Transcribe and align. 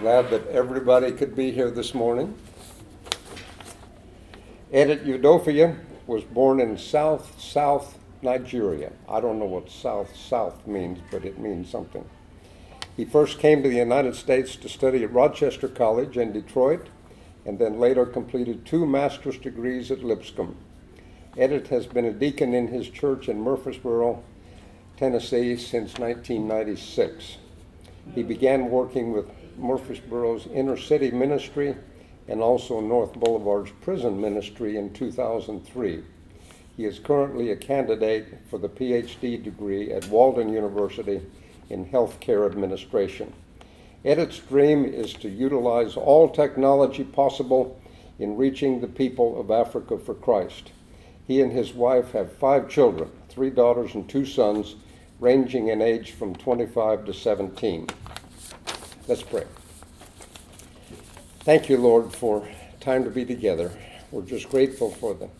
Glad 0.00 0.30
that 0.30 0.46
everybody 0.50 1.10
could 1.10 1.34
be 1.34 1.50
here 1.50 1.72
this 1.72 1.92
morning. 1.92 2.38
Edet 4.72 5.04
Udofia 5.04 5.76
was 6.06 6.22
born 6.22 6.60
in 6.60 6.78
South 6.78 7.40
South 7.40 7.98
Nigeria. 8.22 8.92
I 9.08 9.20
don't 9.20 9.40
know 9.40 9.46
what 9.46 9.68
South 9.68 10.14
South 10.14 10.64
means, 10.68 11.00
but 11.10 11.24
it 11.24 11.40
means 11.40 11.68
something. 11.68 12.04
He 12.96 13.04
first 13.04 13.40
came 13.40 13.60
to 13.64 13.68
the 13.68 13.74
United 13.74 14.14
States 14.14 14.54
to 14.56 14.68
study 14.68 15.02
at 15.02 15.12
Rochester 15.12 15.66
College 15.66 16.16
in 16.16 16.32
Detroit 16.32 16.86
and 17.44 17.58
then 17.58 17.80
later 17.80 18.06
completed 18.06 18.64
two 18.64 18.86
master's 18.86 19.38
degrees 19.38 19.90
at 19.90 20.04
Lipscomb. 20.04 20.54
Edet 21.36 21.68
has 21.68 21.88
been 21.88 22.04
a 22.04 22.12
deacon 22.12 22.54
in 22.54 22.68
his 22.68 22.88
church 22.88 23.28
in 23.28 23.40
Murfreesboro, 23.40 24.22
Tennessee 24.96 25.56
since 25.56 25.98
1996. 25.98 27.38
He 28.14 28.22
began 28.22 28.70
working 28.70 29.12
with 29.12 29.28
Murfreesboro's 29.58 30.46
inner 30.46 30.76
city 30.76 31.10
ministry 31.10 31.74
and 32.28 32.40
also 32.40 32.80
North 32.80 33.14
Boulevard's 33.14 33.70
prison 33.80 34.20
ministry 34.20 34.76
in 34.76 34.92
2003. 34.92 36.02
He 36.76 36.84
is 36.84 36.98
currently 36.98 37.50
a 37.50 37.56
candidate 37.56 38.38
for 38.48 38.58
the 38.58 38.68
PhD 38.68 39.42
degree 39.42 39.92
at 39.92 40.08
Walden 40.08 40.52
University 40.52 41.22
in 41.70 41.86
healthcare 41.86 42.46
administration. 42.48 43.32
Edet's 44.04 44.38
dream 44.38 44.84
is 44.84 45.12
to 45.14 45.28
utilize 45.28 45.96
all 45.96 46.28
technology 46.28 47.02
possible 47.02 47.80
in 48.18 48.36
reaching 48.36 48.80
the 48.80 48.86
people 48.86 49.40
of 49.40 49.50
Africa 49.50 49.98
for 49.98 50.14
Christ. 50.14 50.72
He 51.26 51.40
and 51.40 51.52
his 51.52 51.74
wife 51.74 52.12
have 52.12 52.32
five 52.32 52.68
children 52.68 53.10
three 53.28 53.50
daughters 53.50 53.94
and 53.94 54.08
two 54.08 54.24
sons, 54.24 54.74
ranging 55.20 55.68
in 55.68 55.80
age 55.80 56.10
from 56.10 56.34
25 56.34 57.04
to 57.04 57.14
17. 57.14 57.86
Let's 59.08 59.22
pray. 59.22 59.44
Thank 61.40 61.70
you, 61.70 61.78
Lord, 61.78 62.12
for 62.12 62.46
time 62.78 63.04
to 63.04 63.10
be 63.10 63.24
together. 63.24 63.72
We're 64.10 64.20
just 64.20 64.50
grateful 64.50 64.90
for 64.90 65.14
the 65.14 65.30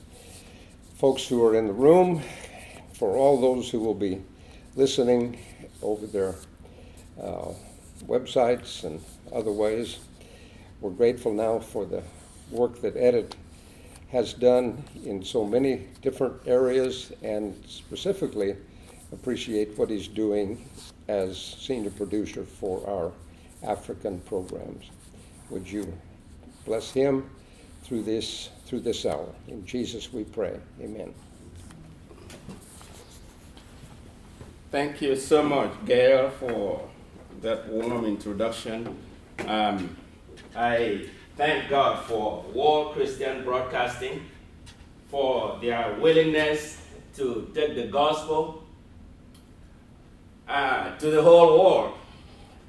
folks 0.97 1.29
who 1.29 1.45
are 1.45 1.55
in 1.55 1.67
the 1.67 1.75
room, 1.75 2.23
for 2.95 3.15
all 3.15 3.39
those 3.39 3.69
who 3.69 3.81
will 3.81 3.93
be 3.93 4.23
listening 4.75 5.39
over 5.83 6.07
their 6.07 6.37
uh, 7.23 7.53
websites 8.07 8.85
and 8.85 9.03
other 9.35 9.53
ways. 9.53 9.99
We're 10.81 10.89
grateful 10.89 11.35
now 11.35 11.59
for 11.59 11.85
the 11.85 12.03
work 12.51 12.81
that 12.81 12.97
Edet 12.97 13.35
has 14.11 14.33
done 14.33 14.83
in 15.05 15.23
so 15.23 15.45
many 15.45 15.89
different 16.01 16.41
areas 16.47 17.13
and 17.23 17.55
specifically 17.67 18.57
appreciate 19.13 19.77
what 19.77 19.91
he's 19.91 20.09
doing 20.09 20.67
as 21.09 21.37
senior 21.37 21.91
producer 21.91 22.45
for 22.45 22.89
our 22.89 23.13
African 23.63 24.21
programs. 24.21 24.91
Would 25.51 25.71
you 25.71 25.93
bless 26.65 26.93
him 26.93 27.29
through 27.83 28.03
this 28.03 28.51
through 28.67 28.81
this 28.81 29.07
hour? 29.07 29.29
In 29.49 29.65
Jesus 29.65 30.13
we 30.13 30.25
pray. 30.25 30.59
Amen. 30.81 31.15
Thank 34.71 35.01
you 35.01 35.17
so 35.17 35.43
much, 35.43 35.73
Gail, 35.87 36.29
for 36.29 36.87
that 37.41 37.67
warm 37.69 38.05
introduction. 38.05 38.99
Um, 39.47 39.97
I 40.55 41.07
thank 41.37 41.71
God 41.71 42.05
for 42.05 42.45
World 42.53 42.93
Christian 42.93 43.45
Broadcasting 43.45 44.27
for 45.09 45.59
their 45.63 45.97
willingness 45.99 46.83
to 47.17 47.51
take 47.55 47.77
the 47.77 47.87
gospel 47.87 48.63
uh, 50.47 50.97
to 50.99 51.11
the 51.11 51.23
whole 51.23 51.59
world. 51.59 51.99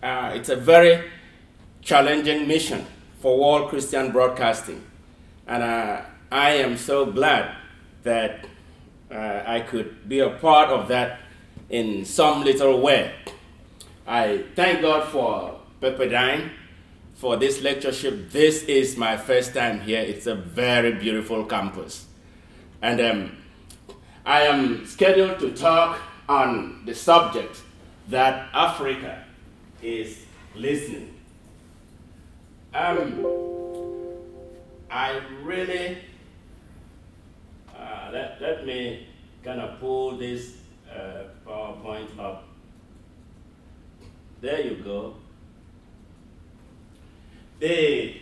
Uh, 0.02 0.32
it's 0.34 0.48
a 0.48 0.56
very 0.56 1.04
challenging 1.82 2.48
mission 2.48 2.86
for 3.20 3.38
World 3.38 3.70
Christian 3.70 4.12
Broadcasting. 4.12 4.82
And 5.46 5.62
uh, 5.62 6.02
I 6.32 6.52
am 6.52 6.78
so 6.78 7.06
glad 7.06 7.54
that 8.04 8.46
uh, 9.12 9.44
I 9.46 9.60
could 9.60 10.08
be 10.08 10.20
a 10.20 10.30
part 10.30 10.70
of 10.70 10.88
that 10.88 11.20
in 11.70 12.06
some 12.06 12.44
little 12.46 12.80
way. 12.80 13.14
I 14.08 14.46
thank 14.56 14.82
God 14.82 15.10
for 15.10 15.60
Pepperdine 15.82 16.52
for 17.16 17.36
this 17.36 17.62
lectureship. 17.62 18.32
This 18.32 18.64
is 18.64 18.96
my 18.96 19.18
first 19.18 19.54
time 19.54 19.82
here. 19.82 20.00
It's 20.00 20.28
a 20.28 20.36
very 20.36 20.94
beautiful 20.94 21.44
campus. 21.44 22.06
And 22.82 23.02
um, 23.02 23.38
I 24.26 24.44
am 24.44 24.86
scheduled 24.86 25.40
to 25.40 25.52
talk 25.52 26.00
on 26.30 26.84
the 26.86 26.96
subject 26.96 27.62
that 28.08 28.48
Africa 28.54 29.26
is 29.82 30.26
listening. 30.56 31.14
Um, 32.74 33.26
I 34.92 35.22
really, 35.44 35.98
uh, 37.76 38.10
let, 38.12 38.42
let 38.42 38.66
me 38.66 39.08
kind 39.44 39.62
of 39.62 39.80
pull 39.80 40.18
this 40.18 40.58
uh, 40.94 41.24
PowerPoint 41.48 42.20
up. 42.20 42.46
There 44.42 44.62
you 44.62 44.76
go. 44.84 45.16
The, 47.60 48.22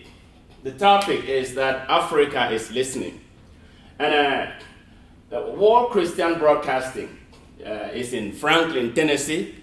the 0.64 0.72
topic 0.72 1.26
is 1.26 1.54
that 1.56 1.90
Africa 1.90 2.50
is 2.50 2.72
listening. 2.72 3.22
And 4.00 4.14
uh, 4.14 4.52
the 5.30 5.52
World 5.52 5.92
Christian 5.92 6.40
Broadcasting 6.40 7.18
uh, 7.66 7.90
is 7.94 8.14
in 8.14 8.32
Franklin, 8.32 8.94
Tennessee. 8.94 9.56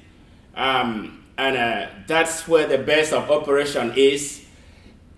Um, 0.54 1.23
and 1.36 1.56
uh, 1.56 1.86
that's 2.06 2.46
where 2.46 2.66
the 2.66 2.78
base 2.78 3.12
of 3.12 3.30
operation 3.30 3.92
is. 3.96 4.44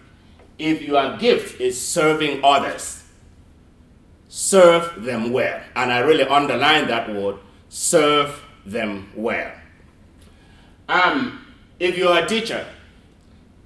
If 0.58 0.82
your 0.82 1.16
gift 1.18 1.60
is 1.60 1.80
serving 1.80 2.40
others, 2.42 3.04
serve 4.28 5.04
them 5.04 5.30
well. 5.32 5.60
And 5.76 5.92
I 5.92 6.00
really 6.00 6.24
underline 6.24 6.88
that 6.88 7.14
word 7.14 7.36
serve 7.68 8.42
them 8.66 9.12
well. 9.14 9.52
Um, 10.88 11.46
if 11.78 11.96
you 11.96 12.08
are 12.08 12.24
a 12.24 12.26
teacher, 12.26 12.66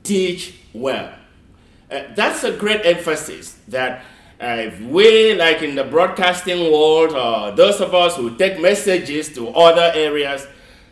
teach 0.02 0.52
well. 0.74 1.14
Uh, 1.90 2.02
that's 2.14 2.44
a 2.44 2.54
great 2.54 2.84
emphasis 2.84 3.58
that 3.68 4.04
uh, 4.38 4.56
if 4.58 4.78
we, 4.82 5.32
like 5.34 5.62
in 5.62 5.76
the 5.76 5.84
broadcasting 5.84 6.70
world, 6.70 7.12
or 7.12 7.52
those 7.52 7.80
of 7.80 7.94
us 7.94 8.16
who 8.16 8.36
take 8.36 8.60
messages 8.60 9.30
to 9.30 9.48
other 9.48 9.90
areas, 9.94 10.46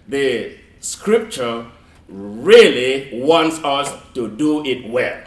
the 0.09 0.57
scripture 0.81 1.67
really 2.11 3.23
wants 3.23 3.59
us 3.65 3.93
to 4.15 4.29
do 4.29 4.65
it 4.65 4.91
well. 4.91 5.23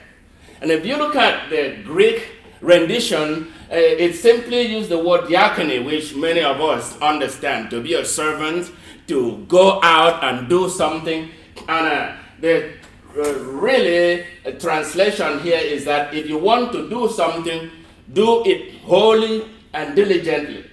And 0.62 0.72
if 0.72 0.86
you 0.86 0.98
look 0.98 1.16
at 1.16 1.50
the 1.50 1.78
Greek 1.84 2.30
rendition, 2.62 3.52
uh, 3.72 3.76
it 3.76 4.14
simply 4.16 4.62
used 4.62 4.90
the 4.90 4.98
word 4.98 5.22
diakonia, 5.22 5.84
which 5.84 6.16
many 6.16 6.42
of 6.42 6.62
us 6.62 7.00
understand 7.02 7.70
to 7.72 7.82
be 7.82 7.96
a 7.96 8.06
servant, 8.06 8.72
to 9.08 9.46
go 9.48 9.82
out 9.84 10.24
and 10.24 10.48
do 10.48 10.70
something. 10.70 11.30
And 11.68 11.88
uh, 11.88 12.16
the 12.40 12.74
uh, 13.18 13.34
really 13.40 14.26
translation 14.60 15.40
here 15.40 15.60
is 15.60 15.86
that 15.86 16.14
if 16.14 16.28
you 16.28 16.38
want 16.38 16.72
to 16.74 16.90
do 16.90 17.10
something, 17.10 17.70
do 18.12 18.44
it 18.46 18.76
wholly 18.82 19.46
and 19.74 19.96
diligently. 19.96 20.66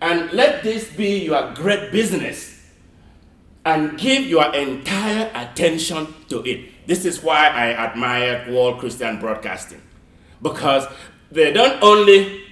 And 0.00 0.32
let 0.32 0.62
this 0.62 0.90
be 0.92 1.24
your 1.24 1.52
great 1.54 1.90
business. 1.90 2.57
And 3.64 3.98
give 3.98 4.26
your 4.26 4.54
entire 4.54 5.30
attention 5.34 6.14
to 6.28 6.42
it. 6.44 6.86
This 6.86 7.04
is 7.04 7.22
why 7.22 7.48
I 7.48 7.72
admire 7.72 8.46
World 8.50 8.78
Christian 8.80 9.20
Broadcasting. 9.20 9.82
Because 10.40 10.86
they 11.30 11.52
don't 11.52 11.82
only 11.82 12.44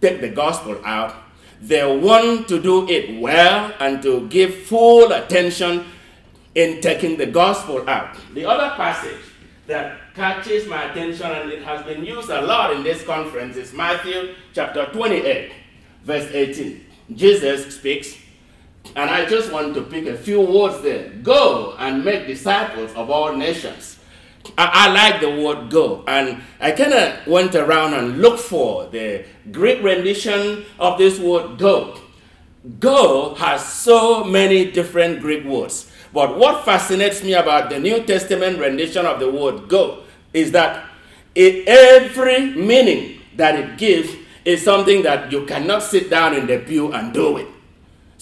take 0.00 0.20
the 0.20 0.30
gospel 0.30 0.80
out, 0.84 1.14
they 1.60 1.84
want 1.96 2.48
to 2.48 2.60
do 2.60 2.88
it 2.88 3.20
well 3.20 3.72
and 3.80 4.02
to 4.02 4.28
give 4.28 4.54
full 4.64 5.12
attention 5.12 5.84
in 6.54 6.80
taking 6.80 7.16
the 7.16 7.26
gospel 7.26 7.88
out. 7.88 8.16
The 8.34 8.44
other 8.44 8.74
passage 8.76 9.20
that 9.66 9.98
catches 10.14 10.66
my 10.66 10.90
attention 10.90 11.30
and 11.30 11.50
it 11.50 11.62
has 11.62 11.84
been 11.84 12.04
used 12.04 12.30
a 12.30 12.40
lot 12.40 12.72
in 12.72 12.82
this 12.82 13.04
conference 13.04 13.56
is 13.56 13.72
Matthew 13.72 14.34
chapter 14.54 14.86
28, 14.86 15.52
verse 16.04 16.28
18. 16.32 16.86
Jesus 17.14 17.76
speaks, 17.76 18.16
and 18.94 19.10
I 19.10 19.26
just 19.26 19.52
want 19.52 19.74
to 19.74 19.82
pick 19.82 20.06
a 20.06 20.16
few 20.16 20.40
words 20.40 20.82
there. 20.82 21.08
Go 21.22 21.74
and 21.78 22.04
make 22.04 22.26
disciples 22.26 22.92
of 22.94 23.10
all 23.10 23.36
nations. 23.36 23.98
I, 24.56 24.88
I 24.88 24.92
like 24.92 25.20
the 25.20 25.42
word 25.42 25.70
go, 25.70 26.04
and 26.06 26.42
I 26.60 26.70
kind 26.72 26.92
of 26.92 27.26
went 27.26 27.54
around 27.54 27.94
and 27.94 28.20
looked 28.20 28.40
for 28.40 28.86
the 28.86 29.24
Greek 29.50 29.82
rendition 29.82 30.64
of 30.78 30.98
this 30.98 31.18
word 31.18 31.58
go. 31.58 31.98
Go 32.80 33.34
has 33.34 33.64
so 33.64 34.24
many 34.24 34.70
different 34.70 35.20
Greek 35.20 35.44
words. 35.44 35.90
But 36.12 36.38
what 36.38 36.64
fascinates 36.64 37.22
me 37.22 37.34
about 37.34 37.70
the 37.70 37.78
New 37.78 38.02
Testament 38.04 38.58
rendition 38.58 39.04
of 39.04 39.20
the 39.20 39.30
word 39.30 39.68
go 39.68 40.04
is 40.32 40.52
that 40.52 40.88
it, 41.34 41.68
every 41.68 42.54
meaning 42.54 43.20
that 43.36 43.54
it 43.54 43.78
gives 43.78 44.10
is 44.44 44.62
something 44.62 45.02
that 45.02 45.30
you 45.30 45.44
cannot 45.44 45.82
sit 45.82 46.08
down 46.08 46.34
in 46.34 46.46
the 46.46 46.58
pew 46.58 46.92
and 46.92 47.12
do 47.12 47.36
it. 47.36 47.46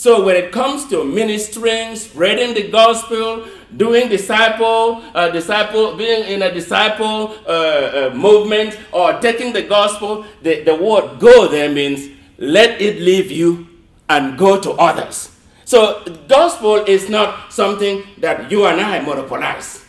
So 0.04 0.22
when 0.22 0.36
it 0.36 0.52
comes 0.52 0.84
to 0.88 1.02
ministering, 1.02 1.96
spreading 1.96 2.52
the 2.52 2.68
gospel, 2.68 3.48
doing 3.74 4.10
disciple, 4.10 5.00
uh, 5.14 5.30
disciple, 5.30 5.96
being 5.96 6.24
in 6.28 6.42
a 6.42 6.52
disciple 6.52 7.34
uh, 7.48 7.48
uh, 7.48 8.14
movement, 8.14 8.78
or 8.92 9.18
taking 9.20 9.54
the 9.54 9.62
gospel, 9.62 10.26
the, 10.42 10.62
the 10.62 10.74
word 10.74 11.18
go 11.20 11.48
there 11.48 11.70
means 11.70 12.10
let 12.36 12.82
it 12.82 13.00
leave 13.00 13.30
you 13.30 13.66
and 14.10 14.36
go 14.36 14.60
to 14.60 14.72
others. 14.72 15.30
So, 15.64 16.04
gospel 16.28 16.84
is 16.84 17.08
not 17.08 17.50
something 17.50 18.02
that 18.18 18.50
you 18.50 18.66
and 18.66 18.82
I 18.82 19.00
monopolize. 19.00 19.86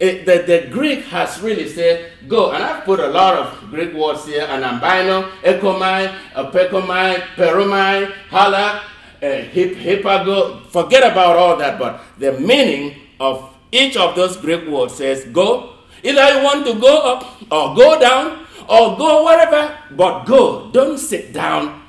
It, 0.00 0.24
the, 0.24 0.44
the 0.46 0.68
Greek 0.72 1.04
has 1.12 1.42
really 1.42 1.68
said, 1.68 2.12
go. 2.26 2.52
And 2.52 2.64
I've 2.64 2.84
put 2.86 3.00
a 3.00 3.08
lot 3.08 3.36
of 3.36 3.70
Greek 3.70 3.92
words 3.92 4.24
here, 4.24 4.46
an 4.48 4.62
ambino, 4.62 5.30
ekomai, 5.42 6.08
apekomai, 6.34 7.20
peromai, 7.36 8.10
halak, 8.30 8.84
uh, 9.22 9.26
hip, 9.26 9.76
hippago. 9.76 10.66
Forget 10.66 11.10
about 11.10 11.36
all 11.36 11.56
that, 11.56 11.78
but 11.78 12.00
the 12.18 12.32
meaning 12.32 12.96
of 13.20 13.54
each 13.70 13.96
of 13.96 14.16
those 14.16 14.36
Greek 14.36 14.68
words 14.68 14.94
says, 14.94 15.24
go. 15.26 15.74
Either 16.02 16.36
you 16.36 16.44
want 16.44 16.66
to 16.66 16.74
go 16.80 16.98
up, 16.98 17.42
or 17.52 17.74
go 17.76 17.98
down, 18.00 18.44
or 18.68 18.96
go 18.96 19.24
wherever, 19.24 19.76
but 19.92 20.24
go. 20.24 20.70
Don't 20.72 20.98
sit 20.98 21.32
down 21.32 21.82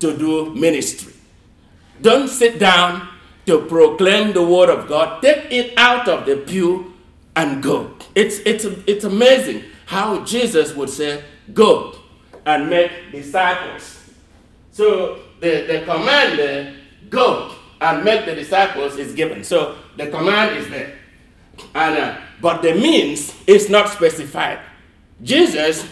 to 0.00 0.16
do 0.16 0.54
ministry. 0.54 1.12
Don't 2.00 2.28
sit 2.28 2.58
down 2.58 3.08
to 3.46 3.66
proclaim 3.66 4.32
the 4.32 4.42
word 4.42 4.70
of 4.70 4.88
God. 4.88 5.22
Take 5.22 5.52
it 5.52 5.74
out 5.76 6.08
of 6.08 6.26
the 6.26 6.36
pew 6.36 6.94
and 7.36 7.62
go. 7.62 7.94
It's, 8.14 8.38
it's, 8.46 8.64
it's 8.86 9.04
amazing 9.04 9.64
how 9.86 10.24
Jesus 10.24 10.74
would 10.74 10.90
say, 10.90 11.22
Go 11.52 11.94
and 12.46 12.70
make 12.70 13.12
disciples. 13.12 14.10
So 14.70 15.18
the, 15.42 15.66
the 15.66 15.82
command 15.84 16.76
go 17.10 17.54
and 17.80 18.02
make 18.02 18.24
the 18.24 18.34
disciples 18.34 18.96
is 18.96 19.14
given. 19.14 19.44
So 19.44 19.76
the 19.98 20.06
command 20.06 20.56
is 20.56 20.68
there. 20.70 20.98
And, 21.74 21.98
uh, 21.98 22.18
but 22.40 22.62
the 22.62 22.74
means 22.74 23.34
is 23.46 23.68
not 23.68 23.90
specified. 23.90 24.60
Jesus, 25.22 25.86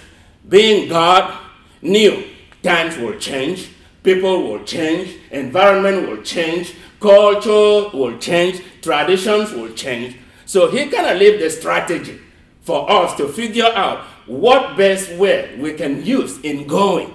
being 0.48 0.88
God, 0.88 1.38
knew 1.82 2.24
times 2.62 2.96
will 2.96 3.18
change, 3.18 3.68
People 4.02 4.44
will 4.44 4.64
change, 4.64 5.16
environment 5.30 6.08
will 6.08 6.22
change, 6.22 6.74
culture 7.00 7.94
will 7.94 8.16
change, 8.18 8.62
traditions 8.80 9.52
will 9.52 9.72
change. 9.74 10.16
So 10.46 10.70
he 10.70 10.88
kind 10.88 11.06
of 11.06 11.18
leave 11.18 11.38
the 11.38 11.50
strategy 11.50 12.18
for 12.62 12.90
us 12.90 13.14
to 13.16 13.28
figure 13.28 13.70
out 13.74 14.04
what 14.26 14.76
best 14.76 15.12
way 15.16 15.54
we 15.58 15.74
can 15.74 16.04
use 16.04 16.38
in 16.40 16.66
going. 16.66 17.12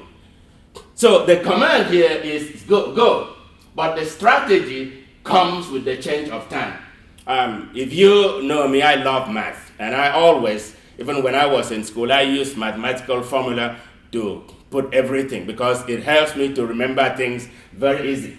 So 0.95 1.25
the 1.25 1.37
command 1.41 1.93
here 1.93 2.09
is 2.09 2.63
go, 2.63 2.95
go. 2.95 3.35
But 3.75 3.97
the 3.97 4.05
strategy 4.05 5.03
comes 5.25 5.67
with 5.67 5.83
the 5.83 5.97
change 5.97 6.29
of 6.29 6.47
time. 6.47 6.79
Um, 7.27 7.71
if 7.75 7.91
you 7.93 8.41
know 8.43 8.65
me, 8.67 8.81
I 8.81 8.95
love 8.95 9.29
math. 9.29 9.73
And 9.77 9.93
I 9.93 10.11
always, 10.11 10.73
even 10.97 11.21
when 11.21 11.35
I 11.35 11.47
was 11.47 11.71
in 11.71 11.83
school, 11.83 12.13
I 12.13 12.21
used 12.21 12.55
mathematical 12.55 13.21
formula 13.23 13.75
to 14.13 14.43
put 14.69 14.93
everything 14.93 15.45
because 15.45 15.87
it 15.89 16.03
helps 16.03 16.35
me 16.37 16.53
to 16.53 16.65
remember 16.65 17.13
things 17.17 17.49
very 17.73 18.11
easy. 18.13 18.37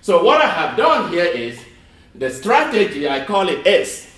So 0.00 0.22
what 0.22 0.40
I 0.40 0.46
have 0.46 0.76
done 0.76 1.10
here 1.10 1.24
is 1.24 1.58
the 2.14 2.30
strategy, 2.30 3.08
I 3.08 3.24
call 3.24 3.48
it 3.48 3.66
S. 3.66 4.08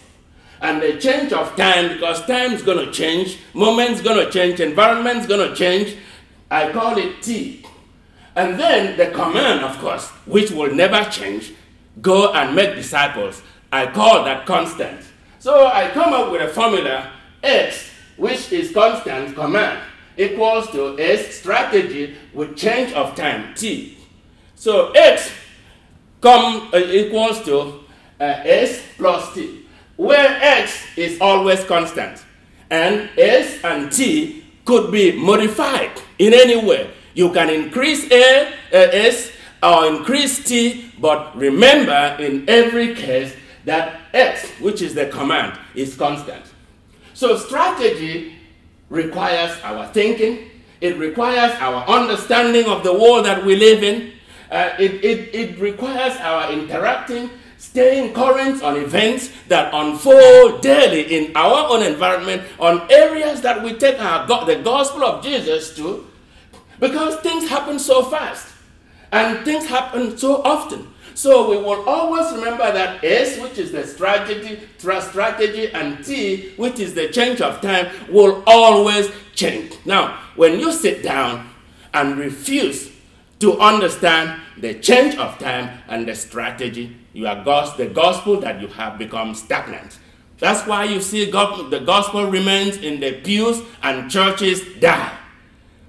And 0.61 0.83
the 0.83 0.99
change 0.99 1.33
of 1.33 1.57
time, 1.57 1.95
because 1.95 2.27
time 2.27 2.53
is 2.53 2.63
going 2.63 2.85
to 2.85 2.93
change, 2.93 3.39
moment's 3.55 4.03
going 4.03 4.23
to 4.23 4.31
change, 4.31 4.61
environment's 4.61 5.27
going 5.27 5.49
to 5.49 5.57
change, 5.57 5.97
I 6.51 6.73
call 6.73 6.99
it 6.99 7.23
T. 7.23 7.58
And 8.39 8.57
then 8.57 8.97
the 8.97 9.07
command, 9.07 9.65
of 9.65 9.77
course, 9.79 10.11
which 10.25 10.53
will 10.53 10.73
never 10.73 11.03
change, 11.11 11.55
go 12.01 12.33
and 12.33 12.55
make 12.55 12.77
disciples. 12.77 13.43
I 13.73 13.87
call 13.87 14.25
that 14.27 14.47
constant. 14.47 15.01
So 15.41 15.67
I 15.67 15.91
come 15.91 16.13
up 16.13 16.31
with 16.31 16.43
a 16.43 16.47
formula 16.47 17.11
X, 17.43 17.91
which 18.17 18.53
is 18.53 18.71
constant 18.73 19.35
command 19.35 19.81
equals 20.17 20.71
to 20.71 20.97
S 21.01 21.35
strategy 21.35 22.15
with 22.33 22.57
change 22.57 22.93
of 22.93 23.17
time, 23.17 23.55
T. 23.57 23.99
So 24.55 24.93
X 24.93 25.33
come, 26.21 26.71
uh, 26.73 26.79
equals 26.79 27.45
to 27.47 27.81
uh, 28.21 28.25
S 28.45 28.81
plus 28.97 29.35
T, 29.35 29.67
where 29.97 30.39
X 30.41 30.87
is 30.97 31.21
always 31.21 31.65
constant. 31.65 32.25
And 32.71 33.11
S 33.19 33.65
and 33.65 33.91
T 33.91 34.45
could 34.65 34.93
be 34.93 35.11
modified 35.11 36.01
in 36.21 36.33
any 36.33 36.65
way. 36.65 36.91
You 37.19 37.33
can 37.33 37.51
increase 37.51 38.09
A, 38.13 38.55
S 38.71 39.33
or 39.61 39.89
increase 39.89 40.45
T, 40.45 40.93
but 41.01 41.37
remember 41.37 42.15
in 42.21 42.49
every 42.49 42.95
case 42.95 43.35
that 43.65 44.03
X, 44.15 44.49
which 44.61 44.83
is 44.83 44.95
the 44.95 45.07
command, 45.07 45.59
is 45.75 45.97
constant. 45.97 46.45
So 47.15 47.37
strategy 47.37 48.37
requires 48.89 49.51
our 49.65 49.89
thinking, 49.89 50.49
it 50.81 50.97
requires 50.97 51.51
our 51.59 51.85
understanding 51.89 52.67
of 52.67 52.85
the 52.85 52.93
world 52.93 53.27
that 53.27 53.45
we 53.45 53.57
live 53.57 53.83
in, 53.83 54.13
uh, 54.53 54.71
it, 54.79 55.05
it, 55.05 55.35
it 55.35 55.59
requires 55.59 56.17
our 56.19 56.53
interacting, 56.53 57.31
staying 57.57 58.15
current 58.15 58.63
on 58.63 58.77
events 58.77 59.33
that 59.49 59.75
unfold 59.75 60.63
daily 60.63 61.03
in 61.17 61.37
our 61.37 61.69
own 61.69 61.83
environment, 61.83 62.43
on 62.61 62.87
areas 62.93 63.41
that 63.41 63.61
we 63.65 63.75
take 63.75 64.01
our 64.01 64.25
the 64.47 64.63
gospel 64.63 65.03
of 65.03 65.25
Jesus 65.25 65.75
to, 65.75 66.08
because 66.81 67.17
things 67.21 67.49
happen 67.49 67.79
so 67.79 68.03
fast 68.05 68.55
and 69.13 69.45
things 69.45 69.67
happen 69.67 70.17
so 70.17 70.43
often. 70.43 70.89
So 71.15 71.51
we 71.51 71.57
will 71.57 71.89
always 71.89 72.33
remember 72.33 72.73
that 72.73 73.03
S, 73.03 73.41
which 73.41 73.59
is 73.59 73.73
the 73.73 73.85
strategy, 73.87 74.61
strategy, 74.79 75.73
and 75.73 76.05
T, 76.05 76.53
which 76.57 76.79
is 76.79 76.95
the 76.95 77.09
change 77.09 77.41
of 77.41 77.61
time, 77.61 77.89
will 78.09 78.45
always 78.47 79.11
change. 79.35 79.75
Now, 79.85 80.21
when 80.37 80.61
you 80.61 80.73
sit 80.73 81.03
down 81.03 81.51
and 81.93 82.19
refuse 82.19 82.93
to 83.41 83.59
understand 83.59 84.41
the 84.59 84.75
change 84.75 85.17
of 85.17 85.39
time 85.39 85.79
and 85.89 86.07
the 86.07 86.15
strategy. 86.15 86.97
Your 87.13 87.43
gos- 87.45 87.77
the 87.77 87.87
gospel 87.87 88.41
that 88.41 88.61
you 88.61 88.69
have 88.69 88.99
become 88.99 89.35
stagnant. 89.35 89.99
That's 90.39 90.67
why 90.67 90.85
you 90.85 91.01
see 91.01 91.25
the 91.25 91.83
gospel 91.85 92.27
remains 92.27 92.77
in 92.77 93.01
the 93.01 93.13
pews 93.21 93.63
and 93.83 94.11
churches 94.11 94.63
die 94.81 95.17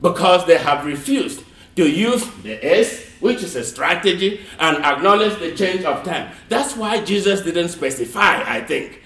because 0.01 0.45
they 0.45 0.57
have 0.57 0.85
refused 0.85 1.43
to 1.75 1.89
use 1.89 2.25
the 2.43 2.63
S, 2.65 3.05
which 3.19 3.43
is 3.43 3.55
a 3.55 3.63
strategy, 3.63 4.41
and 4.59 4.77
acknowledge 4.83 5.39
the 5.39 5.55
change 5.55 5.85
of 5.85 6.03
time. 6.03 6.33
That's 6.49 6.75
why 6.75 7.01
Jesus 7.03 7.41
didn't 7.41 7.69
specify, 7.69 8.43
I 8.45 8.61
think, 8.61 9.01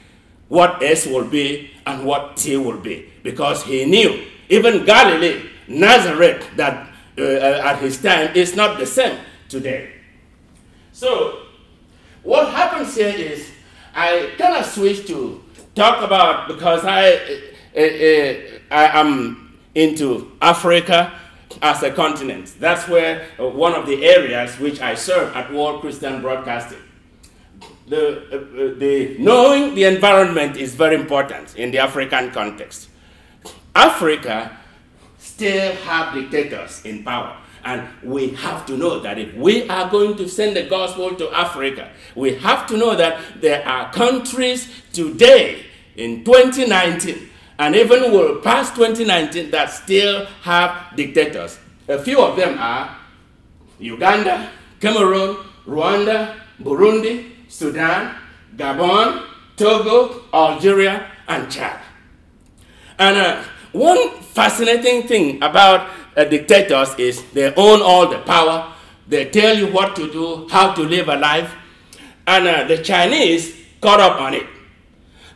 what 0.48 0.82
S 0.82 1.06
will 1.06 1.28
be 1.28 1.72
and 1.86 2.06
what 2.06 2.38
T 2.38 2.58
will 2.58 2.80
be, 2.80 3.12
because 3.24 3.64
he 3.64 3.86
knew 3.86 4.26
even 4.50 4.86
Galilee, 4.86 5.50
Nazareth, 5.68 6.48
that 6.58 6.90
uh, 7.18 7.22
at 7.22 7.80
his 7.80 8.02
time 8.02 8.36
is 8.36 8.56
not 8.56 8.78
the 8.80 8.86
same 8.86 9.18
today. 9.50 9.92
So, 10.92 11.44
what 12.22 12.52
happens 12.52 12.96
here 12.96 13.08
is 13.16 13.50
I 13.96 14.32
kind 14.38 14.58
of 14.58 14.66
switch 14.66 15.08
to 15.08 15.44
talk 15.76 16.04
about 16.04 16.48
because 16.48 16.86
I, 16.86 17.14
uh, 17.76 17.80
uh, 17.80 18.34
I 18.72 19.00
am 19.00 19.43
into 19.76 20.32
Africa 20.42 21.20
as 21.62 21.84
a 21.84 21.92
continent. 21.92 22.54
That's 22.60 22.88
where 22.88 23.28
uh, 23.40 23.48
one 23.48 23.74
of 23.74 23.86
the 23.86 24.04
areas 24.06 24.60
which 24.60 24.82
I 24.82 24.96
serve 24.96 25.36
at 25.36 25.54
World 25.54 25.82
Christian 25.82 26.22
Broadcasting. 26.22 26.80
The, 27.88 28.18
uh, 28.32 28.36
uh, 28.36 28.80
the 28.80 29.18
knowing 29.20 29.76
the 29.76 29.84
environment 29.84 30.58
is 30.58 30.74
very 30.74 30.96
important 30.96 31.56
in 31.56 31.72
the 31.72 31.80
African 31.80 32.32
context. 32.32 32.90
Africa 33.76 34.58
still 35.18 35.76
have 35.76 36.14
dictators 36.14 36.84
in 36.86 37.04
power. 37.04 37.38
And 37.66 37.88
we 38.04 38.30
have 38.32 38.66
to 38.66 38.76
know 38.76 39.00
that 39.00 39.18
if 39.18 39.34
we 39.36 39.70
are 39.70 39.90
going 39.90 40.18
to 40.18 40.28
send 40.28 40.56
the 40.58 40.64
gospel 40.64 41.16
to 41.16 41.32
Africa, 41.32 41.90
we 42.14 42.36
have 42.36 42.68
to 42.68 42.78
know 42.78 42.94
that 42.96 43.22
there 43.40 43.66
are 43.66 43.92
countries 43.94 44.70
today 44.92 45.66
in 45.96 46.26
2019 46.26 47.30
and 47.60 47.76
even 47.76 48.12
will 48.12 48.42
pass 48.42 48.72
2019 48.72 49.52
that 49.52 49.70
still 49.70 50.26
have 50.42 50.96
dictators. 50.96 51.60
A 51.88 52.00
few 52.00 52.22
of 52.22 52.36
them 52.36 52.58
are 52.60 52.98
Uganda, 53.80 54.50
Cameroon, 54.80 55.38
Rwanda, 55.68 56.36
Burundi, 56.62 57.32
Sudan, 57.48 58.16
Gabon, 58.56 59.26
Togo, 59.56 60.24
Algeria, 60.34 61.12
and 61.28 61.52
Chad. 61.52 61.80
And 62.98 63.18
uh, 63.18 63.44
one 63.72 64.20
fascinating 64.22 65.08
thing 65.08 65.42
about 65.44 65.90
uh, 66.16 66.24
dictators 66.26 66.94
is 66.98 67.24
they 67.32 67.54
own 67.56 67.82
all 67.82 68.08
the 68.08 68.20
power. 68.20 68.74
They 69.08 69.26
tell 69.30 69.58
you 69.58 69.68
what 69.68 69.96
to 69.96 70.12
do, 70.12 70.48
how 70.50 70.74
to 70.74 70.82
live 70.82 71.10
a 71.10 71.16
life. 71.16 71.54
And 72.26 72.48
uh, 72.48 72.64
the 72.66 72.78
Chinese 72.78 73.56
caught 73.82 74.00
up 74.00 74.22
on 74.22 74.34
it. 74.34 74.48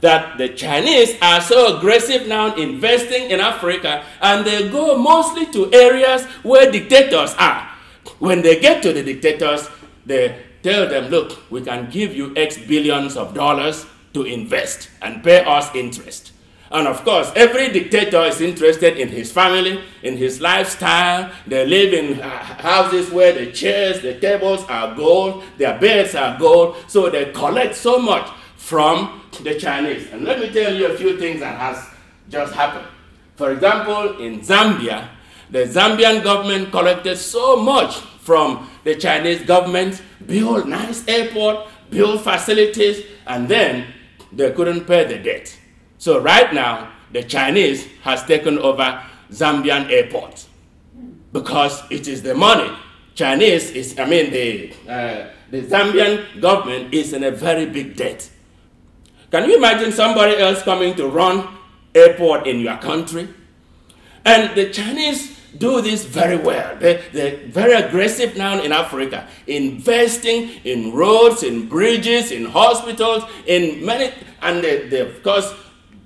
That 0.01 0.37
the 0.37 0.49
Chinese 0.49 1.15
are 1.21 1.41
so 1.41 1.77
aggressive 1.77 2.27
now 2.27 2.55
investing 2.55 3.31
in 3.31 3.39
Africa 3.39 4.03
and 4.21 4.45
they 4.45 4.69
go 4.69 4.97
mostly 4.97 5.47
to 5.47 5.73
areas 5.73 6.25
where 6.43 6.71
dictators 6.71 7.33
are. 7.39 7.67
When 8.19 8.41
they 8.41 8.59
get 8.59 8.83
to 8.83 8.93
the 8.93 9.03
dictators, 9.03 9.69
they 10.05 10.39
tell 10.61 10.87
them, 10.87 11.09
look, 11.09 11.49
we 11.51 11.61
can 11.61 11.89
give 11.89 12.15
you 12.15 12.33
X 12.35 12.57
billions 12.57 13.17
of 13.17 13.33
dollars 13.33 13.85
to 14.13 14.23
invest 14.23 14.89
and 15.01 15.23
pay 15.23 15.43
us 15.43 15.73
interest. 15.75 16.33
And 16.69 16.87
of 16.87 17.03
course, 17.05 17.31
every 17.35 17.69
dictator 17.71 18.23
is 18.23 18.41
interested 18.41 18.97
in 18.97 19.07
his 19.07 19.31
family, 19.31 19.81
in 20.03 20.17
his 20.17 20.41
lifestyle. 20.41 21.31
They 21.45 21.65
live 21.65 21.93
in 21.93 22.19
houses 22.19 23.09
where 23.09 23.31
the 23.31 23.51
chairs, 23.51 24.01
the 24.01 24.19
tables 24.19 24.65
are 24.67 24.93
gold, 24.93 25.43
their 25.57 25.79
beds 25.79 26.13
are 26.13 26.37
gold. 26.37 26.75
So 26.87 27.09
they 27.09 27.31
collect 27.31 27.75
so 27.75 27.99
much 27.99 28.29
from 28.67 29.21
the 29.43 29.57
Chinese. 29.57 30.11
And 30.11 30.25
let 30.25 30.39
me 30.41 30.51
tell 30.51 30.75
you 30.75 30.87
a 30.87 30.97
few 30.97 31.17
things 31.17 31.39
that 31.39 31.57
has 31.57 31.87
just 32.27 32.53
happened. 32.53 32.85
For 33.37 33.53
example, 33.53 34.19
in 34.19 34.41
Zambia, 34.41 35.07
the 35.49 35.59
Zambian 35.59 36.21
government 36.21 36.69
collected 36.69 37.15
so 37.15 37.55
much 37.55 37.95
from 38.27 38.69
the 38.83 38.93
Chinese 38.95 39.41
government, 39.43 40.01
built 40.25 40.67
nice 40.67 41.07
airport, 41.07 41.65
built 41.89 42.19
facilities, 42.19 43.05
and 43.25 43.47
then 43.47 43.87
they 44.33 44.51
couldn't 44.51 44.83
pay 44.85 45.05
the 45.05 45.17
debt. 45.17 45.57
So 45.97 46.19
right 46.19 46.53
now, 46.53 46.91
the 47.13 47.23
Chinese 47.23 47.87
has 48.01 48.25
taken 48.25 48.59
over 48.59 49.01
Zambian 49.31 49.89
airport 49.89 50.45
because 51.31 51.83
it 51.89 52.09
is 52.09 52.21
the 52.21 52.35
money. 52.35 52.69
Chinese 53.15 53.71
is, 53.71 53.97
I 53.97 54.03
mean, 54.09 54.29
the, 54.29 54.73
uh, 54.89 55.29
the 55.51 55.61
Zambian 55.61 56.41
government 56.41 56.93
is 56.93 57.13
in 57.13 57.23
a 57.23 57.31
very 57.31 57.65
big 57.65 57.95
debt. 57.95 58.29
Can 59.37 59.47
you 59.47 59.57
imagine 59.57 59.91
somebody 59.91 60.35
else 60.35 60.63
coming 60.63 60.95
to 60.95 61.07
run 61.07 61.47
airport 61.93 62.47
in 62.47 62.59
your 62.59 62.75
country? 62.77 63.29
And 64.25 64.55
the 64.55 64.71
Chinese 64.71 65.39
do 65.55 65.79
this 65.79 66.05
very 66.05 66.37
well. 66.37 66.75
They, 66.77 67.03
they're 67.13 67.37
very 67.45 67.73
aggressive 67.73 68.35
now 68.35 68.59
in 68.59 68.71
Africa, 68.71 69.27
investing 69.45 70.49
in 70.63 70.91
roads, 70.91 71.43
in 71.43 71.69
bridges, 71.69 72.31
in 72.31 72.45
hospitals, 72.45 73.25
in 73.45 73.85
many, 73.85 74.11
and 74.41 74.63
they, 74.63 74.87
they, 74.87 75.01
of 75.01 75.21
course, 75.21 75.53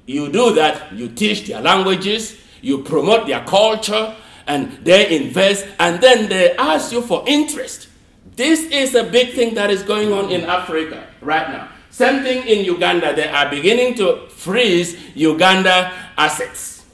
you 0.05 0.29
do 0.29 0.53
that, 0.55 0.91
you 0.91 1.07
teach 1.07 1.47
their 1.47 1.61
languages, 1.61 2.37
you 2.61 2.83
promote 2.83 3.27
their 3.27 3.45
culture, 3.45 4.13
and 4.45 4.73
they 4.83 5.15
invest, 5.15 5.65
and 5.79 6.01
then 6.01 6.27
they 6.27 6.53
ask 6.57 6.91
you 6.91 7.01
for 7.01 7.23
interest. 7.25 7.87
This 8.35 8.59
is 8.65 8.93
a 8.93 9.05
big 9.05 9.31
thing 9.35 9.53
that 9.53 9.69
is 9.69 9.83
going 9.83 10.11
on 10.11 10.29
in 10.31 10.41
Africa 10.43 11.07
right 11.21 11.47
now. 11.47 11.70
Same 11.91 12.23
thing 12.23 12.47
in 12.47 12.65
Uganda. 12.65 13.13
They 13.13 13.27
are 13.27 13.49
beginning 13.49 13.95
to 13.95 14.27
freeze 14.29 14.97
Uganda 15.13 15.93
assets 16.17 16.85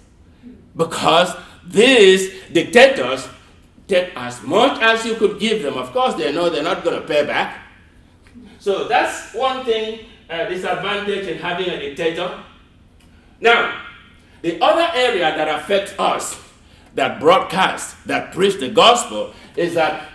because 0.75 1.35
these 1.65 2.33
dictators 2.51 3.27
take 3.87 4.11
as 4.15 4.41
much 4.43 4.81
as 4.81 5.05
you 5.05 5.15
could 5.15 5.39
give 5.39 5.61
them. 5.61 5.75
Of 5.75 5.93
course, 5.93 6.15
they 6.15 6.33
know 6.33 6.49
they're 6.49 6.63
not 6.63 6.83
going 6.83 6.99
to 6.99 7.07
pay 7.07 7.25
back. 7.25 7.61
So 8.59 8.87
that's 8.87 9.33
one 9.33 9.63
thing, 9.63 10.05
uh, 10.29 10.45
disadvantage 10.49 11.27
in 11.27 11.37
having 11.37 11.69
a 11.69 11.79
dictator. 11.79 12.43
Now, 13.39 13.81
the 14.41 14.59
other 14.61 14.91
area 14.95 15.35
that 15.35 15.47
affects 15.47 15.93
us, 15.99 16.39
that 16.95 17.19
broadcast, 17.19 17.95
that 18.07 18.33
preach 18.33 18.59
the 18.59 18.69
gospel, 18.69 19.33
is 19.55 19.75
that 19.75 20.09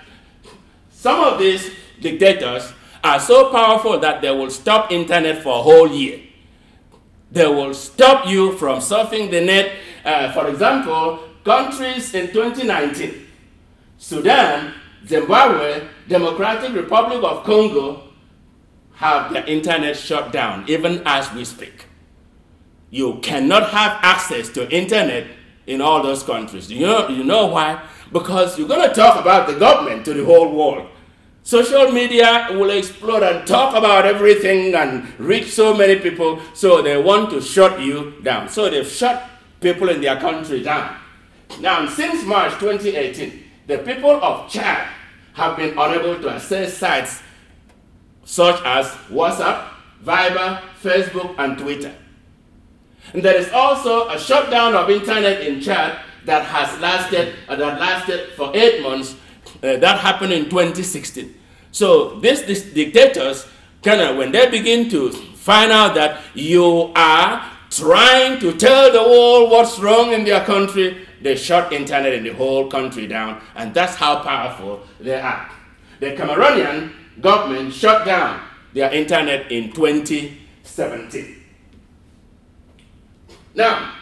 some 0.91 1.21
of 1.21 1.39
these 1.39 1.71
dictators 2.01 2.73
are 3.03 3.21
so 3.21 3.51
powerful 3.51 3.99
that 4.01 4.23
they 4.23 4.31
will 4.31 4.51
stop 4.51 4.93
internet 4.93 5.43
for 5.43 5.59
a 5.59 5.63
whole 5.63 5.91
year. 5.91 6.21
They 7.31 7.47
will 7.47 7.75
stop 7.75 8.27
you 8.27 8.57
from 8.59 8.79
surfing 8.79 9.31
the 9.31 9.41
net. 9.41 9.73
Uh, 10.05 10.33
for 10.33 10.49
example, 10.49 11.21
countries 11.45 12.15
in 12.15 12.29
2019 12.29 13.27
Sudan, 13.99 14.75
Zimbabwe, 15.07 15.87
Democratic 16.09 16.75
Republic 16.75 17.23
of 17.23 17.45
Congo 17.45 18.03
have 18.95 19.33
their 19.33 19.45
internet 19.47 19.97
shut 19.97 20.33
down, 20.33 20.65
even 20.69 21.03
as 21.07 21.33
we 21.33 21.45
speak 21.45 21.87
you 22.93 23.19
cannot 23.23 23.71
have 23.71 23.99
access 24.03 24.51
to 24.51 24.71
internet 24.71 25.27
in 25.67 25.81
all 25.81 26.03
those 26.03 26.23
countries. 26.23 26.71
You 26.71 26.87
know, 26.87 27.09
you 27.09 27.25
know 27.25 27.47
why? 27.47 27.83
Because 28.13 28.59
you're 28.59 28.69
going 28.69 28.87
to 28.87 28.95
talk 28.95 29.19
about 29.19 29.49
the 29.49 29.59
government 29.59 30.05
to 30.05 30.13
the 30.13 30.25
whole 30.25 30.55
world. 30.55 30.89
Social 31.43 31.91
media 31.91 32.49
will 32.53 32.71
explode 32.71 33.23
and 33.23 33.47
talk 33.47 33.75
about 33.77 34.07
everything 34.07 34.75
and 34.75 35.09
reach 35.19 35.53
so 35.53 35.75
many 35.75 35.97
people, 35.99 36.41
so 36.55 36.83
they 36.83 36.97
want 37.01 37.31
to 37.31 37.41
shut 37.41 37.81
you 37.81 38.15
down. 38.23 38.49
So 38.49 38.71
they've 38.71 38.87
shut 38.87 39.29
people 39.61 39.89
in 39.89 40.01
their 40.01 40.21
country 40.21 40.63
down. 40.63 40.97
Now, 41.61 41.87
since 41.89 42.25
March 42.25 42.53
2018, 42.61 43.45
the 43.67 43.79
people 43.79 44.11
of 44.11 44.51
Chad 44.51 44.89
have 45.35 45.57
been 45.57 45.77
unable 45.79 46.21
to 46.21 46.31
access 46.31 46.77
sites 46.77 47.23
such 48.25 48.61
as 48.65 48.87
WhatsApp, 49.11 49.69
Viber, 50.05 50.61
Facebook, 50.83 51.35
and 51.39 51.59
Twitter. 51.59 51.95
And 53.13 53.23
there 53.23 53.37
is 53.37 53.51
also 53.53 54.09
a 54.09 54.19
shutdown 54.19 54.75
of 54.75 54.89
internet 54.91 55.41
in 55.47 55.61
Chad 55.61 55.99
that 56.25 56.45
has 56.45 56.81
lasted, 56.81 57.35
uh, 57.49 57.57
that 57.57 57.81
lasted 57.81 58.33
for 58.37 58.55
eight 58.55 58.83
months. 58.83 59.17
Uh, 59.63 59.77
that 59.77 60.01
happened 60.01 60.33
in 60.33 60.45
2016. 60.51 61.35
So 61.71 62.19
these, 62.21 62.43
dictators, 62.43 63.47
kind 63.83 64.01
of, 64.01 64.17
when 64.17 64.33
they 64.33 64.51
begin 64.51 64.91
to 64.91 65.11
find 65.11 65.71
out 65.71 65.95
that 65.95 66.21
you 66.35 66.93
are 66.97 67.49
trying 67.71 68.39
to 68.41 68.53
tell 68.57 68.93
the 68.93 69.03
world 69.03 69.51
what's 69.51 69.79
wrong 69.79 70.13
in 70.13 70.25
their 70.25 70.45
country, 70.45 71.07
they 71.23 71.37
shut 71.37 71.73
internet 71.73 72.13
in 72.13 72.25
the 72.25 72.35
whole 72.35 72.69
country 72.69 73.07
down, 73.07 73.41
and 73.55 73.73
that's 73.73 73.95
how 73.95 74.23
powerful 74.23 74.83
they 75.01 75.21
are. 75.21 75.51
The 76.01 76.15
Cameroonian 76.15 76.93
government 77.21 77.73
shut 77.73 78.05
down 78.05 78.43
their 78.75 78.93
internet 78.93 79.51
in 79.53 79.73
2017. 79.73 81.37
Now, 83.55 83.95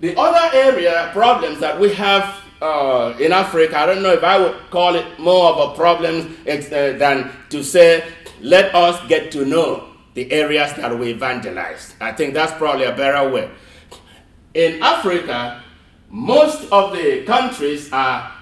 the 0.00 0.18
other 0.18 0.56
area 0.56 1.10
problems 1.12 1.60
that 1.60 1.78
we 1.78 1.94
have 1.94 2.39
uh, 2.60 3.14
in 3.18 3.32
Africa, 3.32 3.78
I 3.78 3.86
don't 3.86 4.02
know 4.02 4.12
if 4.12 4.22
I 4.22 4.38
would 4.38 4.56
call 4.70 4.94
it 4.94 5.18
more 5.18 5.50
of 5.52 5.70
a 5.70 5.74
problem 5.74 6.36
uh, 6.46 6.56
than 6.98 7.30
to 7.50 7.62
say, 7.64 8.04
let 8.40 8.74
us 8.74 9.00
get 9.08 9.32
to 9.32 9.44
know 9.44 9.88
the 10.14 10.30
areas 10.32 10.74
that 10.74 10.98
we 10.98 11.10
evangelize. 11.10 11.94
I 12.00 12.12
think 12.12 12.34
that's 12.34 12.52
probably 12.54 12.84
a 12.84 12.94
better 12.94 13.30
way. 13.30 13.50
In 14.54 14.82
Africa, 14.82 15.62
most 16.08 16.70
of 16.72 16.92
the 16.92 17.24
countries 17.24 17.92
are 17.92 18.32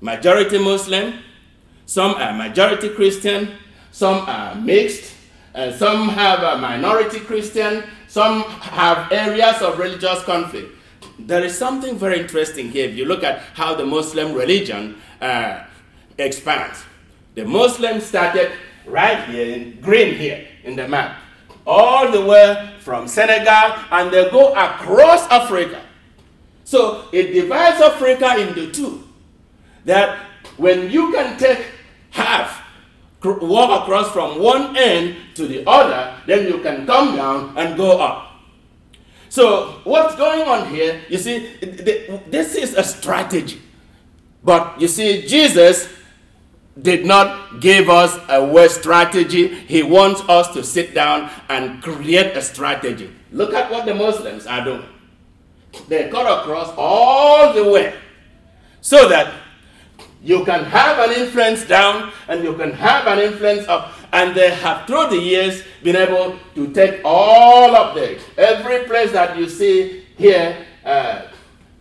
majority 0.00 0.58
Muslim, 0.58 1.14
some 1.86 2.14
are 2.14 2.34
majority 2.34 2.90
Christian, 2.90 3.52
some 3.90 4.28
are 4.28 4.54
mixed, 4.54 5.14
some 5.76 6.08
have 6.10 6.40
a 6.42 6.58
minority 6.60 7.20
Christian, 7.20 7.84
some 8.08 8.42
have 8.42 9.10
areas 9.10 9.62
of 9.62 9.78
religious 9.78 10.22
conflict. 10.24 10.70
There 11.18 11.44
is 11.44 11.56
something 11.56 11.96
very 11.98 12.20
interesting 12.20 12.70
here 12.70 12.88
if 12.88 12.96
you 12.96 13.04
look 13.04 13.22
at 13.22 13.40
how 13.54 13.74
the 13.74 13.86
Muslim 13.86 14.34
religion 14.34 15.00
uh, 15.20 15.64
expands. 16.18 16.84
The 17.34 17.44
Muslims 17.44 18.04
started 18.04 18.52
right 18.86 19.24
here 19.28 19.54
in 19.54 19.80
green 19.80 20.14
here 20.16 20.46
in 20.64 20.76
the 20.76 20.86
map, 20.88 21.18
all 21.66 22.10
the 22.10 22.24
way 22.24 22.74
from 22.80 23.08
Senegal, 23.08 23.78
and 23.90 24.10
they 24.12 24.30
go 24.30 24.52
across 24.54 25.26
Africa. 25.28 25.82
So 26.64 27.08
it 27.12 27.32
divides 27.32 27.80
Africa 27.80 28.36
into 28.38 28.70
two. 28.72 29.08
That 29.84 30.18
when 30.56 30.90
you 30.90 31.12
can 31.12 31.38
take 31.38 31.64
half 32.10 32.62
walk 33.24 33.82
across 33.82 34.10
from 34.12 34.40
one 34.40 34.76
end 34.76 35.16
to 35.34 35.46
the 35.46 35.68
other, 35.68 36.16
then 36.26 36.46
you 36.46 36.58
can 36.58 36.86
come 36.86 37.16
down 37.16 37.56
and 37.56 37.76
go 37.76 38.00
up. 38.00 38.31
So, 39.32 39.80
what's 39.84 40.14
going 40.16 40.42
on 40.42 40.68
here? 40.68 41.00
You 41.08 41.16
see, 41.16 41.56
this 42.28 42.54
is 42.54 42.74
a 42.74 42.84
strategy. 42.84 43.62
But 44.44 44.78
you 44.78 44.88
see, 44.88 45.26
Jesus 45.26 45.88
did 46.76 47.06
not 47.06 47.58
give 47.58 47.88
us 47.88 48.14
a 48.28 48.44
way 48.44 48.68
strategy. 48.68 49.48
He 49.48 49.82
wants 49.82 50.20
us 50.28 50.52
to 50.52 50.62
sit 50.62 50.92
down 50.92 51.30
and 51.48 51.82
create 51.82 52.36
a 52.36 52.42
strategy. 52.42 53.10
Look 53.30 53.54
at 53.54 53.70
what 53.70 53.86
the 53.86 53.94
Muslims 53.94 54.46
are 54.46 54.62
doing. 54.62 54.84
They 55.88 56.10
cut 56.10 56.28
across 56.28 56.68
all 56.76 57.54
the 57.54 57.64
way 57.64 57.94
so 58.82 59.08
that 59.08 59.32
you 60.22 60.44
can 60.44 60.62
have 60.64 61.08
an 61.08 61.18
influence 61.18 61.64
down 61.64 62.12
and 62.28 62.44
you 62.44 62.52
can 62.52 62.72
have 62.72 63.06
an 63.06 63.18
influence 63.18 63.66
up. 63.66 63.94
And 64.12 64.34
they 64.36 64.50
have, 64.50 64.86
through 64.86 65.08
the 65.08 65.18
years, 65.18 65.62
been 65.82 65.96
able 65.96 66.38
to 66.54 66.72
take 66.72 67.00
all 67.04 67.74
of 67.74 67.94
this. 67.94 68.22
Every 68.36 68.84
place 68.84 69.12
that 69.12 69.38
you 69.38 69.48
see 69.48 70.04
here, 70.18 70.66
uh, 70.84 71.22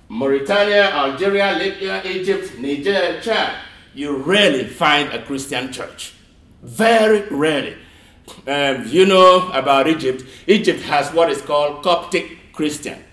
Mauritania, 0.07 0.91
Algeria, 0.91 1.53
Libya, 1.57 2.01
Egypt, 2.05 2.57
Niger, 2.57 3.19
Chad, 3.21 3.55
you 3.93 4.15
rarely 4.17 4.65
find 4.65 5.11
a 5.11 5.21
Christian 5.23 5.71
church. 5.73 6.13
Very 6.63 7.27
rarely. 7.29 7.75
Um, 8.47 8.87
you 8.87 9.05
know 9.05 9.51
about 9.51 9.87
Egypt. 9.87 10.23
Egypt 10.47 10.81
has 10.83 11.11
what 11.13 11.29
is 11.29 11.41
called 11.41 11.83
Coptic 11.83 12.53
Christian. 12.53 13.03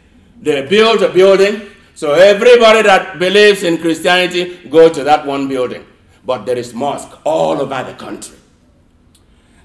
They 0.41 0.65
build 0.67 1.03
a 1.03 1.09
building, 1.09 1.71
so 1.95 2.13
everybody 2.13 2.83
that 2.83 3.19
believes 3.19 3.65
in 3.65 3.79
Christianity 3.79 4.69
go 4.69 4.89
to 4.89 5.03
that 5.03 5.27
one 5.27 5.49
building. 5.49 5.85
But 6.25 6.47
there 6.47 6.57
is 6.57 6.73
mosque 6.73 7.19
all 7.25 7.61
over 7.61 7.83
the 7.83 7.95
country. 7.95 8.38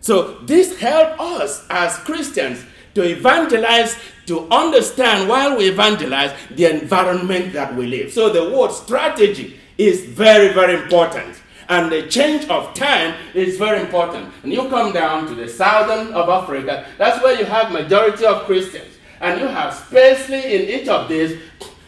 So 0.04 0.34
this 0.44 0.78
helps 0.80 1.22
us 1.22 1.66
as 1.70 1.96
Christians 2.00 2.66
to 2.94 3.04
evangelize, 3.04 3.96
to 4.26 4.50
understand 4.50 5.30
while 5.30 5.58
we 5.58 5.70
evangelize 5.70 6.38
the 6.52 6.66
environment 6.66 7.54
that 7.54 7.74
we 7.74 7.88
live. 7.88 8.12
So 8.12 8.28
the 8.28 8.54
word 8.54 8.74
strategy 8.74 9.62
is 9.78 10.04
very, 10.04 10.54
very 10.54 10.74
important. 10.84 11.42
And 11.70 11.90
the 11.90 12.06
change 12.08 12.50
of 12.50 12.74
time 12.74 13.16
is 13.34 13.58
very 13.58 13.80
important. 13.80 14.34
And 14.44 14.52
you 14.52 14.68
come 14.68 14.92
down 14.92 15.26
to 15.28 15.36
the 15.36 15.48
southern 15.48 16.14
of 16.14 16.28
Africa, 16.28 16.86
that's 16.98 17.24
where 17.24 17.40
you 17.40 17.46
have 17.46 17.72
majority 17.72 18.26
of 18.26 18.44
Christians. 18.44 18.98
And 19.22 19.40
you 19.40 19.48
have 19.48 19.74
spacely 19.74 20.44
in 20.44 20.82
each 20.82 20.90
of 20.90 21.08
these 21.08 21.40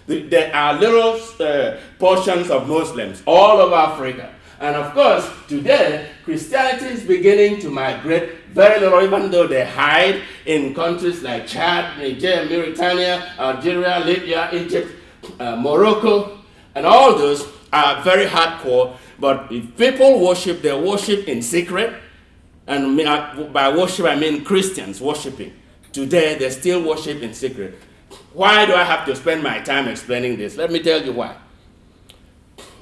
there 0.07 0.55
are 0.55 0.79
little 0.79 1.19
uh, 1.39 1.77
portions 1.97 2.49
of 2.51 2.67
Muslims 2.67 3.23
all 3.25 3.59
over 3.59 3.75
Africa. 3.75 4.34
And 4.59 4.75
of 4.75 4.93
course, 4.93 5.29
today, 5.47 6.09
Christianity 6.23 6.85
is 6.85 7.03
beginning 7.03 7.59
to 7.61 7.69
migrate 7.69 8.31
very 8.53 8.79
little, 8.79 9.01
even 9.01 9.29
though 9.29 9.47
they 9.47 9.65
hide 9.65 10.21
in 10.45 10.73
countries 10.73 11.21
like 11.21 11.45
Chad, 11.45 11.97
Niger, 11.99 12.47
Mauritania, 12.49 13.33
Algeria, 13.37 13.99
Libya, 14.05 14.49
Egypt, 14.53 14.91
uh, 15.39 15.57
Morocco, 15.57 16.39
and 16.73 16.85
all 16.85 17.17
those 17.17 17.45
are 17.73 18.01
very 18.03 18.25
hardcore. 18.25 18.95
But 19.19 19.51
if 19.51 19.75
people 19.77 20.23
worship, 20.25 20.61
they 20.61 20.73
worship 20.77 21.27
in 21.27 21.41
secret. 21.41 21.93
And 22.67 22.97
by 23.53 23.75
worship, 23.75 24.05
I 24.05 24.15
mean 24.15 24.43
Christians 24.43 24.99
worshiping. 25.01 25.53
Today, 25.91 26.35
they 26.35 26.49
still 26.49 26.83
worship 26.83 27.21
in 27.21 27.33
secret. 27.33 27.75
Why 28.33 28.65
do 28.65 28.73
I 28.73 28.83
have 28.83 29.05
to 29.05 29.15
spend 29.15 29.43
my 29.43 29.59
time 29.59 29.87
explaining 29.87 30.37
this? 30.37 30.57
Let 30.57 30.71
me 30.71 30.81
tell 30.81 31.01
you 31.01 31.13
why. 31.13 31.35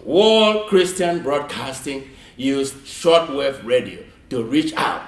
World 0.06 0.68
Christian 0.68 1.24
Broadcasting 1.24 2.10
used 2.38 2.76
shortwave 2.86 3.64
radio 3.66 4.04
to 4.30 4.44
reach 4.44 4.74
out 4.76 5.02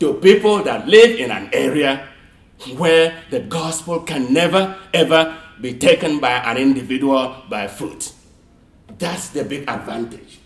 to 0.00 0.14
people 0.14 0.62
that 0.62 0.86
live 0.86 1.18
in 1.18 1.30
an 1.30 1.50
area 1.52 2.08
where 2.76 3.22
the 3.30 3.40
gospel 3.40 4.00
can 4.00 4.32
never 4.32 4.76
ever 4.94 5.36
be 5.60 5.74
taken 5.74 6.20
by 6.20 6.32
an 6.32 6.56
individual 6.56 7.42
by 7.48 7.66
foot. 7.66 8.12
That's 8.98 9.30
the 9.30 9.44
big 9.44 9.68
advantage 9.68 10.38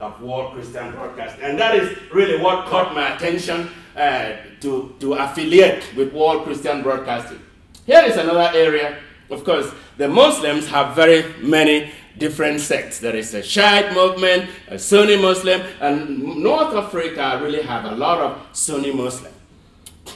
of 0.00 0.20
World 0.22 0.54
Christian 0.54 0.92
Broadcasting. 0.92 1.44
And 1.44 1.58
that 1.58 1.74
is 1.74 1.96
really 2.12 2.42
what 2.42 2.66
caught 2.66 2.94
my 2.94 3.14
attention 3.14 3.68
uh, 3.96 4.32
to, 4.60 4.94
to 5.00 5.14
affiliate 5.14 5.84
with 5.96 6.12
World 6.12 6.44
Christian 6.44 6.82
Broadcasting. 6.82 7.40
Here 7.84 8.02
is 8.04 8.16
another 8.16 8.50
area. 8.56 8.98
Of 9.30 9.44
course, 9.44 9.72
the 9.96 10.08
Muslims 10.08 10.66
have 10.68 10.96
very 10.96 11.34
many 11.40 11.92
different 12.20 12.60
sects. 12.60 13.00
There 13.00 13.16
is 13.16 13.34
a 13.34 13.42
Shiite 13.42 13.92
movement, 13.92 14.48
a 14.68 14.78
Sunni 14.78 15.16
Muslim, 15.16 15.62
and 15.80 16.22
North 16.36 16.76
Africa 16.76 17.40
really 17.42 17.62
have 17.62 17.86
a 17.86 17.96
lot 17.96 18.18
of 18.18 18.38
Sunni 18.52 18.92
Muslim. 18.92 19.32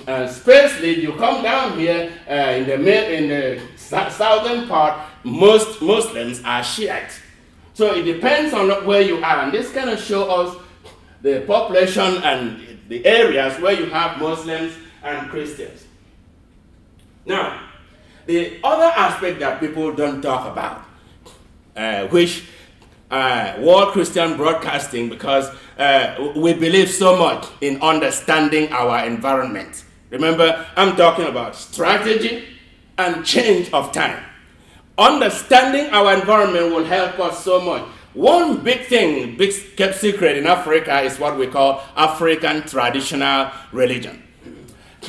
Uh, 0.06 0.26
especially 0.28 1.00
you 1.00 1.12
come 1.14 1.42
down 1.42 1.78
here 1.78 2.12
uh, 2.28 2.58
in 2.58 2.66
the 2.66 2.78
mid, 2.78 3.10
in 3.10 3.28
the 3.28 3.60
southern 4.10 4.68
part, 4.68 5.00
most 5.24 5.80
Muslims 5.82 6.42
are 6.44 6.62
Shiite. 6.62 7.20
So 7.72 7.94
it 7.94 8.02
depends 8.02 8.54
on 8.54 8.68
where 8.86 9.02
you 9.02 9.16
are, 9.24 9.40
and 9.42 9.52
this 9.52 9.72
kind 9.72 9.90
of 9.90 9.98
show 9.98 10.30
us 10.30 10.56
the 11.22 11.40
population 11.46 12.22
and 12.22 12.78
the 12.88 13.04
areas 13.06 13.58
where 13.60 13.72
you 13.72 13.86
have 13.86 14.18
Muslims 14.18 14.74
and 15.02 15.30
Christians. 15.30 15.86
Now, 17.24 17.68
the 18.26 18.60
other 18.62 18.92
aspect 18.96 19.40
that 19.40 19.58
people 19.58 19.92
don't 19.94 20.20
talk 20.20 20.50
about, 20.50 20.84
uh, 21.76 22.06
which 22.08 22.44
uh, 23.10 23.54
World 23.60 23.92
Christian 23.92 24.36
Broadcasting, 24.36 25.08
because 25.08 25.50
uh, 25.78 26.32
we 26.36 26.52
believe 26.52 26.90
so 26.90 27.16
much 27.16 27.46
in 27.60 27.80
understanding 27.82 28.72
our 28.72 29.04
environment. 29.06 29.84
Remember, 30.10 30.66
I'm 30.76 30.96
talking 30.96 31.26
about 31.26 31.56
strategy 31.56 32.44
and 32.98 33.24
change 33.24 33.72
of 33.72 33.92
time. 33.92 34.22
Understanding 34.96 35.92
our 35.92 36.14
environment 36.14 36.74
will 36.74 36.84
help 36.84 37.18
us 37.18 37.42
so 37.44 37.60
much. 37.60 37.82
One 38.14 38.62
big 38.62 38.86
thing, 38.86 39.36
big 39.36 39.52
kept 39.76 39.96
secret 39.96 40.36
in 40.36 40.46
Africa 40.46 41.00
is 41.00 41.18
what 41.18 41.36
we 41.36 41.48
call 41.48 41.82
African 41.96 42.62
traditional 42.62 43.50
religion. 43.72 44.22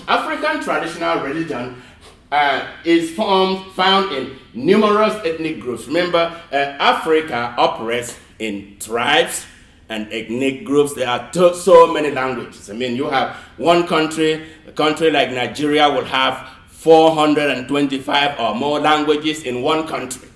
African 0.08 0.64
traditional 0.64 1.20
religion 1.24 1.82
uh, 2.32 2.68
is 2.84 3.12
formed, 3.12 3.72
found 3.74 4.12
in 4.12 4.38
numerous 4.54 5.14
ethnic 5.26 5.60
groups. 5.60 5.88
Remember, 5.88 6.42
uh, 6.52 6.56
Africa 6.56 7.54
operates 7.58 8.18
in 8.40 8.78
tribes 8.80 9.46
and 9.90 10.08
ethnic 10.12 10.66
groups. 10.66 10.94
There 10.94 11.08
are 11.08 11.30
to- 11.34 11.56
so 11.56 11.92
many 11.94 12.12
languages. 12.12 12.70
I 12.70 12.74
mean, 12.74 12.96
you 12.96 13.06
have 13.10 13.36
one 13.58 13.88
country, 13.88 14.46
a 14.68 14.72
country 14.72 15.12
like 15.12 15.32
Nigeria 15.32 15.90
will 15.90 16.06
have 16.06 16.50
425 16.70 18.40
or 18.40 18.56
more 18.56 18.80
languages 18.80 19.44
in 19.44 19.62
one 19.62 19.88
country. 19.88 20.28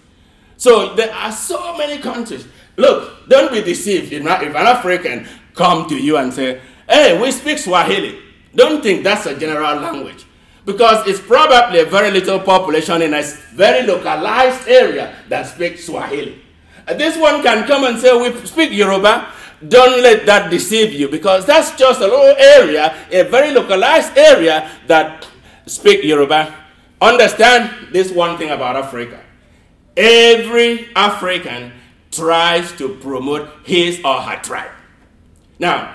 So 0.58 0.93
there 0.95 1.13
are 1.13 1.32
so 1.32 1.78
many 1.78 1.97
countries. 1.99 2.45
Look, 2.75 3.28
don't 3.30 3.52
be 3.52 3.62
deceived 3.62 4.12
if 4.12 4.21
an 4.21 4.28
African 4.28 5.28
come 5.54 5.88
to 5.89 5.95
you 5.95 6.17
and 6.17 6.34
say, 6.34 6.62
"Hey, 6.88 7.19
we 7.19 7.32
speak 7.32 7.58
Swahili." 7.58 8.19
Don't 8.56 8.82
think 8.82 9.04
that's 9.04 9.25
a 9.25 9.36
general 9.38 9.80
language 9.80 10.25
because 10.65 11.08
it's 11.08 11.19
probably 11.19 11.80
a 11.80 11.86
very 11.86 12.12
little 12.12 12.39
population 12.39 13.02
in 13.02 13.13
a 13.13 13.22
very 13.54 13.86
localized 13.86 14.67
area 14.67 15.15
that 15.30 15.43
speaks 15.48 15.86
Swahili. 15.86 16.41
Uh, 16.88 16.93
this 16.93 17.17
one 17.17 17.41
can 17.43 17.65
come 17.67 17.84
and 17.86 18.00
say, 18.00 18.15
We 18.15 18.34
speak 18.45 18.72
Yoruba. 18.72 19.32
Don't 19.67 20.02
let 20.02 20.26
that 20.26 20.50
deceive 20.50 20.93
you 20.93 21.10
because 21.10 21.45
that's 21.45 21.76
just 21.76 22.00
a 22.00 22.08
little 22.08 22.36
area, 22.38 22.95
a 23.12 23.24
very 23.24 23.52
localized 23.54 24.17
area 24.17 24.72
that 24.88 25.28
speak 25.65 26.04
Yoruba. 26.04 26.56
Understand 27.02 27.93
this 27.93 28.12
one 28.12 28.38
thing 28.38 28.50
about 28.52 28.76
Africa 28.76 29.19
Every 30.00 30.88
African 30.95 31.74
tries 32.12 32.72
to 32.78 32.95
promote 32.95 33.50
his 33.65 34.00
or 34.06 34.22
her 34.22 34.41
tribe. 34.41 34.72
Now, 35.60 35.93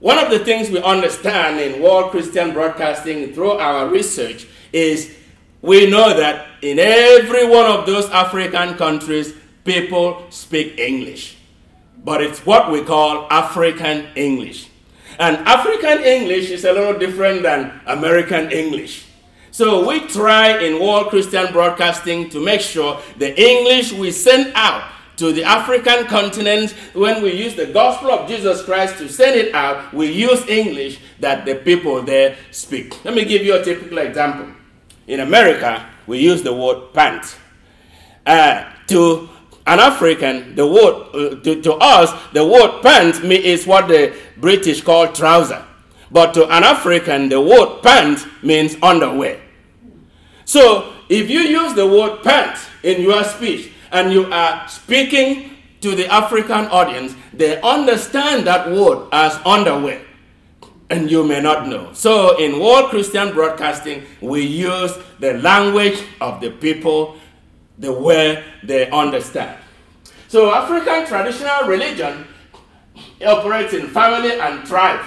one 0.00 0.18
of 0.18 0.30
the 0.30 0.38
things 0.38 0.70
we 0.70 0.80
understand 0.80 1.60
in 1.60 1.82
World 1.82 2.12
Christian 2.12 2.52
Broadcasting 2.52 3.32
through 3.32 3.52
our 3.52 3.88
research 3.88 4.46
is 4.72 5.16
we 5.60 5.90
know 5.90 6.16
that 6.16 6.46
in 6.62 6.78
every 6.78 7.48
one 7.48 7.66
of 7.66 7.84
those 7.84 8.08
African 8.10 8.74
countries, 8.74 9.34
people 9.64 10.26
speak 10.30 10.78
English. 10.78 11.36
But 12.04 12.22
it's 12.22 12.46
what 12.46 12.70
we 12.70 12.84
call 12.84 13.26
African 13.30 14.06
English. 14.14 14.70
And 15.18 15.36
African 15.38 16.04
English 16.04 16.50
is 16.50 16.64
a 16.64 16.72
little 16.72 16.96
different 16.96 17.42
than 17.42 17.80
American 17.86 18.52
English. 18.52 19.04
So 19.50 19.88
we 19.88 20.06
try 20.06 20.62
in 20.62 20.80
World 20.80 21.08
Christian 21.08 21.52
Broadcasting 21.52 22.28
to 22.30 22.38
make 22.40 22.60
sure 22.60 23.00
the 23.16 23.34
English 23.36 23.92
we 23.92 24.12
send 24.12 24.52
out 24.54 24.88
to 25.18 25.32
the 25.32 25.44
African 25.44 26.06
continent, 26.06 26.70
when 26.94 27.22
we 27.22 27.32
use 27.32 27.54
the 27.54 27.66
gospel 27.66 28.10
of 28.10 28.28
Jesus 28.28 28.62
Christ 28.62 28.98
to 28.98 29.08
send 29.08 29.36
it 29.36 29.54
out, 29.54 29.92
we 29.92 30.10
use 30.10 30.46
English 30.48 31.00
that 31.20 31.44
the 31.44 31.56
people 31.56 32.02
there 32.02 32.36
speak. 32.52 33.04
Let 33.04 33.14
me 33.14 33.24
give 33.24 33.42
you 33.42 33.56
a 33.56 33.64
typical 33.64 33.98
example. 33.98 34.54
In 35.08 35.20
America, 35.20 35.86
we 36.06 36.18
use 36.18 36.42
the 36.42 36.54
word 36.54 36.92
pant. 36.94 37.36
Uh, 38.24 38.70
to 38.86 39.28
an 39.66 39.80
African, 39.80 40.54
the 40.54 40.66
word 40.66 41.08
uh, 41.12 41.40
to, 41.42 41.62
to 41.62 41.74
us, 41.74 42.12
the 42.32 42.46
word 42.46 42.80
pant 42.82 43.22
is 43.24 43.66
what 43.66 43.88
the 43.88 44.16
British 44.36 44.82
call 44.82 45.12
trouser. 45.12 45.64
But 46.10 46.32
to 46.34 46.44
an 46.44 46.62
African, 46.62 47.28
the 47.28 47.40
word 47.40 47.82
pant 47.82 48.24
means 48.42 48.76
underwear. 48.82 49.40
So 50.44 50.94
if 51.08 51.28
you 51.28 51.40
use 51.40 51.74
the 51.74 51.86
word 51.86 52.22
pant 52.22 52.58
in 52.82 53.02
your 53.02 53.24
speech, 53.24 53.72
and 53.92 54.12
you 54.12 54.26
are 54.32 54.68
speaking 54.68 55.50
to 55.80 55.94
the 55.94 56.06
African 56.06 56.66
audience, 56.66 57.14
they 57.32 57.60
understand 57.60 58.46
that 58.46 58.70
word 58.70 59.08
as 59.12 59.38
underwear. 59.44 60.02
And 60.90 61.10
you 61.10 61.22
may 61.22 61.40
not 61.40 61.68
know. 61.68 61.92
So, 61.92 62.38
in 62.38 62.58
World 62.60 62.88
Christian 62.88 63.34
Broadcasting, 63.34 64.04
we 64.22 64.40
use 64.40 64.96
the 65.20 65.34
language 65.34 66.02
of 66.20 66.40
the 66.40 66.50
people 66.50 67.18
the 67.78 67.92
way 67.92 68.42
they 68.64 68.88
understand. 68.90 69.58
So, 70.28 70.50
African 70.50 71.06
traditional 71.06 71.68
religion 71.68 72.26
operates 73.24 73.74
in 73.74 73.88
family 73.88 74.40
and 74.40 74.66
tribe. 74.66 75.04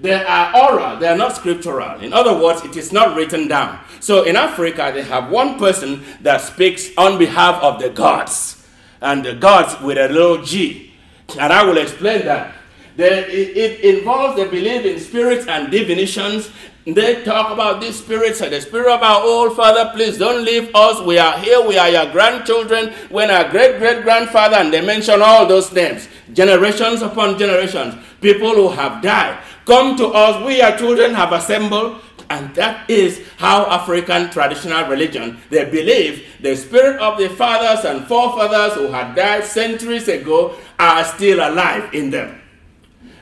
They 0.00 0.14
are 0.14 0.56
oral, 0.56 0.98
they 0.98 1.08
are 1.08 1.16
not 1.16 1.34
scriptural. 1.34 2.00
In 2.00 2.12
other 2.12 2.40
words, 2.40 2.64
it 2.64 2.76
is 2.76 2.92
not 2.92 3.16
written 3.16 3.48
down. 3.48 3.80
So 4.00 4.24
in 4.24 4.36
Africa, 4.36 4.92
they 4.94 5.02
have 5.02 5.30
one 5.30 5.58
person 5.58 6.04
that 6.22 6.40
speaks 6.40 6.90
on 6.96 7.18
behalf 7.18 7.60
of 7.62 7.80
the 7.80 7.90
gods, 7.90 8.64
and 9.00 9.24
the 9.24 9.34
gods 9.34 9.80
with 9.80 9.98
a 9.98 10.08
little 10.08 10.44
g. 10.44 10.92
And 11.38 11.52
I 11.52 11.64
will 11.64 11.78
explain 11.78 12.24
that. 12.26 12.54
They, 12.96 13.24
it, 13.26 13.96
involves 13.96 14.36
the 14.36 14.46
belief 14.46 14.84
in 14.84 14.98
spirits 14.98 15.46
and 15.46 15.70
divinations. 15.70 16.50
They 16.84 17.22
talk 17.22 17.52
about 17.52 17.80
these 17.80 17.96
spirits 17.96 18.40
and 18.40 18.52
the 18.52 18.60
spirit 18.60 18.92
of 18.92 19.02
our 19.02 19.22
old 19.22 19.54
father. 19.54 19.90
Please 19.94 20.18
don't 20.18 20.44
leave 20.44 20.74
us. 20.74 21.00
We 21.02 21.18
are 21.18 21.38
here. 21.38 21.60
We 21.64 21.78
are 21.78 21.90
your 21.90 22.10
grandchildren. 22.10 22.92
When 23.10 23.30
our 23.30 23.48
great 23.50 23.78
great 23.78 24.02
grandfather, 24.02 24.56
and 24.56 24.72
they 24.72 24.80
mention 24.80 25.22
all 25.22 25.46
those 25.46 25.70
names, 25.70 26.08
generations 26.32 27.02
upon 27.02 27.38
generations, 27.38 27.94
people 28.20 28.54
who 28.54 28.70
have 28.70 29.00
died. 29.00 29.38
Come 29.68 29.96
to 29.98 30.06
us, 30.08 30.42
we 30.46 30.56
your 30.56 30.74
children 30.78 31.12
have 31.12 31.30
assembled. 31.32 32.00
And 32.30 32.54
that 32.54 32.88
is 32.90 33.22
how 33.36 33.66
African 33.66 34.30
traditional 34.30 34.88
religion, 34.88 35.40
they 35.50 35.64
believe 35.64 36.26
the 36.40 36.56
spirit 36.56 37.00
of 37.00 37.18
the 37.18 37.28
fathers 37.28 37.84
and 37.84 38.06
forefathers 38.06 38.74
who 38.74 38.88
had 38.88 39.14
died 39.14 39.44
centuries 39.44 40.08
ago 40.08 40.54
are 40.78 41.04
still 41.04 41.38
alive 41.38 41.92
in 41.94 42.10
them. 42.10 42.40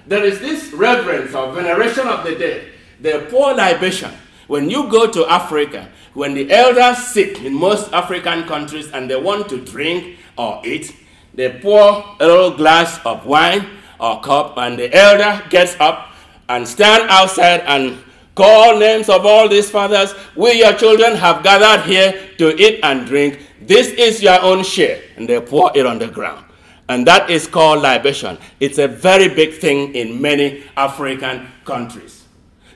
There 0.07 0.25
is 0.25 0.39
this 0.39 0.73
reverence 0.73 1.35
or 1.35 1.53
veneration 1.53 2.07
of 2.07 2.25
the 2.25 2.37
dead, 2.37 2.73
the 3.01 3.27
poor 3.29 3.55
libation. 3.55 4.13
When 4.47 4.71
you 4.71 4.89
go 4.89 5.11
to 5.11 5.27
Africa, 5.27 5.89
when 6.15 6.35
the 6.35 6.51
elders 6.53 6.99
sit 7.09 7.43
in 7.43 7.55
most 7.55 7.93
African 7.93 8.45
countries 8.45 8.91
and 8.93 9.11
they 9.11 9.21
want 9.21 9.49
to 9.49 9.65
drink 9.65 10.19
or 10.39 10.63
eat, 10.65 10.95
they 11.35 11.59
pour 11.61 12.05
a 12.21 12.27
little 12.27 12.57
glass 12.57 13.01
of 13.05 13.27
wine 13.27 13.67
or 13.99 14.21
cup, 14.21 14.59
and 14.59 14.79
the 14.79 14.95
elder 14.95 15.45
gets 15.49 15.75
up 15.81 16.13
and 16.49 16.67
stand 16.67 17.09
outside 17.11 17.61
and 17.67 17.99
call 18.35 18.79
names 18.79 19.09
of 19.09 19.27
all 19.27 19.49
these 19.49 19.71
fathers. 19.71 20.15
We, 20.37 20.59
your 20.61 20.75
children, 20.75 21.17
have 21.17 21.43
gathered 21.43 21.87
here 21.87 22.31
to 22.39 22.57
eat 22.61 22.81
and 22.83 23.07
drink. 23.07 23.41
This 23.63 23.89
is 23.89 24.23
your 24.23 24.41
own 24.43 24.63
share. 24.63 25.03
And 25.17 25.29
they 25.29 25.41
pour 25.41 25.73
it 25.75 25.87
on 25.87 25.99
the 25.99 26.09
ground. 26.09 26.45
And 26.89 27.07
that 27.07 27.31
is 27.31 27.49
called 27.49 27.83
libation. 27.83 28.39
It's 28.61 28.79
a 28.79 28.87
very 28.87 29.29
big 29.29 29.55
thing 29.55 29.95
in 29.95 30.21
many 30.23 30.63
African 30.77 31.49
countries. 31.65 32.25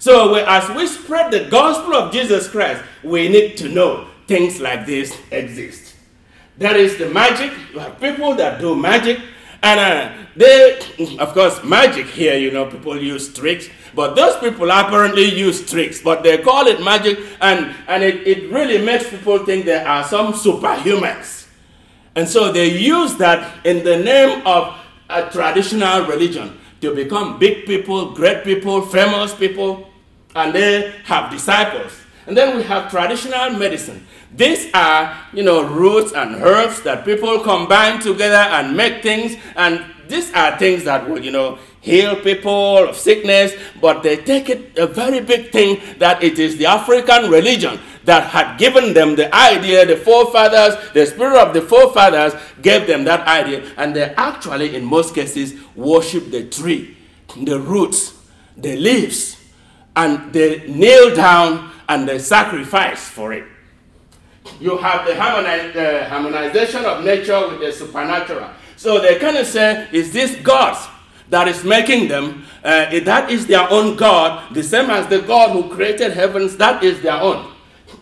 So, 0.00 0.34
as 0.34 0.68
we 0.74 0.86
spread 0.86 1.30
the 1.30 1.48
gospel 1.50 1.94
of 1.94 2.10
Jesus 2.12 2.48
Christ, 2.48 2.82
we 3.04 3.28
need 3.28 3.56
to 3.58 3.68
know 3.68 4.08
things 4.26 4.60
like 4.60 4.86
this 4.86 5.16
exist. 5.30 5.94
There 6.56 6.76
is 6.76 6.96
the 6.96 7.10
magic. 7.10 7.52
You 7.72 7.80
have 7.80 8.00
people 8.00 8.34
that 8.36 8.60
do 8.60 8.74
magic. 8.74 9.20
And 9.62 9.78
uh, 9.80 10.12
they, 10.36 10.78
of 11.18 11.34
course, 11.34 11.62
magic 11.62 12.06
here, 12.06 12.36
you 12.36 12.50
know, 12.50 12.66
people 12.66 13.00
use 13.00 13.32
tricks. 13.32 13.68
But 13.94 14.16
those 14.16 14.36
people 14.38 14.70
apparently 14.70 15.24
use 15.24 15.68
tricks, 15.68 16.00
but 16.00 16.22
they 16.22 16.38
call 16.38 16.66
it 16.66 16.82
magic, 16.82 17.18
and, 17.40 17.74
and 17.88 18.02
it, 18.02 18.26
it 18.26 18.50
really 18.50 18.78
makes 18.78 19.10
people 19.10 19.44
think 19.44 19.64
there 19.64 19.86
are 19.86 20.04
some 20.04 20.32
superhumans. 20.32 21.48
And 22.14 22.28
so 22.28 22.52
they 22.52 22.78
use 22.78 23.16
that 23.16 23.64
in 23.66 23.84
the 23.84 23.98
name 23.98 24.46
of 24.46 24.76
a 25.08 25.28
traditional 25.30 26.06
religion 26.06 26.58
to 26.80 26.94
become 26.94 27.38
big 27.38 27.66
people, 27.66 28.12
great 28.12 28.44
people, 28.44 28.80
famous 28.82 29.34
people, 29.34 29.90
and 30.34 30.54
they 30.54 30.94
have 31.04 31.30
disciples. 31.30 31.92
And 32.26 32.36
then 32.36 32.56
we 32.56 32.62
have 32.62 32.90
traditional 32.90 33.50
medicine. 33.50 34.06
These 34.32 34.70
are, 34.74 35.16
you 35.32 35.42
know, 35.42 35.64
roots 35.64 36.12
and 36.12 36.36
herbs 36.36 36.82
that 36.82 37.04
people 37.04 37.40
combine 37.40 38.00
together 38.00 38.36
and 38.36 38.76
make 38.76 39.02
things. 39.02 39.36
And 39.56 39.84
these 40.08 40.32
are 40.34 40.56
things 40.56 40.84
that 40.84 41.08
will, 41.08 41.22
you 41.22 41.32
know, 41.32 41.58
heal 41.80 42.14
people 42.16 42.78
of 42.78 42.96
sickness. 42.96 43.52
But 43.80 44.02
they 44.02 44.18
take 44.18 44.48
it 44.48 44.78
a 44.78 44.86
very 44.86 45.20
big 45.20 45.50
thing 45.50 45.80
that 45.98 46.22
it 46.22 46.38
is 46.38 46.56
the 46.58 46.66
African 46.66 47.28
religion 47.30 47.80
that 48.04 48.28
had 48.30 48.56
given 48.56 48.94
them 48.94 49.16
the 49.16 49.34
idea, 49.34 49.84
the 49.84 49.96
forefathers, 49.96 50.76
the 50.92 51.06
spirit 51.06 51.36
of 51.36 51.52
the 51.52 51.62
forefathers 51.62 52.32
gave 52.62 52.86
them 52.86 53.04
that 53.04 53.26
idea. 53.26 53.68
And 53.76 53.96
they 53.96 54.14
actually, 54.14 54.76
in 54.76 54.84
most 54.84 55.12
cases, 55.12 55.54
worship 55.74 56.30
the 56.30 56.44
tree, 56.44 56.96
the 57.36 57.58
roots, 57.58 58.14
the 58.56 58.76
leaves, 58.76 59.36
and 59.96 60.32
they 60.32 60.68
kneel 60.68 61.14
down 61.16 61.72
and 61.88 62.08
they 62.08 62.20
sacrifice 62.20 63.08
for 63.08 63.32
it 63.32 63.44
you 64.60 64.76
have 64.76 65.06
the 65.06 65.14
uh, 65.18 66.08
harmonization 66.08 66.84
of 66.84 67.04
nature 67.04 67.48
with 67.48 67.60
the 67.60 67.72
supernatural. 67.72 68.50
So 68.76 69.00
they 69.00 69.18
kind 69.18 69.36
of 69.36 69.46
say, 69.46 69.88
is 69.92 70.12
this 70.12 70.36
God 70.36 70.76
that 71.30 71.48
is 71.48 71.64
making 71.64 72.08
them? 72.08 72.44
Uh, 72.62 73.00
that 73.00 73.30
is 73.30 73.46
their 73.46 73.68
own 73.70 73.96
God, 73.96 74.54
the 74.54 74.62
same 74.62 74.90
as 74.90 75.06
the 75.06 75.20
God 75.20 75.50
who 75.52 75.74
created 75.74 76.12
heavens, 76.12 76.56
that 76.58 76.84
is 76.84 77.00
their 77.00 77.20
own. 77.20 77.52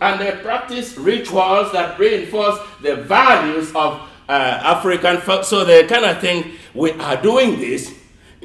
And 0.01 0.19
they 0.19 0.31
practice 0.41 0.97
rituals 0.97 1.71
that 1.71 1.97
reinforce 1.97 2.59
the 2.81 2.97
values 2.97 3.69
of 3.69 4.01
uh, 4.27 4.31
African. 4.31 5.21
So 5.43 5.63
they 5.63 5.87
kind 5.87 6.05
of 6.05 6.19
think 6.19 6.55
we 6.73 6.91
are 6.91 7.21
doing 7.21 7.59
this 7.59 7.93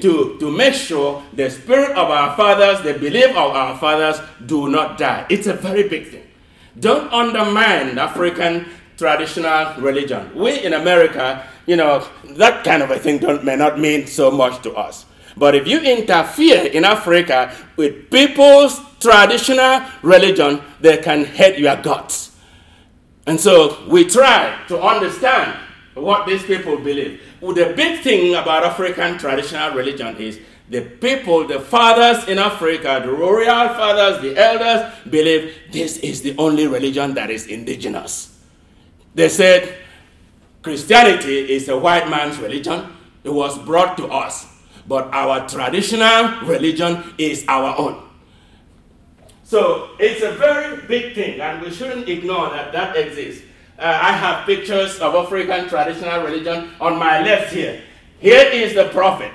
to, 0.00 0.37
to 0.38 0.50
make 0.50 0.74
sure 0.74 1.22
the 1.33 1.50
spirit 1.50 1.90
of 1.90 2.11
our 2.11 2.37
fathers, 2.37 2.83
the 2.83 2.94
belief 2.94 3.31
of 3.31 3.55
our 3.55 3.77
fathers, 3.79 4.20
do 4.46 4.68
not 4.68 4.98
die. 4.98 5.27
It's 5.31 5.46
a 5.46 5.55
very 5.55 5.88
big 5.88 6.09
thing. 6.09 6.24
Don't 6.79 7.13
undermine 7.13 7.99
African 7.99 8.67
traditional 8.97 9.81
religion. 9.81 10.35
We 10.35 10.65
in 10.65 10.73
America, 10.73 11.47
you 11.67 11.77
know, 11.77 12.07
that 12.31 12.65
kind 12.65 12.83
of 12.83 12.91
a 12.91 12.99
thing 12.99 13.21
may 13.45 13.57
not 13.57 13.79
mean 13.79 14.07
so 14.07 14.31
much 14.31 14.63
to 14.63 14.73
us. 14.75 15.07
But 15.37 15.55
if 15.55 15.67
you 15.67 15.81
interfere 15.81 16.67
in 16.67 16.85
Africa 16.85 17.53
with 17.77 18.11
people's 18.11 18.81
traditional 19.01 19.83
religion, 20.03 20.61
they 20.81 20.99
can 20.99 21.25
hate 21.25 21.59
your 21.59 21.77
guts. 21.77 22.37
And 23.27 23.41
so 23.41 23.85
we 23.89 24.07
try 24.07 24.61
to 24.69 24.81
understand 24.81 25.59
what 25.95 26.27
these 26.27 26.43
people 26.43 26.77
believe. 26.79 27.21
The 27.41 27.73
big 27.77 28.01
thing 28.03 28.35
about 28.35 28.65
African 28.65 29.19
traditional 29.19 29.75
religion 29.75 30.17
is 30.17 30.41
the 30.68 30.81
people, 30.81 31.46
the 31.46 31.61
fathers 31.61 32.27
in 32.29 32.38
Africa, 32.38 33.00
the 33.05 33.12
royal 33.12 33.68
fathers, 33.68 34.22
the 34.22 34.37
elders, 34.37 34.92
believe 35.11 35.55
this 35.70 35.98
is 35.98 36.22
the 36.22 36.35
only 36.38 36.66
religion 36.66 37.14
that 37.14 37.31
is 37.31 37.46
indigenous. 37.46 38.38
They 39.14 39.29
said 39.29 39.77
Christianity 40.62 41.53
is 41.53 41.68
a 41.68 41.77
white 41.77 42.09
man's 42.09 42.38
religion, 42.38 42.96
it 43.22 43.31
was 43.31 43.59
brought 43.59 43.96
to 43.98 44.07
us, 44.07 44.46
but 44.88 45.12
our 45.12 45.46
traditional 45.48 46.40
religion 46.46 47.14
is 47.18 47.44
our 47.48 47.77
own. 47.77 48.09
So 49.44 49.90
it's 49.98 50.22
a 50.22 50.33
very 50.33 50.81
big 50.87 51.14
thing, 51.14 51.40
and 51.40 51.61
we 51.61 51.70
shouldn't 51.70 52.09
ignore 52.09 52.48
that 52.50 52.72
that 52.72 52.96
exists. 52.96 53.44
uh, 53.79 53.83
I 53.83 54.12
have 54.12 54.46
pictures 54.46 54.98
of 55.00 55.14
African 55.14 55.68
traditional 55.68 56.24
religion 56.24 56.70
on 56.81 56.98
my 56.98 57.20
left 57.20 57.53
here. 57.53 57.83
Here 58.20 58.46
is 58.46 58.74
the 58.74 58.88
prophet. 58.88 59.33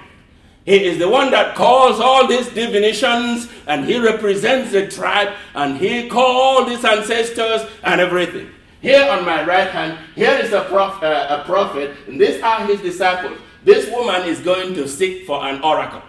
He 0.66 0.86
is 0.86 1.00
the 1.00 1.10
one 1.10 1.32
that 1.32 1.56
calls 1.56 2.00
all 2.00 2.28
these 2.28 2.48
divinations 2.50 3.48
and 3.66 3.86
he 3.86 3.98
represents 3.98 4.72
the 4.72 4.88
tribe 4.88 5.34
and 5.56 5.78
he 5.78 6.08
called 6.08 6.70
these 6.70 6.86
ancestors 6.86 7.62
and 7.84 8.00
everything. 8.02 8.50
Here 8.82 9.10
on 9.10 9.26
my 9.26 9.44
right 9.46 9.70
hand, 9.70 9.98
here 10.16 10.34
is 10.34 10.54
a, 10.54 10.62
prof, 10.66 11.02
uh, 11.04 11.42
a 11.42 11.46
prophet, 11.46 11.96
and 12.08 12.20
these 12.20 12.42
are 12.42 12.66
his 12.66 12.82
disciples. 12.82 13.38
This 13.64 13.90
woman 13.92 14.24
is 14.24 14.40
going 14.40 14.74
to 14.76 14.88
seek 14.88 15.26
for 15.26 15.44
an 15.46 15.62
oracle. 15.62 16.02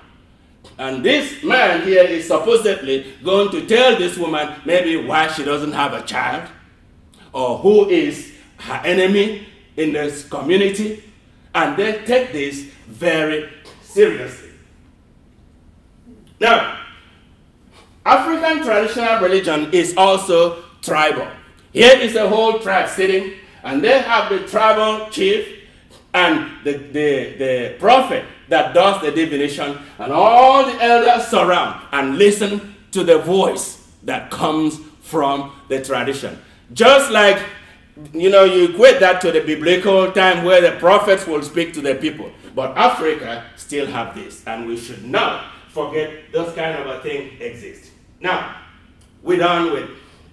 And 0.78 1.04
this 1.04 1.42
man 1.42 1.82
here 1.82 2.04
is 2.04 2.26
supposedly 2.28 3.14
going 3.24 3.50
to 3.50 3.66
tell 3.66 3.98
this 3.98 4.16
woman 4.16 4.54
maybe 4.64 4.96
why 5.04 5.28
she 5.28 5.44
doesn't 5.44 5.72
have 5.72 5.94
a 5.94 6.02
child 6.02 6.48
or 7.32 7.58
who 7.58 7.88
is 7.88 8.32
her 8.58 8.80
enemy 8.84 9.46
in 9.76 9.92
this 9.92 10.24
community. 10.28 11.02
And 11.54 11.76
they 11.76 12.04
take 12.04 12.32
this 12.32 12.62
very 12.86 13.50
seriously. 13.92 14.50
Now, 16.40 16.80
African 18.06 18.64
traditional 18.64 19.20
religion 19.20 19.72
is 19.72 19.94
also 19.96 20.62
tribal. 20.80 21.28
Here 21.72 21.96
is 21.96 22.16
a 22.16 22.28
whole 22.28 22.58
tribe 22.58 22.88
sitting, 22.88 23.34
and 23.62 23.82
they 23.82 24.00
have 24.00 24.30
the 24.30 24.46
tribal 24.46 25.10
chief 25.10 25.46
and 26.14 26.50
the, 26.64 26.72
the, 26.72 27.34
the 27.38 27.76
prophet 27.78 28.24
that 28.48 28.74
does 28.74 29.00
the 29.02 29.12
divination, 29.12 29.78
and 29.98 30.12
all 30.12 30.64
the 30.64 30.82
elders 30.82 31.28
surround 31.28 31.86
and 31.92 32.18
listen 32.18 32.74
to 32.90 33.04
the 33.04 33.18
voice 33.18 33.86
that 34.02 34.30
comes 34.30 34.80
from 35.02 35.52
the 35.68 35.84
tradition. 35.84 36.36
Just 36.72 37.10
like, 37.10 37.40
you 38.12 38.30
know, 38.30 38.44
you 38.44 38.70
equate 38.70 38.98
that 39.00 39.20
to 39.20 39.30
the 39.30 39.40
biblical 39.40 40.10
time 40.12 40.44
where 40.44 40.60
the 40.60 40.78
prophets 40.78 41.26
will 41.26 41.42
speak 41.42 41.72
to 41.74 41.80
the 41.80 41.94
people. 41.96 42.32
But 42.54 42.76
Africa 42.76 43.44
still 43.56 43.86
have 43.86 44.14
this, 44.14 44.44
and 44.46 44.66
we 44.66 44.76
should 44.76 45.04
not 45.04 45.44
forget 45.68 46.32
those 46.32 46.54
kind 46.54 46.76
of 46.76 46.86
a 46.86 47.00
thing 47.00 47.40
exist. 47.40 47.92
Now, 48.20 48.56
we're 49.22 49.38
done 49.38 49.72
with 49.72 49.88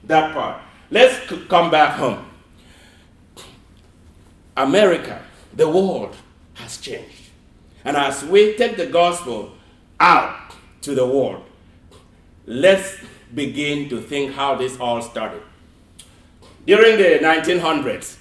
that 0.06 0.34
part. 0.34 0.62
Let's 0.90 1.20
come 1.48 1.70
back 1.70 1.96
home. 1.96 2.26
America, 4.56 5.22
the 5.54 5.70
world 5.70 6.16
has 6.56 6.78
changed. 6.78 7.30
And 7.86 7.96
as 7.96 8.24
we 8.24 8.56
take 8.56 8.78
the 8.78 8.88
gospel 8.88 9.54
out 10.00 10.54
to 10.82 10.96
the 10.96 11.06
world, 11.06 11.44
let's 12.46 12.98
begin 13.34 13.90
to 13.90 14.02
think 14.02 14.34
how 14.34 14.56
this 14.56 14.80
all 14.80 15.02
started. 15.02 15.42
During 16.66 16.98
the 16.98 17.20
1900s, 17.22 18.17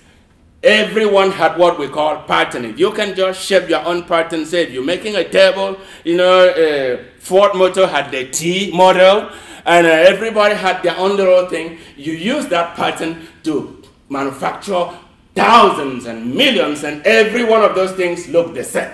Everyone 0.66 1.30
had 1.30 1.56
what 1.58 1.78
we 1.78 1.86
call 1.86 2.22
patterning. 2.22 2.76
You 2.76 2.90
can 2.90 3.14
just 3.14 3.40
shape 3.40 3.68
your 3.68 3.84
own 3.84 4.02
pattern. 4.02 4.44
Say 4.44 4.64
if 4.64 4.72
you're 4.72 4.82
making 4.82 5.14
a 5.14 5.22
table, 5.22 5.78
you 6.02 6.16
know, 6.16 6.48
uh, 6.48 7.04
Ford 7.20 7.54
Motor 7.54 7.86
had 7.86 8.10
the 8.10 8.28
T 8.28 8.72
model, 8.72 9.30
and 9.64 9.86
uh, 9.86 9.90
everybody 9.90 10.56
had 10.56 10.82
their 10.82 10.96
own 10.96 11.16
little 11.16 11.48
thing. 11.48 11.78
You 11.96 12.14
use 12.14 12.46
that 12.48 12.74
pattern 12.74 13.28
to 13.44 13.80
manufacture 14.08 14.90
thousands 15.36 16.06
and 16.06 16.34
millions, 16.34 16.82
and 16.82 17.00
every 17.06 17.44
one 17.44 17.62
of 17.62 17.76
those 17.76 17.92
things 17.92 18.26
look 18.26 18.52
the 18.52 18.64
same. 18.64 18.90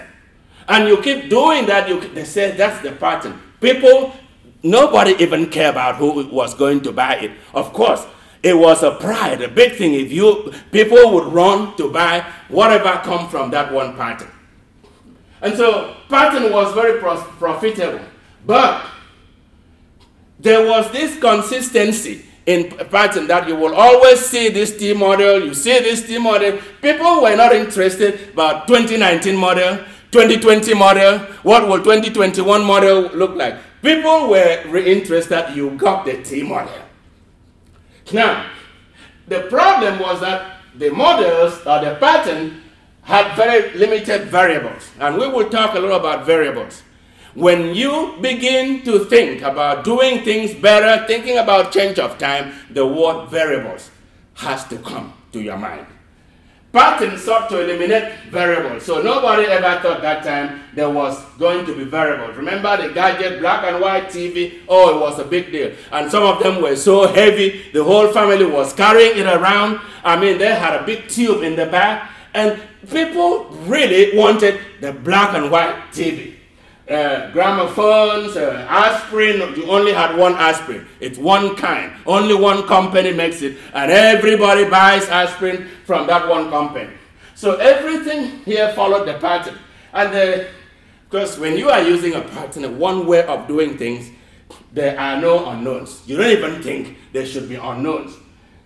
And 0.69 0.87
you 0.87 1.01
keep 1.01 1.31
doing 1.31 1.65
that, 1.67 1.89
you, 1.89 2.01
they 2.09 2.25
say 2.25 2.51
that's 2.55 2.83
the 2.83 2.93
pattern. 2.93 3.41
People, 3.63 4.13
nobody 4.63 5.13
even 5.25 5.49
care 5.49 5.71
about 5.71 5.97
who 5.97 6.27
was 6.29 6.53
going 6.53 6.83
to 6.83 6.93
buy 6.93 7.15
it. 7.15 7.31
Of 7.55 7.73
course, 7.73 8.05
it 8.43 8.59
was 8.59 8.83
a 8.83 8.91
pride, 8.93 9.41
a 9.41 9.49
big 9.49 9.77
thing. 9.77 9.95
If 9.95 10.13
you 10.13 10.53
people 10.73 11.13
would 11.15 11.33
run 11.33 11.77
to 11.77 11.91
buy 11.93 12.27
whatever 12.49 13.01
come 13.05 13.29
from 13.29 13.51
that 13.53 13.73
one 13.73 13.97
pattern. 13.97 14.31
And 15.41 15.57
so 15.57 15.97
pattern 16.09 16.53
was 16.53 16.75
very 16.75 17.01
profitable. 17.01 18.01
But 18.47 18.85
there 20.39 20.67
was 20.67 20.91
this 20.91 21.19
consistency 21.21 22.25
in 22.47 22.71
pattern 22.91 23.29
that 23.29 23.47
you 23.47 23.55
will 23.55 23.75
always 23.75 24.19
see 24.21 24.49
this 24.49 24.77
T 24.77 24.93
model, 24.93 25.45
you 25.45 25.55
see 25.55 25.79
this 25.79 26.07
T 26.07 26.19
model. 26.19 26.59
People 26.81 27.23
were 27.23 27.37
not 27.37 27.55
interested 27.55 28.31
about 28.33 28.67
2019 28.67 29.37
model, 29.37 29.77
2020 30.11 30.75
model, 30.75 31.19
what 31.45 31.69
will 31.69 31.79
2021 31.79 32.65
model 32.65 33.03
look 33.15 33.37
like. 33.37 33.57
People 33.83 34.29
were 34.29 34.77
interested, 34.79 35.55
you 35.55 35.71
got 35.71 36.05
the 36.05 36.21
T 36.23 36.43
model. 36.43 36.73
Now, 38.13 38.51
the 39.29 39.43
problem 39.43 39.99
was 40.01 40.21
that 40.21 40.59
the 40.75 40.91
models 40.91 41.59
or 41.67 41.85
the 41.85 41.97
pattern 42.01 42.63
had 43.03 43.37
very 43.37 43.77
limited 43.77 44.29
variables. 44.29 44.91
And 44.99 45.19
we 45.19 45.29
will 45.29 45.49
talk 45.51 45.75
a 45.75 45.79
little 45.79 45.97
about 45.97 46.25
variables. 46.25 46.83
When 47.35 47.75
you 47.75 48.17
begin 48.21 48.83
to 48.85 49.05
think 49.07 49.43
about 49.43 49.85
doing 49.85 50.23
things 50.23 50.55
better, 50.55 51.07
thinking 51.07 51.39
about 51.39 51.73
change 51.73 51.99
of 51.99 52.19
time, 52.19 52.53
the 52.71 52.87
word 52.87 53.29
variables 53.29 53.91
has 54.35 54.67
to 54.69 54.77
come 54.79 55.15
to 55.33 55.41
your 55.41 55.57
mind. 55.57 55.87
Pattern 56.73 57.19
sought 57.19 57.51
to 57.51 57.63
eliminate 57.63 58.15
variables. 58.31 58.85
So 58.85 59.03
nobody 59.03 59.45
ever 59.45 59.81
thought 59.83 60.01
that 60.01 60.25
time 60.25 60.63
there 60.75 60.89
was 60.89 61.23
going 61.39 61.67
to 61.67 61.77
be 61.77 61.85
variables. 61.85 62.35
Remember 62.37 62.77
the 62.77 62.95
gadget, 62.95 63.41
black 63.41 63.65
and 63.65 63.81
white 63.81 64.09
TV? 64.09 64.61
Oh, 64.69 64.97
it 64.97 65.01
was 65.01 65.19
a 65.19 65.25
big 65.25 65.53
deal. 65.53 65.73
And 65.91 66.11
some 66.11 66.23
of 66.23 66.43
them 66.43 66.63
were 66.63 66.77
so 66.77 67.07
heavy, 67.07 67.71
the 67.73 67.85
whole 67.85 68.09
family 68.09 68.47
was 68.47 68.73
carrying 68.73 69.19
it 69.19 69.27
around. 69.27 69.81
I 70.03 70.19
mean, 70.19 70.39
they 70.39 70.55
had 70.55 70.81
a 70.81 70.85
big 70.87 71.09
tube 71.09 71.43
in 71.43 71.57
the 71.57 71.67
back. 71.67 72.11
And 72.33 72.59
people 72.91 73.45
really 73.67 74.17
wanted 74.17 74.59
the 74.81 74.93
black 74.93 75.35
and 75.35 75.51
white 75.51 75.77
TV 75.93 76.32
uh, 76.93 77.31
gramophones, 77.33 78.37
uh, 78.37 78.67
aspirin. 78.69 79.55
You 79.57 79.71
only 79.71 79.93
had 79.93 80.17
one 80.17 80.35
aspirin. 80.35 80.87
It's 81.01 81.19
one 81.19 81.57
kind. 81.57 81.93
Only 82.07 82.35
one 82.35 82.67
company 82.67 83.13
makes 83.13 83.43
it, 83.43 83.59
and 83.75 83.91
everybody 83.91 84.65
buys 84.69 85.09
aspirin 85.09 85.69
from 85.85 86.07
that 86.07 86.29
one 86.29 86.51
company. 86.51 86.91
So 87.35 87.57
everything 87.57 88.39
here 88.45 88.73
followed 88.75 89.07
the 89.07 89.15
pattern. 89.15 89.59
And 89.93 90.47
because 91.11 91.39
when 91.39 91.59
you 91.59 91.71
are 91.71 91.83
using 91.83 92.15
a 92.15 92.23
pattern, 92.23 92.79
one 92.79 93.07
way 93.07 93.25
of 93.27 93.47
doing 93.49 93.77
things, 93.77 94.11
there 94.73 94.99
are 94.99 95.21
no 95.21 95.47
unknowns. 95.51 96.03
You 96.07 96.17
don't 96.17 96.31
even 96.31 96.63
think 96.63 96.97
there 97.13 97.27
should 97.27 97.49
be 97.49 97.57
unknowns. 97.57 98.17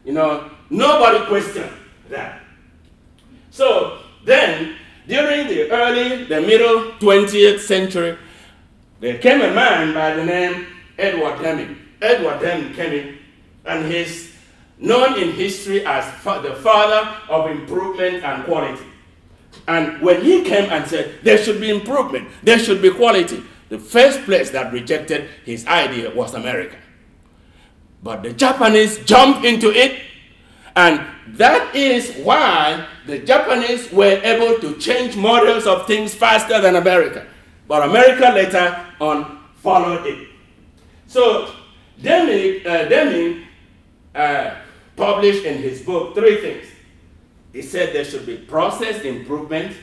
You 0.04 0.12
know, 0.12 0.50
nobody 0.70 1.24
questioned 1.26 1.72
that. 2.10 2.40
So 3.50 3.98
then 4.24 4.76
during 5.06 5.48
the 5.48 5.70
early, 5.70 6.24
the 6.24 6.40
middle 6.40 6.92
20th 6.98 7.60
century, 7.60 8.18
there 9.00 9.18
came 9.18 9.40
a 9.40 9.52
man 9.52 9.94
by 9.94 10.14
the 10.14 10.24
name 10.24 10.66
Edward 10.98 11.40
Deming. 11.42 11.76
Edward 12.00 12.40
Deming 12.40 13.18
and 13.64 13.92
he's 13.92 14.34
known 14.78 15.18
in 15.20 15.32
history 15.32 15.84
as 15.84 16.04
the 16.24 16.54
father 16.62 17.08
of 17.28 17.50
improvement 17.50 18.24
and 18.24 18.44
quality. 18.44 18.84
And 19.68 20.00
when 20.00 20.22
he 20.22 20.42
came 20.42 20.70
and 20.70 20.86
said 20.86 21.14
there 21.22 21.38
should 21.38 21.60
be 21.60 21.70
improvement, 21.70 22.28
there 22.42 22.58
should 22.58 22.80
be 22.82 22.90
quality, 22.90 23.42
the 23.68 23.78
first 23.78 24.20
place 24.22 24.50
that 24.50 24.72
rejected 24.72 25.28
his 25.44 25.66
idea 25.66 26.14
was 26.14 26.34
America. 26.34 26.76
But 28.02 28.22
the 28.22 28.32
Japanese 28.32 28.98
jumped 29.04 29.44
into 29.44 29.72
it 29.72 30.00
and 30.76 31.00
that 31.38 31.74
is 31.74 32.14
why 32.18 32.86
the 33.06 33.18
Japanese 33.20 33.90
were 33.90 34.20
able 34.22 34.60
to 34.60 34.76
change 34.78 35.16
models 35.16 35.66
of 35.66 35.86
things 35.86 36.14
faster 36.14 36.60
than 36.60 36.76
America. 36.76 37.26
But 37.66 37.88
America 37.88 38.30
later 38.32 38.86
on 39.00 39.40
followed 39.56 40.06
it. 40.06 40.28
So 41.06 41.50
Deming, 42.00 42.66
uh, 42.66 42.84
Deming 42.88 43.46
uh, 44.14 44.54
published 44.96 45.44
in 45.44 45.62
his 45.62 45.80
book 45.80 46.14
three 46.14 46.42
things. 46.42 46.66
He 47.54 47.62
said 47.62 47.94
there 47.94 48.04
should 48.04 48.26
be 48.26 48.36
process 48.36 49.02
improvement, 49.02 49.74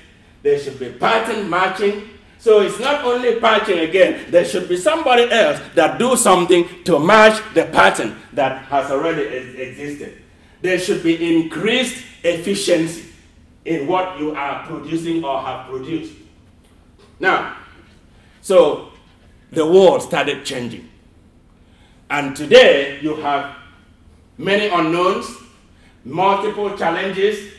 there 0.43 0.59
should 0.59 0.79
be 0.79 0.91
pattern 0.91 1.49
matching. 1.49 2.09
So 2.37 2.61
it's 2.61 2.79
not 2.79 3.03
only 3.03 3.39
patching 3.39 3.79
again, 3.79 4.29
there 4.29 4.45
should 4.45 4.69
be 4.69 4.77
somebody 4.77 5.31
else 5.31 5.59
that 5.73 5.97
do 5.97 6.15
something 6.15 6.83
to 6.83 6.99
match 6.99 7.41
the 7.55 7.65
pattern 7.65 8.15
that 8.33 8.65
has 8.65 8.91
already 8.91 9.23
existed 9.23 10.22
there 10.63 10.79
should 10.79 11.03
be 11.03 11.13
increased 11.35 12.05
efficiency 12.23 13.09
in 13.65 13.85
what 13.85 14.17
you 14.17 14.33
are 14.33 14.65
producing 14.65 15.21
or 15.23 15.41
have 15.41 15.67
produced. 15.69 16.13
Now, 17.19 17.57
so 18.41 18.89
the 19.51 19.65
world 19.65 20.01
started 20.01 20.45
changing. 20.45 20.89
And 22.09 22.33
today 22.33 22.99
you 23.01 23.15
have 23.17 23.57
many 24.37 24.67
unknowns, 24.67 25.27
multiple 26.05 26.77
challenges. 26.77 27.51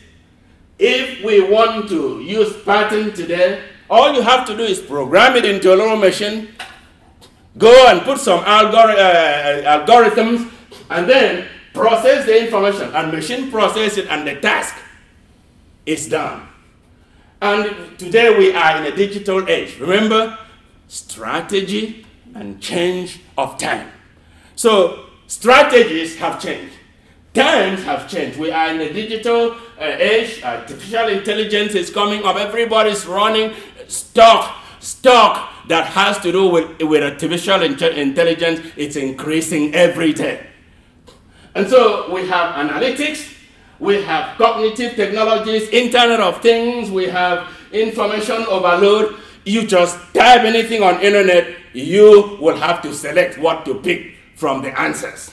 If 0.78 1.22
we 1.22 1.42
want 1.42 1.90
to 1.90 2.20
use 2.22 2.56
pattern 2.62 3.12
today, 3.12 3.64
all 3.90 4.14
you 4.14 4.22
have 4.22 4.46
to 4.46 4.56
do 4.56 4.62
is 4.62 4.80
program 4.80 5.36
it 5.36 5.44
into 5.44 5.74
a 5.74 5.76
little 5.76 5.96
machine, 5.96 6.48
go 7.58 7.86
and 7.88 8.00
put 8.00 8.18
some 8.18 8.42
algori- 8.44 8.96
uh, 8.96 9.84
algorithms, 9.84 10.50
and 10.88 11.06
then 11.06 11.48
process 11.74 12.24
the 12.24 12.46
information, 12.46 12.94
and 12.94 13.12
machine 13.12 13.50
process 13.50 13.98
it, 13.98 14.08
and 14.08 14.26
the 14.26 14.40
task 14.40 14.74
is 15.84 16.08
done. 16.08 16.48
And 17.42 17.98
today 17.98 18.38
we 18.38 18.54
are 18.54 18.78
in 18.78 18.90
a 18.90 18.96
digital 18.96 19.46
age. 19.46 19.78
Remember, 19.78 20.38
strategy 20.88 22.06
and 22.34 22.60
change 22.62 23.20
of 23.36 23.58
time. 23.58 23.90
So 24.56 25.06
strategies 25.26 26.16
have 26.16 26.40
changed. 26.40 26.72
Times 27.34 27.82
have 27.82 28.08
changed. 28.08 28.38
We 28.38 28.52
are 28.52 28.68
in 28.70 28.80
a 28.80 28.92
digital 28.92 29.56
uh, 29.78 29.84
age. 29.98 30.42
Artificial 30.42 31.08
intelligence 31.08 31.74
is 31.74 31.90
coming 31.90 32.24
up. 32.24 32.36
Everybody's 32.36 33.06
running 33.06 33.52
stock, 33.88 34.56
stock 34.78 35.50
that 35.66 35.86
has 35.88 36.18
to 36.20 36.30
do 36.30 36.48
with, 36.48 36.80
with 36.80 37.02
artificial 37.02 37.62
intelligence. 37.62 38.60
It's 38.76 38.94
increasing 38.94 39.74
every 39.74 40.12
day. 40.12 40.46
And 41.54 41.68
so 41.68 42.12
we 42.12 42.26
have 42.26 42.54
analytics, 42.56 43.32
we 43.78 44.02
have 44.02 44.36
cognitive 44.36 44.96
technologies, 44.96 45.68
Internet 45.68 46.20
of 46.20 46.40
Things, 46.42 46.90
we 46.90 47.06
have 47.06 47.48
information 47.72 48.44
overload. 48.48 49.16
You 49.44 49.66
just 49.66 49.96
type 50.14 50.42
anything 50.42 50.82
on 50.82 51.00
internet, 51.02 51.54
you 51.72 52.38
will 52.40 52.56
have 52.56 52.80
to 52.82 52.94
select 52.94 53.38
what 53.38 53.64
to 53.66 53.74
pick 53.74 54.16
from 54.36 54.62
the 54.62 54.78
answers. 54.80 55.32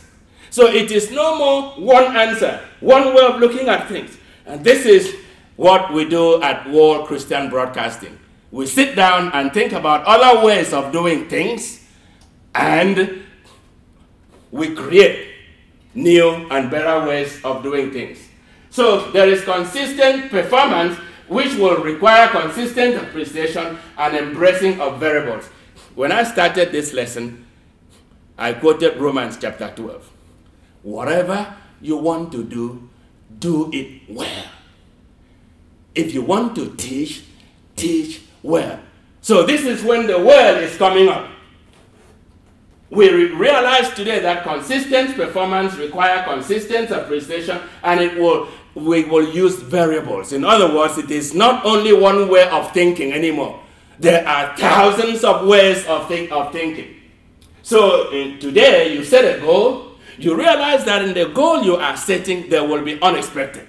So 0.50 0.68
it 0.68 0.92
is 0.92 1.12
no 1.12 1.38
more 1.38 1.72
one 1.80 2.16
answer, 2.16 2.60
one 2.82 3.16
way 3.16 3.26
of 3.26 3.40
looking 3.40 3.70
at 3.70 3.88
things. 3.88 4.18
And 4.46 4.64
this 4.64 4.86
is 4.86 5.16
what 5.56 5.94
we 5.94 6.06
do 6.10 6.42
at 6.44 6.70
World 6.70 7.08
Christian 7.08 7.50
Broadcasting. 7.50 8.20
We 8.52 8.66
sit 8.66 8.98
down 8.98 9.32
and 9.32 9.54
think 9.54 9.72
about 9.72 10.04
other 10.04 10.46
ways 10.46 10.74
of 10.74 10.92
doing 10.92 11.30
things, 11.30 11.88
and 12.54 13.24
we 14.52 14.76
create 14.76 15.31
new 15.94 16.48
and 16.50 16.72
better 16.72 17.08
ways 17.08 17.44
of 17.44 17.64
doing 17.64 17.92
things. 17.92 18.18
So 18.70 19.12
there 19.12 19.28
is 19.28 19.44
consistent 19.44 20.32
performance 20.32 20.98
which 21.28 21.54
will 21.56 21.82
require 21.84 22.28
consistent 22.30 22.96
appreciation 22.96 23.78
and 23.98 24.16
embracing 24.18 24.80
of 24.82 25.00
variables. 25.00 25.46
When 25.96 26.12
I 26.12 26.24
started 26.24 26.72
this 26.72 26.94
lesson, 26.94 27.46
I 28.38 28.54
quoted 28.54 28.98
Romans 28.98 29.38
chapter 29.40 29.72
12. 29.76 30.10
Whatever 30.84 31.56
you 31.82 31.98
want 31.98 32.32
to 32.32 32.44
do, 32.44 32.90
do 33.40 33.70
it 33.72 34.02
well. 34.10 34.46
If 35.94 36.14
you 36.14 36.22
want 36.22 36.56
to 36.56 36.76
teach, 36.76 37.24
teach 37.76 38.22
well. 38.42 38.80
So, 39.22 39.46
this 39.46 39.64
is 39.66 39.84
when 39.84 40.08
the 40.08 40.18
world 40.18 40.58
is 40.58 40.76
coming 40.78 41.08
up. 41.08 41.30
We 42.92 43.10
re- 43.10 43.32
realize 43.32 43.90
today 43.94 44.20
that 44.20 44.44
consistent 44.44 45.16
performance 45.16 45.76
requires 45.78 46.26
consistent 46.26 46.92
appreciation 46.92 47.60
and 47.84 48.02
it 48.02 48.20
will 48.20 48.50
we 48.76 49.04
will 49.06 49.28
use 49.28 49.56
variables. 49.60 50.32
In 50.32 50.44
other 50.46 50.74
words, 50.74 50.98
it 50.98 51.12
is 51.12 51.34
not 51.34 51.66
only 51.66 51.94
one 51.94 52.30
way 52.30 52.48
of 52.50 52.72
thinking 52.74 53.12
anymore. 53.12 53.60
There 54.00 54.28
are 54.28 54.56
thousands 54.58 55.24
of 55.24 55.46
ways 55.46 55.86
of, 55.88 56.08
think, 56.08 56.32
of 56.32 56.52
thinking. 56.52 56.96
So 57.64 58.08
uh, 58.08 58.40
today 58.40 58.94
you 58.94 59.04
set 59.04 59.24
a 59.24 59.42
goal, 59.42 59.92
you 60.18 60.36
realize 60.36 60.86
that 60.86 61.02
in 61.04 61.14
the 61.14 61.26
goal 61.26 61.64
you 61.64 61.76
are 61.76 61.98
setting, 61.98 62.50
there 62.50 62.64
will 62.64 62.84
be 62.84 63.02
unexpected 63.02 63.68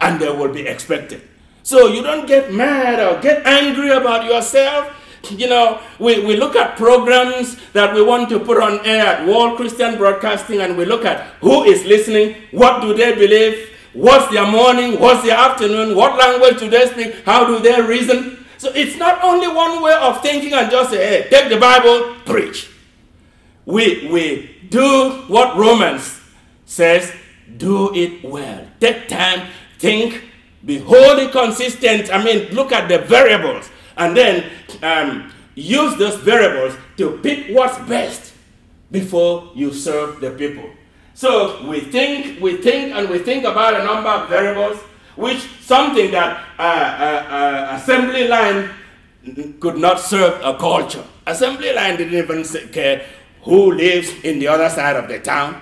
and 0.00 0.20
there 0.20 0.34
will 0.34 0.52
be 0.52 0.66
expected. 0.66 1.22
So 1.62 1.88
you 1.88 2.02
don't 2.02 2.26
get 2.26 2.52
mad 2.52 3.00
or 3.00 3.20
get 3.20 3.46
angry 3.46 3.90
about 3.90 4.24
yourself. 4.24 4.92
You 5.30 5.48
know, 5.48 5.80
we, 5.98 6.24
we 6.24 6.36
look 6.36 6.54
at 6.56 6.76
programs 6.76 7.56
that 7.72 7.94
we 7.94 8.02
want 8.02 8.28
to 8.28 8.38
put 8.38 8.62
on 8.62 8.84
air 8.86 9.06
at 9.06 9.26
World 9.26 9.56
Christian 9.56 9.96
Broadcasting 9.96 10.60
and 10.60 10.76
we 10.76 10.84
look 10.84 11.04
at 11.04 11.34
who 11.40 11.64
is 11.64 11.84
listening, 11.84 12.36
what 12.52 12.80
do 12.80 12.94
they 12.94 13.14
believe, 13.14 13.70
what's 13.92 14.32
their 14.32 14.46
morning, 14.46 15.00
what's 15.00 15.24
their 15.24 15.36
afternoon, 15.36 15.96
what 15.96 16.16
language 16.18 16.60
do 16.60 16.70
they 16.70 16.86
speak, 16.86 17.24
how 17.24 17.44
do 17.46 17.58
they 17.58 17.80
reason. 17.82 18.44
So 18.58 18.70
it's 18.74 18.96
not 18.96 19.22
only 19.24 19.48
one 19.48 19.82
way 19.82 19.94
of 19.94 20.22
thinking 20.22 20.52
and 20.52 20.70
just 20.70 20.90
say, 20.90 21.22
hey, 21.22 21.28
take 21.28 21.48
the 21.48 21.58
Bible, 21.58 22.14
preach. 22.24 22.70
We, 23.64 24.08
we 24.08 24.56
do 24.70 25.24
what 25.28 25.56
Romans 25.56 26.20
says 26.64 27.12
do 27.56 27.94
it 27.94 28.24
well. 28.24 28.66
Take 28.80 29.08
time, 29.08 29.48
think, 29.78 30.22
be 30.64 30.78
wholly 30.78 31.28
consistent. 31.30 32.12
I 32.12 32.22
mean, 32.22 32.52
look 32.52 32.72
at 32.72 32.88
the 32.88 32.98
variables 32.98 33.70
and 33.96 34.16
then 34.16 34.50
um, 34.82 35.32
use 35.54 35.96
those 35.96 36.16
variables 36.16 36.76
to 36.96 37.18
pick 37.22 37.54
what's 37.54 37.78
best 37.88 38.34
before 38.90 39.50
you 39.54 39.72
serve 39.72 40.20
the 40.20 40.30
people. 40.30 40.68
So 41.14 41.66
we 41.66 41.80
think, 41.80 42.40
we 42.40 42.58
think, 42.58 42.94
and 42.94 43.08
we 43.08 43.18
think 43.18 43.44
about 43.44 43.80
a 43.80 43.84
number 43.84 44.10
of 44.10 44.28
variables, 44.28 44.78
which 45.16 45.38
something 45.60 46.10
that 46.10 46.44
uh, 46.58 46.62
uh, 46.62 47.34
uh, 47.34 47.76
assembly 47.76 48.28
line 48.28 48.70
could 49.60 49.78
not 49.78 49.98
serve 49.98 50.40
a 50.44 50.56
culture. 50.58 51.02
Assembly 51.26 51.72
line 51.72 51.96
didn't 51.96 52.14
even 52.14 52.44
care 52.70 53.06
who 53.42 53.72
lives 53.72 54.12
in 54.24 54.38
the 54.38 54.46
other 54.46 54.68
side 54.68 54.96
of 54.96 55.08
the 55.08 55.18
town, 55.18 55.60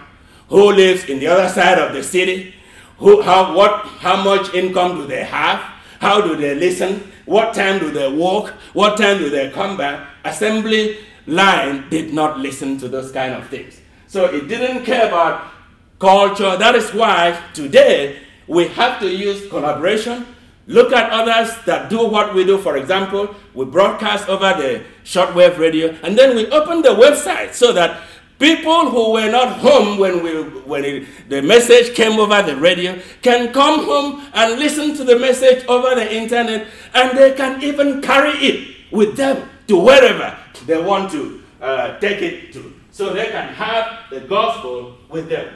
who 0.49 0.73
lives 0.73 1.05
in 1.05 1.20
the 1.20 1.27
other 1.29 1.49
side 1.49 1.79
of 1.79 1.94
the 1.94 2.03
city, 2.03 2.55
who, 2.99 3.23
how, 3.23 3.57
what, 3.57 3.87
how 4.01 4.23
much 4.23 4.53
income 4.55 4.97
do 4.97 5.07
they 5.07 5.25
have, 5.25 5.73
how 6.05 6.21
do 6.21 6.37
they 6.37 6.55
listen, 6.55 7.03
what 7.25 7.55
time 7.55 7.79
do 7.79 7.90
they 7.90 8.12
walk, 8.12 8.51
what 8.75 8.99
time 8.99 9.17
do 9.17 9.31
they 9.31 9.51
come 9.51 9.79
back. 9.79 10.07
Assembly 10.25 10.99
line 11.27 11.88
did 11.88 12.12
not 12.12 12.38
listen 12.38 12.77
to 12.77 12.88
those 12.88 13.11
kind 13.11 13.33
of 13.33 13.49
things. 13.49 13.81
So 14.07 14.27
it 14.27 14.47
didn't 14.47 14.85
care 14.85 15.09
about 15.09 15.51
culture. 15.99 16.59
That 16.59 16.75
is 16.75 16.93
why 16.93 17.40
today 17.55 18.19
we 18.47 18.69
have 18.69 19.01
to 19.01 19.09
use 19.09 19.49
collaboration 19.49 20.27
Look 20.67 20.93
at 20.93 21.11
others 21.11 21.55
that 21.67 21.90
do 21.90 22.07
what 22.09 22.35
we 22.35 22.45
do. 22.45 22.57
For 22.57 22.79
example, 22.79 23.35
we 23.53 23.67
broadcast 23.67 24.29
over 24.29 24.55
the 24.55 24.83
shortwave 25.05 25.59
radio, 25.59 25.95
and 26.03 26.17
then 26.17 26.35
we 26.35 26.47
open 26.49 26.81
the 26.81 26.90
website 26.90 27.53
so 27.53 27.73
that 27.75 28.01
people 28.38 28.90
who 28.90 29.12
were 29.12 29.31
not 29.31 29.59
home 29.59 29.99
when, 29.99 30.23
we, 30.23 30.42
when 30.62 30.85
it, 30.85 31.29
the 31.29 31.42
message 31.42 31.94
came 31.94 32.18
over 32.18 32.42
the 32.42 32.57
radio 32.57 32.99
can 33.23 33.53
come 33.53 33.85
home 33.85 34.27
and 34.35 34.59
listen 34.59 34.94
to 34.97 35.05
the 35.05 35.18
message 35.18 35.64
over 35.66 35.94
the 35.94 36.14
internet, 36.14 36.66
and 36.94 37.16
they 37.16 37.33
can 37.33 37.62
even 37.62 38.01
carry 38.03 38.33
it 38.38 38.77
with 38.90 39.16
them 39.16 39.49
to 39.68 39.79
wherever 39.79 40.37
they 40.66 40.81
want 40.81 41.11
to 41.11 41.42
uh, 41.61 41.99
take 41.99 42.20
it 42.23 42.53
to. 42.53 42.73
So 42.90 43.12
they 43.12 43.27
can 43.27 43.53
have 43.55 44.11
the 44.11 44.20
gospel 44.20 44.97
with 45.09 45.29
them. 45.29 45.55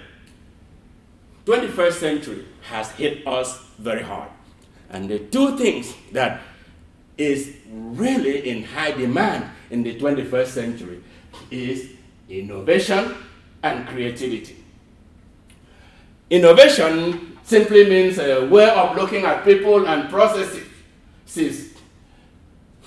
21st 1.45 1.93
century 1.93 2.45
has 2.63 2.91
hit 2.93 3.27
us 3.27 3.59
very 3.79 4.03
hard. 4.03 4.29
And 4.91 5.09
the 5.09 5.19
two 5.19 5.57
things 5.57 5.95
that 6.13 6.41
is 7.17 7.57
really 7.67 8.49
in 8.49 8.65
high 8.65 8.93
demand 8.93 9.51
in 9.71 9.83
the 9.83 9.99
21st 9.99 10.47
century 10.47 11.03
is 11.51 11.91
innovation 12.29 13.15
and 13.63 13.87
creativity. 13.89 14.57
Innovation 16.31 17.39
simply 17.43 17.89
means 17.89 18.19
a 18.19 18.47
way 18.47 18.69
of 18.69 18.97
looking 18.97 19.25
at 19.25 19.45
people 19.45 19.87
and 19.87 20.11
processes 20.11 20.67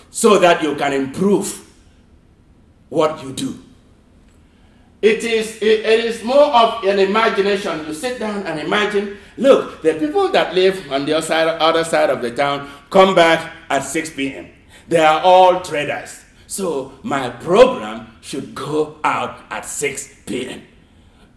so 0.10 0.38
that 0.40 0.62
you 0.62 0.76
can 0.76 0.94
improve 0.94 1.68
what 2.90 3.24
you 3.24 3.32
do. 3.32 3.58
It 5.02 5.24
is, 5.24 5.58
it, 5.64 5.86
is 5.86 6.24
more 6.24 6.54
of 6.54 6.84
an 6.84 7.00
imagination. 7.00 7.88
You 7.88 7.94
sit 7.94 8.20
down 8.20 8.44
and 8.44 8.60
imagine 8.60 9.18
look, 9.38 9.82
the 9.82 9.96
people 9.96 10.30
that 10.30 10.54
live 10.54 10.92
on 10.92 11.06
the 11.06 11.14
other 11.18 11.26
side, 11.26 11.48
other 11.48 11.84
side 11.84 12.12
of 12.12 12.22
the 12.22 12.32
town 12.36 12.70
come 12.92 13.16
back 13.16 13.52
at 13.70 13.80
6 13.80 14.12
p.m. 14.12 14.50
They 14.88 15.00
are 15.00 15.22
all 15.22 15.62
traders. 15.62 16.21
So 16.52 16.92
my 17.02 17.30
program 17.30 18.08
should 18.20 18.54
go 18.54 18.98
out 19.06 19.40
at 19.50 19.64
6 19.66 20.16
p.m. 20.26 20.62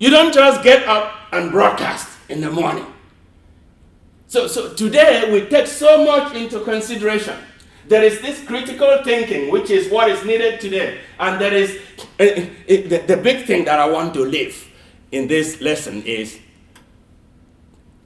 You 0.01 0.11
don't 0.11 0.35
just 0.35 0.65
get 0.65 0.89
up 0.89 1.15
and 1.31 1.53
broadcast 1.53 2.09
in 2.29 2.41
the 2.41 2.51
morning. 2.51 2.85
So, 4.27 4.49
so 4.49 4.75
today 4.75 5.33
we 5.33 5.47
take 5.49 5.69
so 5.69 6.05
much 6.05 6.35
into 6.35 6.65
consideration. 6.65 7.39
There 7.87 8.03
is 8.03 8.21
this 8.23 8.45
critical 8.45 9.05
thinking, 9.05 9.53
which 9.53 9.71
is 9.71 9.89
what 9.89 10.11
is 10.11 10.25
needed 10.25 10.61
today. 10.61 10.99
And 11.21 11.41
there 11.41 11.55
is 11.55 11.79
uh, 12.19 12.25
the, 12.67 13.05
the 13.07 13.17
big 13.17 13.47
thing 13.47 13.67
that 13.67 13.79
I 13.79 13.89
want 13.89 14.15
to 14.15 14.25
leave 14.25 14.69
in 15.13 15.29
this 15.29 15.61
lesson 15.61 16.03
is 16.03 16.41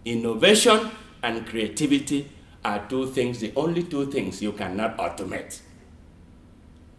innovation 0.04 0.90
and 1.22 1.46
creativity 1.46 2.30
are 2.66 2.86
two 2.86 3.06
things, 3.06 3.40
the 3.40 3.54
only 3.56 3.84
two 3.84 4.12
things 4.12 4.42
you 4.42 4.52
cannot 4.52 4.98
automate. 4.98 5.62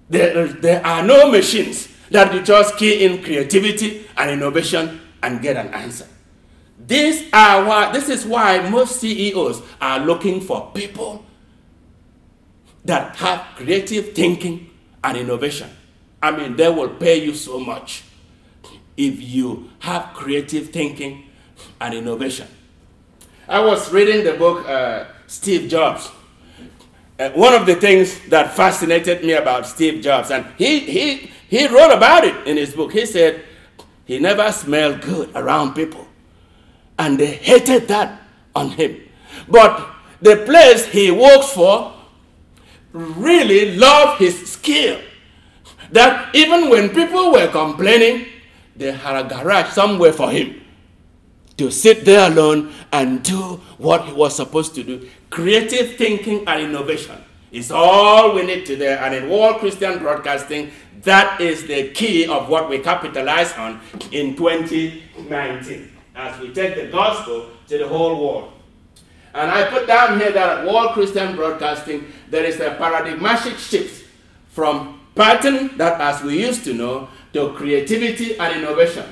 There, 0.10 0.48
there 0.48 0.86
are 0.86 1.04
no 1.04 1.32
machines 1.32 1.88
that 2.10 2.34
you 2.34 2.42
just 2.42 2.78
key 2.78 3.06
in 3.06 3.24
creativity 3.24 4.08
and 4.18 4.32
innovation 4.32 5.00
and 5.22 5.42
get 5.42 5.56
an 5.58 5.68
answer. 5.74 6.08
This, 6.80 7.28
are 7.32 7.66
why, 7.66 7.92
this 7.92 8.10
is 8.10 8.26
why 8.26 8.68
most 8.70 9.00
CEOs 9.00 9.62
are 9.80 10.00
looking 10.00 10.42
for 10.42 10.72
people 10.74 11.26
that 12.86 13.16
have 13.18 13.46
creative 13.56 14.14
thinking 14.14 14.70
and 15.04 15.18
innovation. 15.18 15.70
I 16.22 16.32
mean, 16.32 16.56
they 16.56 16.70
will 16.70 16.90
pay 16.90 17.24
you 17.24 17.34
so 17.36 17.60
much 17.60 18.04
if 18.98 19.22
you 19.22 19.70
have 19.80 20.14
creative 20.14 20.70
thinking 20.70 21.26
and 21.80 21.94
innovation. 21.94 22.48
I 23.48 23.60
was 23.60 23.92
reading 23.94 24.24
the 24.24 24.34
book 24.34 24.68
uh, 24.68 25.06
Steve 25.28 25.70
Jobs. 25.70 26.10
Uh, 27.20 27.30
one 27.32 27.54
of 27.54 27.66
the 27.66 27.76
things 27.76 28.18
that 28.30 28.56
fascinated 28.56 29.26
me 29.26 29.34
about 29.34 29.68
Steve 29.68 30.02
Jobs, 30.02 30.32
and 30.32 30.46
he, 30.58 30.80
he, 30.80 31.32
he 31.50 31.68
wrote 31.68 31.92
about 31.92 32.24
it 32.24 32.48
in 32.48 32.56
his 32.56 32.74
book. 32.74 32.94
He 32.94 33.06
said 33.06 33.44
he 34.06 34.20
never 34.20 34.50
smelled 34.54 35.02
good 35.02 35.30
around 35.36 35.74
people, 35.74 36.08
and 36.98 37.20
they 37.20 37.28
hated 37.36 37.90
that 37.90 38.22
on 38.56 38.72
him. 38.72 39.02
But 39.50 39.86
the 40.22 40.38
place 40.46 40.86
he 40.86 41.12
works 41.12 41.52
for 41.52 41.94
really 42.94 43.76
loved 43.76 44.20
his 44.20 44.50
skill. 44.50 45.02
That 45.92 46.34
even 46.34 46.70
when 46.70 46.90
people 46.90 47.34
were 47.34 47.50
complaining, 47.50 48.28
they 48.78 48.94
had 48.94 49.26
a 49.26 49.28
garage 49.28 49.74
somewhere 49.74 50.14
for 50.14 50.32
him 50.32 50.62
to 51.58 51.70
sit 51.70 52.06
there 52.06 52.32
alone 52.32 52.72
and 52.94 53.22
do 53.22 53.60
what 53.78 54.06
he 54.06 54.14
was 54.14 54.36
supposed 54.36 54.74
to 54.76 54.84
do. 54.84 55.10
Creative 55.30 55.96
thinking 55.96 56.44
and 56.48 56.62
innovation 56.62 57.24
is 57.52 57.72
all 57.72 58.34
we 58.34 58.44
need 58.46 58.66
today. 58.66 58.98
And 59.00 59.14
in 59.14 59.30
World 59.30 59.58
Christian 59.58 60.00
Broadcasting, 60.00 60.72
that 61.04 61.40
is 61.40 61.66
the 61.66 61.92
key 61.92 62.28
of 62.28 62.50
what 62.50 62.70
we 62.70 62.80
capitalize 62.80 63.54
on 63.54 63.80
in 64.12 64.36
2019 64.36 65.92
as 66.16 66.40
we 66.40 66.54
take 66.54 66.76
the 66.76 66.88
gospel 66.88 67.52
to 67.68 67.78
the 67.78 67.88
whole 67.88 68.20
world. 68.20 68.54
And 69.34 69.52
I 69.52 69.70
put 69.70 69.88
down 69.88 70.20
here 70.20 70.32
that 70.32 70.60
at 70.60 70.66
World 70.66 70.94
Christian 70.94 71.36
Broadcasting, 71.36 72.12
there 72.30 72.44
is 72.44 72.60
a 72.60 72.72
paradigmatic 72.72 73.58
shift 73.58 74.08
from 74.50 75.00
pattern 75.16 75.78
that 75.78 76.02
as 76.02 76.24
we 76.24 76.42
used 76.42 76.64
to 76.66 76.74
know 76.74 77.08
to 77.34 77.54
creativity 77.54 78.38
and 78.38 78.64
innovation. 78.64 79.06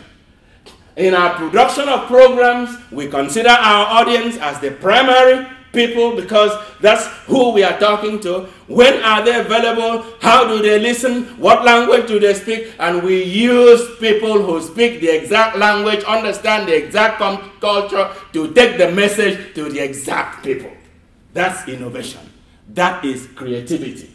In 0.95 1.13
our 1.13 1.35
production 1.35 1.87
of 1.87 2.07
programs, 2.07 2.75
we 2.91 3.07
consider 3.07 3.49
our 3.49 4.01
audience 4.01 4.37
as 4.37 4.59
the 4.59 4.71
primary 4.71 5.47
people 5.77 6.15
because 6.15 6.51
that's 6.81 7.05
who 7.29 7.51
we 7.53 7.63
are 7.63 7.77
talking 7.79 8.19
to. 8.21 8.47
When 8.67 8.95
are 9.03 9.23
they 9.23 9.39
available? 9.39 10.03
How 10.19 10.47
do 10.47 10.61
they 10.61 10.79
listen? 10.79 11.25
What 11.37 11.63
language 11.63 12.07
do 12.07 12.19
they 12.19 12.33
speak? 12.33 12.73
And 12.79 13.03
we 13.03 13.23
use 13.23 13.81
people 13.99 14.41
who 14.41 14.59
speak 14.61 14.99
the 14.99 15.09
exact 15.09 15.57
language, 15.57 16.03
understand 16.03 16.67
the 16.67 16.75
exact 16.75 17.19
com- 17.19 17.51
culture 17.61 18.09
to 18.33 18.53
take 18.53 18.77
the 18.77 18.91
message 18.91 19.53
to 19.55 19.69
the 19.69 19.79
exact 19.79 20.43
people. 20.43 20.71
That's 21.33 21.67
innovation. 21.69 22.21
That 22.73 23.05
is 23.05 23.27
creativity. 23.35 24.09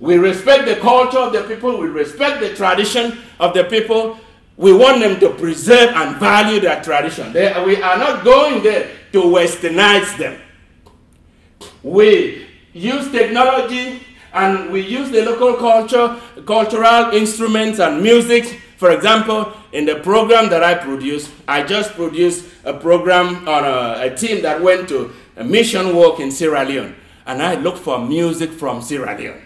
We 0.00 0.16
respect 0.16 0.66
the 0.66 0.76
culture 0.76 1.18
of 1.18 1.32
the 1.32 1.44
people, 1.44 1.78
we 1.78 1.86
respect 1.86 2.40
the 2.40 2.52
tradition 2.56 3.18
of 3.38 3.54
the 3.54 3.62
people, 3.64 4.18
we 4.56 4.72
want 4.72 5.00
them 5.00 5.18
to 5.20 5.30
preserve 5.30 5.90
and 5.94 6.16
value 6.16 6.60
their 6.60 6.82
tradition. 6.82 7.32
They, 7.32 7.46
we 7.64 7.80
are 7.80 7.96
not 7.96 8.24
going 8.24 8.62
there 8.64 8.90
to 9.12 9.20
westernize 9.22 10.18
them. 10.18 10.40
We 11.82 12.46
use 12.72 13.10
technology 13.10 14.02
and 14.32 14.72
we 14.72 14.80
use 14.80 15.10
the 15.10 15.24
local 15.24 15.54
culture, 15.54 16.20
cultural 16.46 17.12
instruments 17.12 17.78
and 17.80 18.02
music. 18.02 18.60
For 18.76 18.90
example, 18.92 19.52
in 19.72 19.84
the 19.84 19.96
program 19.96 20.48
that 20.50 20.62
I 20.62 20.74
produce, 20.74 21.30
I 21.46 21.62
just 21.62 21.92
produced 21.92 22.46
a 22.64 22.74
program 22.74 23.46
on 23.48 23.64
a, 23.64 24.06
a 24.12 24.16
team 24.16 24.42
that 24.42 24.60
went 24.62 24.88
to 24.88 25.12
a 25.36 25.44
mission 25.44 25.96
work 25.96 26.20
in 26.20 26.30
Sierra 26.30 26.64
Leone. 26.64 26.94
And 27.26 27.42
I 27.42 27.54
looked 27.54 27.78
for 27.78 27.98
music 27.98 28.50
from 28.50 28.82
Sierra 28.82 29.16
Leone. 29.16 29.40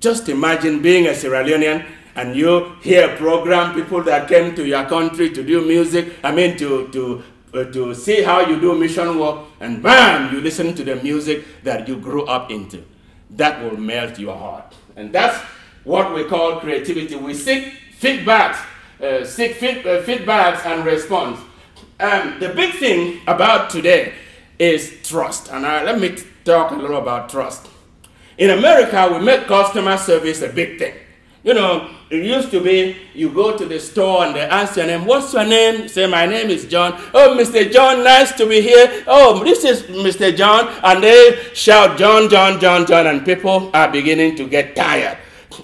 Just 0.00 0.28
imagine 0.28 0.82
being 0.82 1.06
a 1.06 1.14
Sierra 1.14 1.42
Leonean 1.44 1.86
and 2.16 2.34
you 2.34 2.72
hear 2.80 3.10
a 3.10 3.16
program 3.16 3.74
people 3.74 4.02
that 4.02 4.26
came 4.28 4.54
to 4.56 4.66
your 4.66 4.84
country 4.86 5.30
to 5.30 5.42
do 5.42 5.64
music, 5.66 6.14
I 6.24 6.32
mean 6.32 6.56
to, 6.58 6.88
to, 6.88 7.22
to 7.64 7.94
see 7.94 8.22
how 8.22 8.40
you 8.40 8.60
do 8.60 8.78
mission 8.78 9.18
work, 9.18 9.46
and 9.60 9.82
bam, 9.82 10.32
you 10.32 10.40
listen 10.40 10.74
to 10.74 10.84
the 10.84 10.96
music 10.96 11.44
that 11.64 11.88
you 11.88 11.96
grew 11.96 12.24
up 12.26 12.50
into. 12.50 12.84
That 13.30 13.62
will 13.62 13.76
melt 13.76 14.18
your 14.18 14.36
heart. 14.36 14.74
And 14.94 15.12
that's 15.12 15.36
what 15.84 16.14
we 16.14 16.24
call 16.24 16.60
creativity. 16.60 17.16
We 17.16 17.34
seek 17.34 17.72
feedbacks, 18.00 18.58
uh, 19.02 19.24
seek 19.24 19.54
feed, 19.54 19.86
uh, 19.86 20.02
feedbacks 20.02 20.64
and 20.66 20.84
response. 20.84 21.40
Um, 21.98 22.38
the 22.40 22.50
big 22.50 22.74
thing 22.74 23.20
about 23.26 23.70
today 23.70 24.12
is 24.58 24.98
trust. 25.02 25.50
And 25.50 25.64
uh, 25.64 25.82
let 25.84 26.00
me 26.00 26.16
talk 26.44 26.70
a 26.72 26.74
little 26.74 26.98
about 26.98 27.28
trust. 27.28 27.68
In 28.38 28.50
America, 28.50 29.08
we 29.12 29.24
make 29.24 29.46
customer 29.46 29.96
service 29.96 30.42
a 30.42 30.48
big 30.48 30.78
thing. 30.78 30.94
You 31.46 31.54
know, 31.54 31.88
it 32.10 32.24
used 32.24 32.50
to 32.50 32.60
be 32.60 32.96
you 33.14 33.30
go 33.30 33.56
to 33.56 33.64
the 33.64 33.78
store 33.78 34.24
and 34.24 34.34
they 34.34 34.40
ask 34.40 34.76
your 34.76 34.86
name. 34.86 35.06
What's 35.06 35.32
your 35.32 35.44
name? 35.44 35.86
Say, 35.86 36.08
my 36.08 36.26
name 36.26 36.50
is 36.50 36.64
John. 36.66 37.00
Oh, 37.14 37.38
Mr. 37.38 37.70
John, 37.70 38.02
nice 38.02 38.32
to 38.32 38.48
be 38.48 38.60
here. 38.60 39.04
Oh, 39.06 39.44
this 39.44 39.62
is 39.62 39.82
Mr. 39.84 40.36
John. 40.36 40.66
And 40.82 41.04
they 41.04 41.38
shout, 41.54 41.98
John, 41.98 42.28
John, 42.28 42.58
John, 42.58 42.84
John. 42.84 43.06
And 43.06 43.24
people 43.24 43.70
are 43.72 43.88
beginning 43.88 44.34
to 44.38 44.48
get 44.48 44.74
tired 44.74 45.18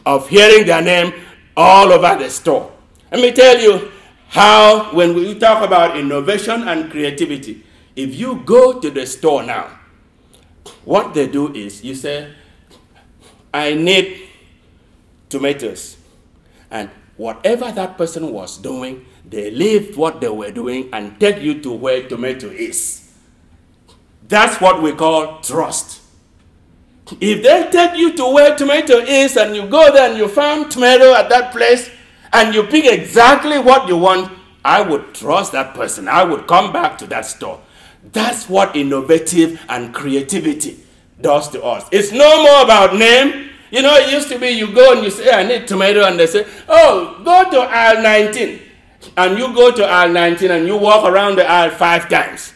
of 0.06 0.28
hearing 0.28 0.68
their 0.68 0.82
name 0.82 1.14
all 1.56 1.92
over 1.92 2.16
the 2.16 2.30
store. 2.30 2.70
Let 3.10 3.20
me 3.20 3.32
tell 3.32 3.58
you 3.58 3.90
how, 4.28 4.94
when 4.94 5.16
we 5.16 5.36
talk 5.36 5.64
about 5.64 5.96
innovation 5.96 6.68
and 6.68 6.92
creativity, 6.92 7.64
if 7.96 8.14
you 8.14 8.40
go 8.44 8.78
to 8.78 8.88
the 8.88 9.04
store 9.04 9.42
now, 9.42 9.80
what 10.84 11.12
they 11.12 11.26
do 11.26 11.52
is 11.52 11.82
you 11.82 11.96
say, 11.96 12.32
I 13.52 13.74
need 13.74 14.21
tomatoes. 15.32 15.96
And 16.70 16.88
whatever 17.16 17.72
that 17.72 17.98
person 17.98 18.32
was 18.32 18.58
doing, 18.58 19.04
they 19.28 19.50
leave 19.50 19.96
what 19.96 20.20
they 20.20 20.28
were 20.28 20.52
doing 20.52 20.88
and 20.92 21.18
take 21.18 21.42
you 21.42 21.60
to 21.62 21.72
where 21.72 22.06
tomato 22.08 22.48
is. 22.48 23.10
That's 24.28 24.60
what 24.60 24.80
we 24.82 24.92
call 24.92 25.40
trust. 25.40 26.00
If 27.20 27.42
they 27.42 27.68
take 27.70 27.98
you 27.98 28.14
to 28.14 28.32
where 28.32 28.56
tomato 28.56 28.98
is 28.98 29.36
and 29.36 29.54
you 29.54 29.66
go 29.66 29.92
there 29.92 30.08
and 30.08 30.16
you 30.16 30.28
found 30.28 30.70
tomato 30.70 31.12
at 31.12 31.28
that 31.28 31.52
place 31.52 31.90
and 32.32 32.54
you 32.54 32.62
pick 32.62 32.86
exactly 32.86 33.58
what 33.58 33.88
you 33.88 33.96
want, 33.98 34.32
I 34.64 34.80
would 34.80 35.14
trust 35.14 35.52
that 35.52 35.74
person. 35.74 36.08
I 36.08 36.24
would 36.24 36.46
come 36.46 36.72
back 36.72 36.96
to 36.98 37.06
that 37.08 37.26
store. 37.26 37.60
That's 38.12 38.48
what 38.48 38.74
innovative 38.74 39.60
and 39.68 39.92
creativity 39.92 40.80
does 41.20 41.48
to 41.50 41.62
us. 41.62 41.86
It's 41.92 42.12
no 42.12 42.42
more 42.42 42.64
about 42.64 42.96
name, 42.96 43.50
you 43.72 43.80
know, 43.80 43.94
it 43.96 44.12
used 44.12 44.28
to 44.28 44.38
be 44.38 44.50
you 44.50 44.70
go 44.72 44.92
and 44.92 45.02
you 45.02 45.10
say, 45.10 45.30
I 45.30 45.42
need 45.44 45.66
tomato, 45.66 46.04
and 46.04 46.20
they 46.20 46.26
say, 46.26 46.46
oh, 46.68 47.22
go 47.24 47.50
to 47.50 47.58
aisle 47.58 48.02
19. 48.02 48.60
And 49.16 49.38
you 49.38 49.54
go 49.54 49.72
to 49.72 49.84
aisle 49.84 50.12
19 50.12 50.50
and 50.50 50.66
you 50.66 50.76
walk 50.76 51.04
around 51.06 51.36
the 51.36 51.46
aisle 51.46 51.70
five 51.70 52.08
times. 52.08 52.52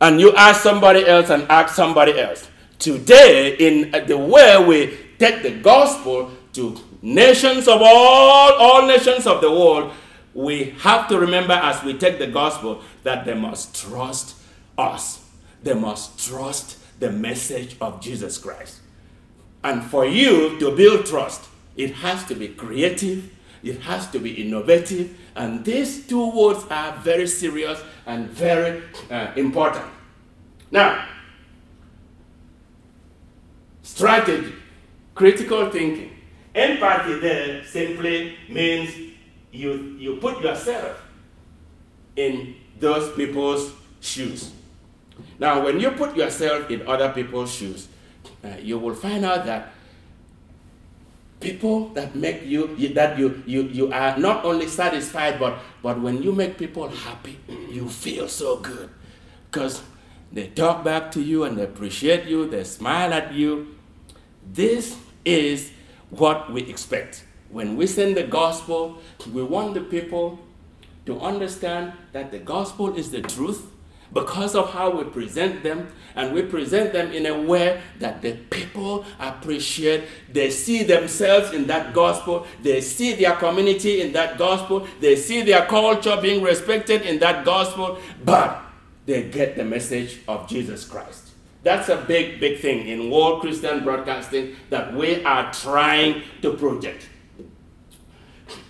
And 0.00 0.20
you 0.20 0.32
ask 0.34 0.62
somebody 0.62 1.04
else 1.04 1.30
and 1.30 1.42
ask 1.50 1.74
somebody 1.74 2.18
else. 2.18 2.48
Today, 2.78 3.56
in 3.58 3.92
uh, 3.92 4.00
the 4.00 4.16
way 4.16 4.64
we 4.64 4.96
take 5.18 5.42
the 5.42 5.50
gospel 5.50 6.30
to 6.54 6.80
nations 7.02 7.66
of 7.66 7.82
all, 7.82 8.52
all 8.52 8.86
nations 8.86 9.26
of 9.26 9.40
the 9.40 9.50
world, 9.50 9.92
we 10.32 10.76
have 10.78 11.08
to 11.08 11.18
remember 11.18 11.54
as 11.54 11.82
we 11.82 11.98
take 11.98 12.18
the 12.20 12.28
gospel 12.28 12.82
that 13.02 13.24
they 13.24 13.34
must 13.34 13.74
trust 13.74 14.36
us. 14.78 15.22
They 15.62 15.74
must 15.74 16.24
trust 16.24 16.78
the 17.00 17.10
message 17.10 17.76
of 17.80 18.00
Jesus 18.00 18.38
Christ. 18.38 18.79
And 19.62 19.84
for 19.84 20.06
you 20.06 20.58
to 20.58 20.74
build 20.74 21.06
trust, 21.06 21.48
it 21.76 21.94
has 21.94 22.24
to 22.26 22.34
be 22.34 22.48
creative, 22.48 23.30
it 23.62 23.80
has 23.82 24.10
to 24.10 24.18
be 24.18 24.32
innovative, 24.42 25.16
and 25.36 25.64
these 25.64 26.06
two 26.06 26.30
words 26.30 26.64
are 26.70 26.96
very 26.98 27.26
serious 27.26 27.80
and 28.06 28.28
very 28.30 28.82
uh, 29.10 29.32
important. 29.36 29.84
Now, 30.70 31.06
strategy, 33.82 34.54
critical 35.14 35.70
thinking. 35.70 36.10
Empathy 36.54 37.20
there 37.20 37.64
simply 37.64 38.36
means 38.48 38.94
you, 39.52 39.96
you 39.98 40.16
put 40.16 40.42
yourself 40.42 41.00
in 42.16 42.54
those 42.78 43.14
people's 43.14 43.72
shoes. 44.00 44.52
Now, 45.38 45.62
when 45.64 45.80
you 45.80 45.90
put 45.90 46.16
yourself 46.16 46.70
in 46.70 46.86
other 46.88 47.10
people's 47.10 47.52
shoes, 47.52 47.88
uh, 48.44 48.56
you 48.60 48.78
will 48.78 48.94
find 48.94 49.24
out 49.24 49.44
that 49.46 49.72
people 51.40 51.88
that 51.88 52.14
make 52.14 52.44
you 52.44 52.76
that 52.94 53.18
you 53.18 53.42
you 53.46 53.62
you 53.62 53.92
are 53.92 54.16
not 54.18 54.44
only 54.44 54.68
satisfied 54.68 55.40
but 55.40 55.58
but 55.82 56.00
when 56.00 56.22
you 56.22 56.32
make 56.32 56.58
people 56.58 56.88
happy 56.88 57.38
you 57.70 57.88
feel 57.88 58.28
so 58.28 58.56
good. 58.58 58.90
Because 59.50 59.82
they 60.32 60.46
talk 60.48 60.84
back 60.84 61.10
to 61.12 61.20
you 61.20 61.44
and 61.44 61.58
they 61.58 61.64
appreciate 61.64 62.26
you 62.26 62.48
they 62.48 62.64
smile 62.64 63.12
at 63.12 63.32
you. 63.32 63.74
This 64.52 64.96
is 65.24 65.72
what 66.10 66.52
we 66.52 66.62
expect. 66.62 67.24
When 67.50 67.76
we 67.76 67.86
send 67.86 68.16
the 68.16 68.24
gospel 68.24 68.98
we 69.32 69.42
want 69.42 69.74
the 69.74 69.80
people 69.80 70.38
to 71.06 71.18
understand 71.20 71.92
that 72.12 72.30
the 72.30 72.38
gospel 72.38 72.94
is 72.94 73.10
the 73.10 73.22
truth 73.22 73.69
because 74.12 74.54
of 74.54 74.72
how 74.72 74.90
we 74.90 75.04
present 75.04 75.62
them, 75.62 75.88
and 76.16 76.34
we 76.34 76.42
present 76.42 76.92
them 76.92 77.12
in 77.12 77.26
a 77.26 77.40
way 77.42 77.80
that 77.98 78.20
the 78.22 78.32
people 78.50 79.04
appreciate. 79.18 80.04
They 80.32 80.50
see 80.50 80.82
themselves 80.82 81.52
in 81.52 81.66
that 81.68 81.94
gospel, 81.94 82.46
they 82.62 82.80
see 82.80 83.14
their 83.14 83.36
community 83.36 84.00
in 84.00 84.12
that 84.12 84.36
gospel, 84.38 84.86
they 85.00 85.16
see 85.16 85.42
their 85.42 85.66
culture 85.66 86.18
being 86.20 86.42
respected 86.42 87.02
in 87.02 87.18
that 87.20 87.44
gospel, 87.44 87.98
but 88.24 88.60
they 89.06 89.28
get 89.30 89.56
the 89.56 89.64
message 89.64 90.20
of 90.26 90.48
Jesus 90.48 90.84
Christ. 90.84 91.28
That's 91.62 91.88
a 91.88 91.96
big, 91.96 92.40
big 92.40 92.60
thing 92.60 92.88
in 92.88 93.10
world 93.10 93.42
Christian 93.42 93.84
broadcasting 93.84 94.56
that 94.70 94.94
we 94.94 95.22
are 95.24 95.52
trying 95.52 96.22
to 96.42 96.54
project. 96.54 97.08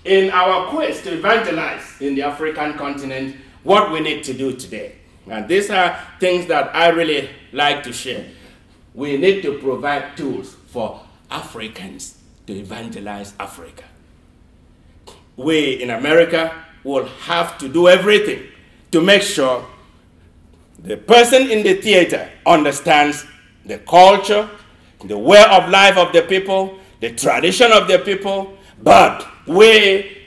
In 0.05 0.31
our 0.31 0.67
quest 0.69 1.05
to 1.05 1.15
evangelize 1.15 2.01
in 2.01 2.15
the 2.17 2.23
African 2.23 2.75
continent, 2.75 3.37
what 3.63 3.93
we 3.93 4.01
need 4.01 4.25
to 4.25 4.35
do 4.35 4.57
today 4.57 5.00
and 5.29 5.49
these 5.49 5.71
are 5.71 5.99
things 6.19 6.47
that 6.47 6.75
I 6.75 6.89
really 6.89 7.31
like 7.53 7.83
to 7.85 7.93
share. 7.93 8.27
We 8.95 9.17
need 9.17 9.43
to 9.43 9.59
provide 9.59 10.17
tools 10.17 10.57
for 10.69 11.01
Africans 11.31 12.19
to 12.47 12.53
evangelize 12.53 13.35
Africa. 13.39 13.85
We 15.37 15.83
in 15.83 15.91
America 15.91 16.65
will 16.85 17.07
have 17.07 17.59
to 17.59 17.69
do 17.69 17.89
everything 17.89 18.43
to 18.91 19.01
make 19.01 19.23
sure 19.23 19.65
the 20.79 20.97
person 20.97 21.51
in 21.51 21.63
the 21.63 21.75
theater 21.75 22.29
understands 22.47 23.27
the 23.65 23.79
culture, 23.79 24.49
the 25.05 25.19
way 25.19 25.45
of 25.51 25.69
life 25.69 25.97
of 25.97 26.13
the 26.13 26.23
people, 26.23 26.79
the 27.01 27.13
tradition 27.13 27.71
of 27.73 27.87
the 27.87 27.99
people, 27.99 28.57
but 28.83 29.27
we 29.47 30.19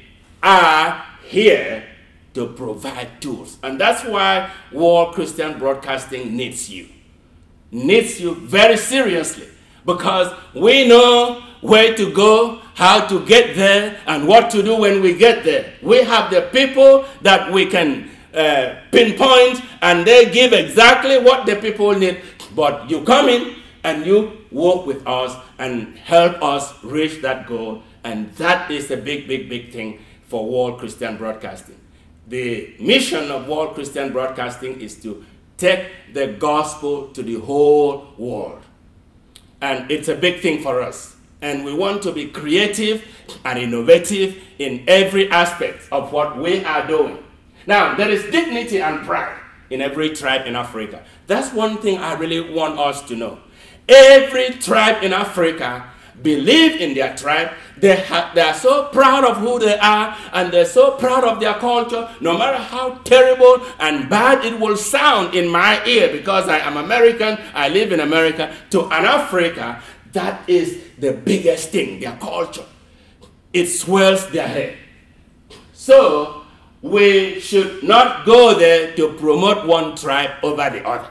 are 0.41 1.03
here 1.25 1.83
to 2.33 2.47
provide 2.47 3.21
tools. 3.21 3.57
And 3.63 3.79
that's 3.79 4.03
why 4.03 4.51
World 4.71 5.13
Christian 5.13 5.59
Broadcasting 5.59 6.35
needs 6.35 6.69
you. 6.69 6.89
Needs 7.71 8.19
you 8.19 8.35
very 8.35 8.77
seriously 8.77 9.47
because 9.85 10.33
we 10.55 10.87
know 10.87 11.43
where 11.61 11.95
to 11.95 12.13
go, 12.13 12.59
how 12.75 13.07
to 13.07 13.25
get 13.25 13.55
there, 13.55 13.99
and 14.05 14.27
what 14.27 14.51
to 14.51 14.61
do 14.61 14.75
when 14.75 15.01
we 15.01 15.15
get 15.15 15.43
there. 15.43 15.73
We 15.81 16.03
have 16.03 16.31
the 16.31 16.41
people 16.51 17.05
that 17.21 17.51
we 17.51 17.65
can 17.65 18.09
uh, 18.33 18.75
pinpoint, 18.91 19.61
and 19.81 20.05
they 20.05 20.31
give 20.31 20.53
exactly 20.53 21.19
what 21.19 21.45
the 21.45 21.55
people 21.55 21.93
need. 21.93 22.21
But 22.55 22.89
you 22.89 23.03
come 23.03 23.29
in 23.29 23.55
and 23.83 24.05
you 24.05 24.45
work 24.51 24.85
with 24.85 25.05
us 25.07 25.35
and 25.57 25.97
help 25.97 26.41
us 26.41 26.73
reach 26.83 27.21
that 27.21 27.47
goal. 27.47 27.83
And 28.03 28.33
that 28.35 28.69
is 28.69 28.91
a 28.91 28.97
big, 28.97 29.27
big, 29.27 29.49
big 29.49 29.71
thing 29.71 29.99
for 30.27 30.47
World 30.49 30.79
Christian 30.79 31.17
Broadcasting. 31.17 31.79
The 32.27 32.75
mission 32.79 33.31
of 33.31 33.47
World 33.47 33.75
Christian 33.75 34.13
Broadcasting 34.13 34.79
is 34.79 34.95
to 35.03 35.25
take 35.57 35.89
the 36.13 36.27
gospel 36.27 37.07
to 37.09 37.21
the 37.21 37.39
whole 37.39 38.07
world. 38.17 38.61
And 39.61 39.89
it's 39.91 40.07
a 40.07 40.15
big 40.15 40.41
thing 40.41 40.61
for 40.61 40.81
us. 40.81 41.15
And 41.41 41.65
we 41.65 41.73
want 41.73 42.01
to 42.03 42.11
be 42.11 42.27
creative 42.27 43.05
and 43.43 43.59
innovative 43.59 44.41
in 44.59 44.83
every 44.87 45.29
aspect 45.29 45.87
of 45.91 46.13
what 46.13 46.37
we 46.37 46.63
are 46.63 46.87
doing. 46.87 47.21
Now, 47.67 47.95
there 47.95 48.09
is 48.09 48.23
dignity 48.31 48.81
and 48.81 49.05
pride 49.05 49.39
in 49.69 49.81
every 49.81 50.09
tribe 50.09 50.47
in 50.47 50.55
Africa. 50.55 51.03
That's 51.27 51.53
one 51.53 51.77
thing 51.77 51.97
I 51.97 52.13
really 52.13 52.53
want 52.53 52.79
us 52.79 53.01
to 53.03 53.15
know. 53.15 53.39
Every 53.89 54.51
tribe 54.51 55.03
in 55.03 55.11
Africa 55.11 55.89
believe 56.23 56.79
in 56.81 56.93
their 56.93 57.15
tribe. 57.15 57.51
They, 57.77 57.97
ha- 57.97 58.31
they 58.33 58.41
are 58.41 58.53
so 58.53 58.85
proud 58.85 59.25
of 59.25 59.37
who 59.37 59.59
they 59.59 59.77
are 59.77 60.17
and 60.31 60.51
they're 60.51 60.65
so 60.65 60.91
proud 60.91 61.23
of 61.25 61.39
their 61.39 61.55
culture, 61.55 62.09
no 62.21 62.37
matter 62.37 62.57
how 62.57 62.95
terrible 63.03 63.61
and 63.79 64.09
bad 64.09 64.45
it 64.45 64.59
will 64.59 64.77
sound 64.77 65.35
in 65.35 65.49
my 65.49 65.83
ear 65.85 66.11
because 66.11 66.47
I 66.47 66.59
am 66.59 66.77
American, 66.77 67.37
I 67.53 67.69
live 67.69 67.91
in 67.91 67.99
America. 67.99 68.55
To 68.71 68.85
an 68.85 69.05
Africa, 69.05 69.81
that 70.13 70.47
is 70.49 70.81
the 70.97 71.11
biggest 71.11 71.69
thing, 71.69 71.99
their 71.99 72.15
culture. 72.17 72.65
It 73.51 73.67
swells 73.67 74.29
their 74.29 74.47
head. 74.47 74.77
So, 75.73 76.43
we 76.81 77.39
should 77.39 77.83
not 77.83 78.25
go 78.25 78.57
there 78.57 78.95
to 78.95 79.13
promote 79.13 79.65
one 79.65 79.95
tribe 79.95 80.31
over 80.43 80.69
the 80.69 80.85
other. 80.85 81.09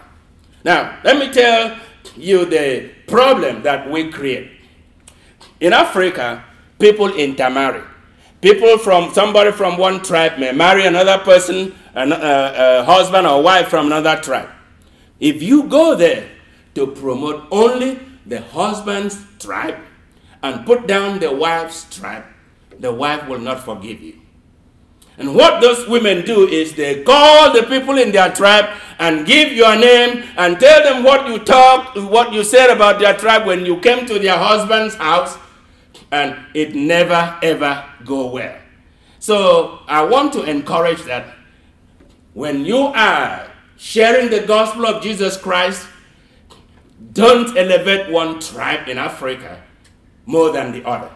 Now, 0.65 0.99
let 1.03 1.19
me 1.19 1.33
tell 1.33 1.79
you 2.17 2.45
the 2.45 2.91
problem 3.07 3.63
that 3.63 3.91
we 3.91 4.11
create. 4.11 4.62
In 5.63 5.73
Africa, 5.73 6.43
people 6.81 7.15
intermarry. 7.15 7.85
People 8.41 8.79
from 8.79 9.15
somebody 9.15 9.53
from 9.53 9.79
one 9.79 10.03
tribe 10.03 10.37
may 10.41 10.51
marry 10.51 10.85
another 10.87 11.19
person, 11.19 11.73
a, 11.95 12.01
a, 12.01 12.05
uh, 12.05 12.81
a 12.81 12.85
husband 12.85 13.29
or 13.29 13.41
wife 13.45 13.69
from 13.69 13.87
another 13.87 14.21
tribe. 14.21 14.49
If 15.21 15.41
you 15.41 15.69
go 15.69 15.95
there 15.95 16.29
to 16.75 16.89
promote 16.89 17.47
only 17.53 18.01
the 18.27 18.41
husband's 18.41 19.25
tribe 19.39 19.79
and 20.43 20.67
put 20.67 20.89
down 20.89 21.21
the 21.21 21.31
wife's 21.33 21.87
tribe, 21.97 22.25
the 22.81 22.93
wife 22.93 23.29
will 23.29 23.39
not 23.39 23.65
forgive 23.65 24.01
you. 24.03 24.19
And 25.17 25.33
what 25.33 25.61
those 25.61 25.87
women 25.87 26.25
do 26.25 26.49
is 26.49 26.75
they 26.75 27.05
call 27.05 27.53
the 27.53 27.63
people 27.63 27.99
in 27.99 28.11
their 28.11 28.33
tribe 28.33 28.77
and 28.99 29.25
give 29.25 29.53
your 29.53 29.77
name 29.77 30.25
and 30.37 30.59
tell 30.59 30.83
them 30.83 31.05
what 31.05 31.29
you 31.29 31.39
talked, 31.39 31.97
what 31.97 32.33
you 32.33 32.43
said 32.43 32.71
about 32.71 32.99
their 32.99 33.15
tribe 33.15 33.47
when 33.47 33.65
you 33.65 33.79
came 33.79 34.07
to 34.07 34.19
their 34.19 34.37
husband's 34.37 34.97
house 34.97 35.39
and 36.13 36.37
it 36.55 36.75
never 36.75 37.39
ever 37.43 37.85
go 38.05 38.31
well. 38.31 38.57
So 39.19 39.81
I 39.89 40.05
want 40.05 40.33
to 40.35 40.45
encourage 40.45 41.03
that 41.05 41.35
when 42.35 42.65
you 42.65 42.79
are 42.79 43.51
sharing 43.77 44.31
the 44.31 44.47
gospel 44.47 44.87
of 44.87 45.03
Jesus 45.03 45.37
Christ, 45.37 45.87
don't 47.13 47.57
elevate 47.57 48.13
one 48.13 48.39
tribe 48.41 48.89
in 48.89 48.99
Africa 48.99 49.63
more 50.27 50.53
than 50.53 50.73
the 50.73 50.87
other. 50.87 51.11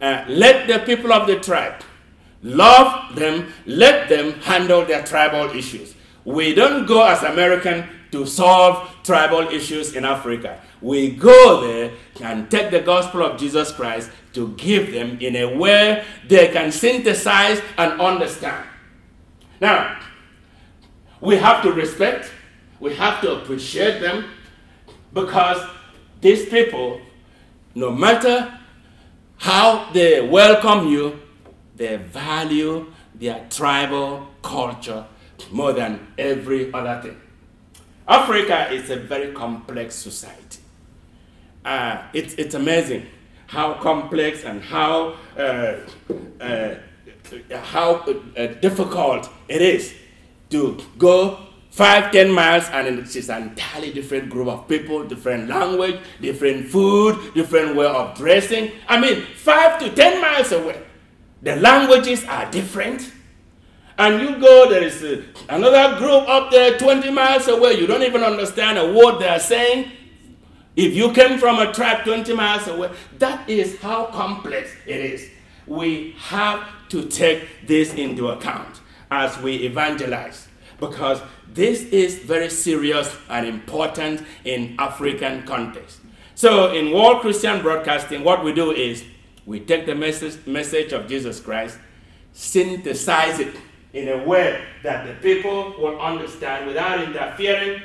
Uh, 0.00 0.24
let 0.28 0.68
the 0.68 0.78
people 0.80 1.12
of 1.12 1.26
the 1.26 1.40
tribe 1.40 1.82
love 2.42 3.14
them, 3.16 3.52
let 3.66 4.08
them 4.08 4.32
handle 4.40 4.84
their 4.84 5.02
tribal 5.02 5.50
issues. 5.50 5.94
We 6.24 6.54
don't 6.54 6.86
go 6.86 7.04
as 7.06 7.22
American 7.22 7.88
to 8.12 8.26
solve 8.26 8.90
tribal 9.02 9.48
issues 9.48 9.94
in 9.94 10.04
Africa. 10.04 10.60
We 10.82 11.10
go 11.10 11.60
there 11.60 11.92
and 12.22 12.50
take 12.50 12.70
the 12.70 12.80
gospel 12.80 13.22
of 13.22 13.38
Jesus 13.38 13.72
Christ 13.72 14.10
to 14.32 14.54
give 14.56 14.92
them 14.92 15.18
in 15.20 15.36
a 15.36 15.56
way 15.56 16.04
they 16.26 16.48
can 16.48 16.72
synthesize 16.72 17.60
and 17.76 18.00
understand. 18.00 18.66
Now, 19.60 20.00
we 21.20 21.36
have 21.36 21.62
to 21.62 21.72
respect, 21.72 22.30
we 22.78 22.94
have 22.94 23.20
to 23.20 23.42
appreciate 23.42 24.00
them 24.00 24.24
because 25.12 25.62
these 26.20 26.48
people, 26.48 27.00
no 27.74 27.90
matter 27.90 28.58
how 29.36 29.90
they 29.92 30.26
welcome 30.26 30.88
you, 30.88 31.20
they 31.76 31.96
value 31.96 32.92
their 33.14 33.46
tribal 33.50 34.28
culture 34.42 35.04
more 35.50 35.72
than 35.72 36.06
every 36.18 36.72
other 36.72 37.00
thing. 37.02 37.20
Africa 38.06 38.72
is 38.72 38.90
a 38.90 38.96
very 38.96 39.32
complex 39.32 39.94
society. 39.94 40.59
Uh, 41.64 42.02
it's, 42.12 42.34
it's 42.34 42.54
amazing 42.54 43.06
how 43.46 43.74
complex 43.74 44.44
and 44.44 44.62
how, 44.62 45.16
uh, 45.36 45.76
uh, 46.40 46.74
how 47.62 47.94
uh, 48.36 48.46
difficult 48.60 49.28
it 49.48 49.60
is 49.60 49.94
to 50.50 50.78
go 50.98 51.38
five, 51.70 52.12
ten 52.12 52.30
miles 52.30 52.64
and 52.70 52.98
it's 52.98 53.12
just 53.12 53.30
an 53.30 53.42
entirely 53.42 53.92
different 53.92 54.30
group 54.30 54.48
of 54.48 54.66
people, 54.68 55.04
different 55.06 55.48
language, 55.48 55.98
different 56.20 56.68
food, 56.68 57.34
different 57.34 57.76
way 57.76 57.86
of 57.86 58.16
dressing. 58.16 58.72
I 58.88 59.00
mean, 59.00 59.22
five 59.36 59.78
to 59.80 59.94
ten 59.94 60.20
miles 60.20 60.52
away, 60.52 60.82
the 61.42 61.56
languages 61.56 62.24
are 62.24 62.50
different 62.50 63.12
and 64.00 64.22
you 64.22 64.40
go, 64.40 64.70
there 64.70 64.82
is 64.82 65.02
another 65.50 65.98
group 65.98 66.26
up 66.26 66.50
there 66.50 66.78
20 66.78 67.10
miles 67.10 67.48
away. 67.48 67.74
You 67.74 67.86
don't 67.86 68.02
even 68.02 68.22
understand 68.22 68.78
a 68.78 68.92
word 68.94 69.18
they 69.18 69.28
are 69.28 69.38
saying. 69.38 69.92
If 70.76 70.94
you 70.94 71.12
came 71.12 71.38
from 71.38 71.58
a 71.58 71.72
tribe 71.72 72.04
20 72.04 72.32
miles 72.34 72.66
away, 72.68 72.90
that 73.18 73.48
is 73.48 73.78
how 73.80 74.06
complex 74.06 74.70
it 74.86 75.00
is. 75.00 75.28
We 75.66 76.14
have 76.18 76.66
to 76.90 77.06
take 77.06 77.66
this 77.66 77.94
into 77.94 78.28
account 78.28 78.80
as 79.10 79.36
we 79.38 79.56
evangelize 79.56 80.48
because 80.78 81.20
this 81.52 81.82
is 81.84 82.20
very 82.20 82.48
serious 82.48 83.14
and 83.28 83.46
important 83.46 84.22
in 84.44 84.76
African 84.78 85.42
context. 85.44 86.00
So, 86.34 86.72
in 86.72 86.92
World 86.92 87.20
Christian 87.20 87.60
Broadcasting, 87.60 88.24
what 88.24 88.44
we 88.44 88.52
do 88.52 88.70
is 88.70 89.04
we 89.44 89.60
take 89.60 89.84
the 89.84 89.94
message, 89.94 90.46
message 90.46 90.92
of 90.92 91.06
Jesus 91.06 91.40
Christ, 91.40 91.78
synthesize 92.32 93.40
it 93.40 93.54
in 93.92 94.08
a 94.08 94.24
way 94.24 94.64
that 94.82 95.06
the 95.06 95.14
people 95.14 95.74
will 95.78 96.00
understand 96.00 96.66
without 96.66 97.02
interfering 97.02 97.82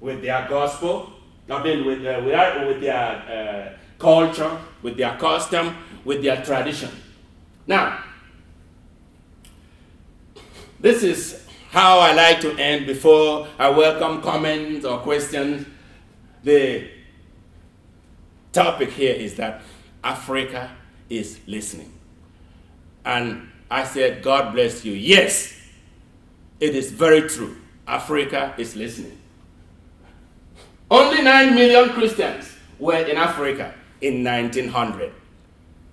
with 0.00 0.22
their 0.22 0.46
gospel, 0.48 1.12
I 1.48 1.62
mean, 1.62 1.84
with, 1.84 2.04
uh, 2.04 2.20
with 2.66 2.80
their 2.80 2.96
uh, 2.98 3.78
culture, 3.98 4.58
with 4.82 4.96
their 4.96 5.16
custom, 5.16 5.76
with 6.04 6.22
their 6.22 6.44
tradition. 6.44 6.90
Now, 7.66 8.02
this 10.80 11.02
is 11.02 11.46
how 11.70 11.98
I 11.98 12.12
like 12.12 12.40
to 12.40 12.56
end 12.58 12.86
before 12.86 13.48
I 13.58 13.68
welcome 13.70 14.22
comments 14.22 14.84
or 14.84 14.98
questions. 14.98 15.66
The 16.42 16.88
topic 18.52 18.90
here 18.90 19.14
is 19.14 19.34
that 19.36 19.62
Africa 20.02 20.70
is 21.08 21.40
listening. 21.46 21.92
And 23.04 23.50
I 23.70 23.84
said, 23.84 24.22
God 24.22 24.52
bless 24.52 24.84
you. 24.84 24.92
Yes, 24.92 25.60
it 26.60 26.74
is 26.74 26.90
very 26.90 27.28
true. 27.28 27.56
Africa 27.86 28.54
is 28.58 28.74
listening. 28.74 29.18
Only 30.90 31.22
9 31.22 31.54
million 31.54 31.88
Christians 31.90 32.56
were 32.78 32.98
in 32.98 33.16
Africa 33.16 33.74
in 34.00 34.22
1900. 34.22 35.12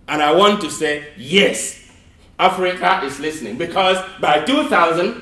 And 0.07 0.21
I 0.21 0.33
want 0.33 0.61
to 0.61 0.69
say, 0.69 1.07
yes, 1.17 1.89
Africa 2.37 3.01
is 3.03 3.19
listening 3.19 3.57
because 3.57 3.97
by 4.19 4.43
2000, 4.43 5.21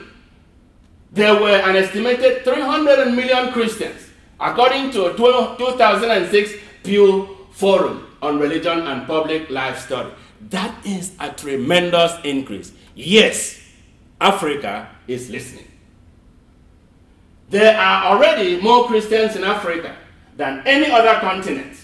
there 1.11 1.39
were 1.39 1.55
an 1.55 1.75
estimated 1.75 2.43
300 2.43 3.11
million 3.13 3.51
Christians, 3.51 4.09
according 4.39 4.91
to 4.91 5.05
a 5.07 5.17
2006 5.17 6.53
Pew 6.83 7.37
Forum 7.51 8.07
on 8.21 8.39
Religion 8.39 8.87
and 8.87 9.05
Public 9.05 9.49
Life 9.49 9.79
Study. 9.79 10.11
That 10.49 10.85
is 10.85 11.13
a 11.19 11.31
tremendous 11.31 12.13
increase. 12.23 12.71
Yes, 12.95 13.61
Africa 14.19 14.89
is 15.07 15.29
listening. 15.29 15.70
There 17.51 17.77
are 17.77 18.05
already 18.05 18.61
more 18.61 18.87
Christians 18.87 19.35
in 19.35 19.43
Africa 19.43 19.93
than 20.37 20.63
any 20.65 20.89
other 20.89 21.19
continent, 21.19 21.77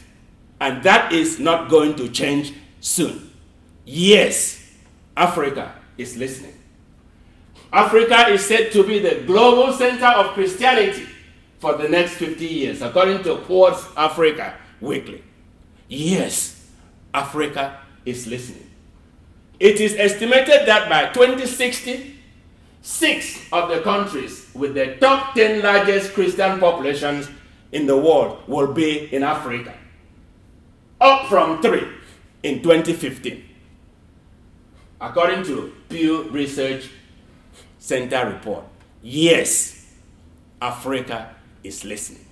and 0.62 0.82
that 0.84 1.12
is 1.12 1.40
not 1.40 1.70
going 1.70 1.96
to 1.98 2.08
change 2.08 2.54
soon. 2.80 3.30
Yes, 3.86 4.74
Africa 5.18 5.76
is 5.98 6.16
listening. 6.16 6.54
Africa 7.74 8.30
is 8.30 8.46
said 8.46 8.72
to 8.72 8.84
be 8.88 9.00
the 9.00 9.26
global 9.28 9.74
center 9.74 10.06
of 10.06 10.34
Christianity 10.36 11.06
for 11.60 11.74
the 11.74 11.90
next 11.90 12.14
50 12.14 12.46
years, 12.46 12.82
according 12.82 13.24
to 13.24 13.36
Quartz 13.40 13.86
Africa 13.98 14.56
Weekly. 14.80 15.22
Yes, 15.90 16.66
Africa 17.14 17.82
is 18.06 18.26
listening. 18.26 18.70
It 19.60 19.82
is 19.82 19.96
estimated 19.96 20.66
that 20.66 20.88
by 20.88 21.12
2060, 21.12 22.17
six 22.82 23.40
of 23.52 23.70
the 23.70 23.82
countries 23.82 24.50
with 24.54 24.74
the 24.74 24.96
top 24.98 25.34
10 25.36 25.62
largest 25.62 26.14
Christian 26.14 26.60
populations 26.60 27.30
in 27.72 27.86
the 27.86 27.98
world 27.98 28.44
will 28.48 28.74
be 28.74 29.14
in 29.14 29.24
Africa, 29.24 29.74
up 31.02 31.28
from 31.28 31.62
three 31.62 31.88
in 32.44 32.62
2015 32.62 33.48
according 35.00 35.44
to 35.44 35.74
Pew 35.90 36.24
Research 36.30 36.90
Center 37.80 38.30
report, 38.30 38.66
yes, 39.02 39.94
Africa 40.62 41.36
is 41.64 41.86
listening. 41.86 42.26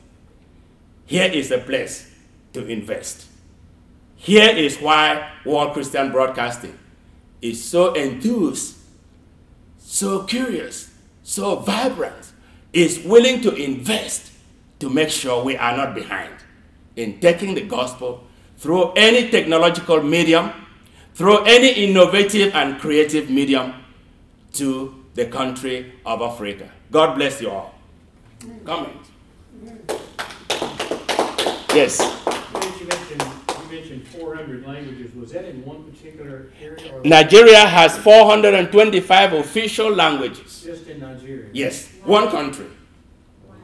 Here 1.06 1.32
is 1.32 1.52
a 1.52 1.60
place 1.60 2.12
to 2.54 2.66
invest. 2.66 3.28
Here 4.16 4.50
is 4.50 4.78
why 4.78 5.32
World 5.46 5.74
Christian 5.74 6.12
Broadcasting 6.12 6.78
is 7.42 7.64
so 7.64 7.94
enthused, 7.94 8.78
so 9.86 10.24
curious, 10.24 10.90
so 11.24 11.58
vibrant, 11.58 12.34
is 12.74 13.00
willing 13.06 13.42
to 13.42 13.54
invest 13.54 14.32
to 14.80 14.90
make 14.90 15.10
sure 15.10 15.44
we 15.44 15.56
are 15.56 15.78
not 15.78 15.94
behind 15.94 16.34
in 16.96 17.20
taking 17.20 17.54
the 17.54 17.62
gospel 17.62 18.26
through 18.58 18.92
any 18.94 19.30
technological 19.30 20.02
medium 20.02 20.52
through 21.14 21.44
any 21.46 21.70
innovative 21.86 22.54
and 22.54 22.78
creative 22.80 23.30
medium 23.30 23.74
to 24.52 25.06
the 25.14 25.26
country 25.26 25.94
of 26.06 26.22
Africa. 26.22 26.70
God 26.92 27.16
bless 27.16 27.42
you 27.42 27.50
all. 27.50 27.74
Comment. 28.66 29.00
Yes. 31.74 32.00
You 32.02 32.88
mentioned, 32.88 33.24
you 33.48 33.72
mentioned 33.72 34.05
400 34.20 34.66
languages. 34.66 35.14
Was 35.16 35.32
that 35.32 35.46
in 35.46 35.64
one 35.66 35.84
particular 35.92 36.52
area? 36.62 37.02
Nigeria 37.04 37.66
has 37.66 37.98
425 37.98 39.34
official 39.34 39.90
languages. 39.92 40.64
Just 40.64 40.88
in 40.88 41.00
Nigeria? 41.00 41.50
Yes, 41.54 41.90
one 42.04 42.30
country. 42.30 42.68
Wow. 43.48 43.56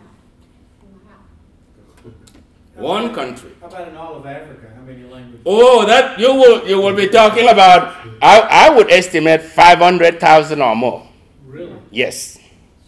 Wow. 2.76 2.82
One 2.84 3.14
country. 3.14 3.52
How 3.62 3.68
about 3.68 3.88
in 3.88 3.96
all 3.96 4.16
of 4.16 4.26
Africa? 4.26 4.68
How 4.76 4.82
many 4.82 5.04
languages? 5.04 5.42
Oh, 5.46 5.86
that 5.86 6.20
you 6.20 6.34
will 6.34 6.68
you 6.68 6.82
will 6.82 6.96
be 6.96 7.08
talking 7.08 7.48
about. 7.48 7.96
I, 8.22 8.68
I 8.68 8.70
would 8.70 8.92
estimate 8.92 9.42
500,000 9.42 10.62
or 10.62 10.76
more. 10.76 11.08
Really? 11.48 11.76
Yes, 11.90 12.38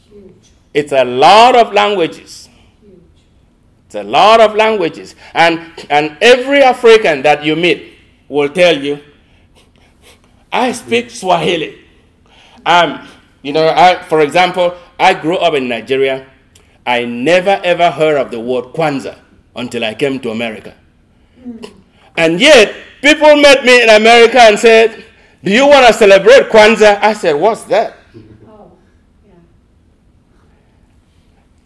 Huge, 0.10 0.34
it's 0.74 0.92
a 0.92 1.04
lot 1.04 1.56
of 1.56 1.74
languages. 1.74 2.43
It's 3.94 4.04
a 4.04 4.10
lot 4.10 4.42
of 4.42 4.56
languages. 4.56 5.14
And, 5.36 5.72
and 5.88 6.18
every 6.20 6.64
African 6.64 7.22
that 7.22 7.46
you 7.46 7.56
meet 7.56 7.94
will 8.28 8.50
tell 8.50 8.76
you, 8.76 9.00
I 10.52 10.72
speak 10.72 11.12
Swahili. 11.12 11.78
Um, 12.66 13.08
you 13.44 13.54
know, 13.54 13.68
I, 13.68 14.02
for 14.02 14.22
example, 14.22 14.76
I 14.98 15.14
grew 15.14 15.38
up 15.38 15.54
in 15.54 15.68
Nigeria. 15.70 16.26
I 16.88 17.06
never 17.06 17.62
ever 17.64 17.92
heard 17.92 18.18
of 18.18 18.32
the 18.32 18.40
word 18.40 18.74
Kwanzaa 18.74 19.20
until 19.56 19.84
I 19.84 19.94
came 19.94 20.20
to 20.22 20.32
America. 20.32 20.74
And 22.18 22.42
yet, 22.42 22.74
people 23.00 23.36
met 23.36 23.64
me 23.64 23.84
in 23.84 23.90
America 23.90 24.40
and 24.42 24.58
said, 24.58 25.06
Do 25.44 25.52
you 25.52 25.68
want 25.68 25.86
to 25.86 25.94
celebrate 25.94 26.50
Kwanzaa? 26.50 27.00
I 27.00 27.14
said, 27.14 27.34
What's 27.34 27.66
that? 27.66 27.96
Oh, 28.48 28.72
yeah. 29.28 29.34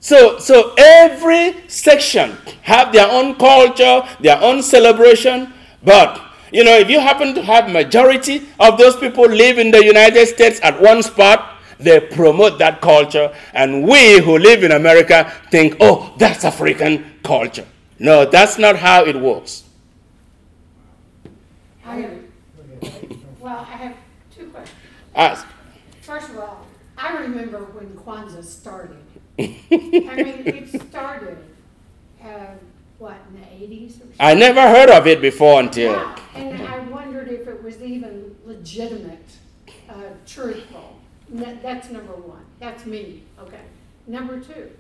So, 0.07 0.39
so 0.39 0.73
every 0.77 1.67
section 1.67 2.37
have 2.61 2.93
their 2.93 3.11
own 3.11 3.35
culture, 3.35 4.07
their 4.21 4.41
own 4.41 4.63
celebration. 4.63 5.51
But 5.83 6.23
you 6.49 6.63
know, 6.63 6.77
if 6.77 6.89
you 6.89 7.01
happen 7.01 7.35
to 7.35 7.43
have 7.43 7.69
majority 7.69 8.47
of 8.57 8.77
those 8.77 8.95
people 8.95 9.25
live 9.27 9.57
in 9.59 9.69
the 9.69 9.83
United 9.83 10.25
States 10.27 10.61
at 10.63 10.81
one 10.81 11.03
spot, 11.03 11.57
they 11.77 11.99
promote 11.99 12.57
that 12.59 12.79
culture, 12.79 13.35
and 13.53 13.83
we 13.85 14.21
who 14.21 14.37
live 14.37 14.63
in 14.63 14.71
America 14.71 15.29
think, 15.51 15.75
"Oh, 15.81 16.13
that's 16.17 16.45
African 16.45 17.03
culture." 17.21 17.67
No, 17.99 18.23
that's 18.23 18.57
not 18.57 18.77
how 18.77 19.03
it 19.03 19.17
works. 19.19 19.65
I 21.85 22.11
well, 23.41 23.59
I 23.59 23.75
have 23.83 23.95
two 24.33 24.45
questions. 24.55 24.79
Ask. 25.13 25.45
First 26.01 26.29
of 26.29 26.37
all, 26.37 26.65
I 26.97 27.17
remember 27.17 27.57
when 27.75 27.87
Kwanzaa 28.05 28.41
started. 28.41 29.06
I 29.39 29.43
mean, 29.43 30.43
it 30.47 30.81
started, 30.89 31.37
uh, 32.23 32.47
what, 32.97 33.15
in 33.29 33.41
the 33.41 33.47
eighties 33.63 33.97
or 33.97 33.99
something? 33.99 34.15
I 34.19 34.33
never 34.33 34.61
heard 34.61 34.89
of 34.89 35.05
it 35.07 35.21
before 35.21 35.59
until. 35.59 35.91
Yeah, 35.91 36.15
and 36.35 36.61
I 36.61 36.79
wondered 36.79 37.27
if 37.29 37.47
it 37.47 37.63
was 37.63 37.81
even 37.81 38.35
legitimate, 38.45 39.25
uh, 39.89 39.93
truthful. 40.25 40.97
N- 41.33 41.59
That's 41.61 41.89
number 41.89 42.13
one. 42.13 42.43
That's 42.59 42.85
me, 42.85 43.23
okay. 43.39 43.61
Number 44.07 44.39
two, 44.39 44.71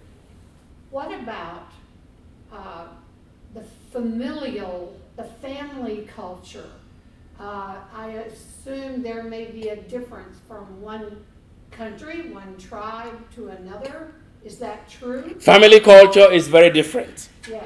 what 0.89 1.11
about, 1.13 1.67
uh, 2.51 2.85
the 3.53 3.63
familial, 3.91 4.97
the 5.17 5.23
family 5.25 6.07
culture? 6.15 6.69
Uh, 7.39 7.75
I 7.93 8.07
assume 8.09 9.03
there 9.03 9.23
may 9.23 9.45
be 9.45 9.69
a 9.69 9.75
difference 9.75 10.37
from 10.47 10.81
one 10.81 11.23
country, 11.69 12.31
one 12.31 12.57
tribe 12.57 13.19
to 13.35 13.49
another. 13.49 14.11
Is 14.47 14.59
that 14.59 14.89
true? 14.89 15.21
Family 15.41 15.81
culture 15.81 16.31
is 16.31 16.47
very 16.47 16.69
different. 16.69 17.27
Yes. 17.49 17.65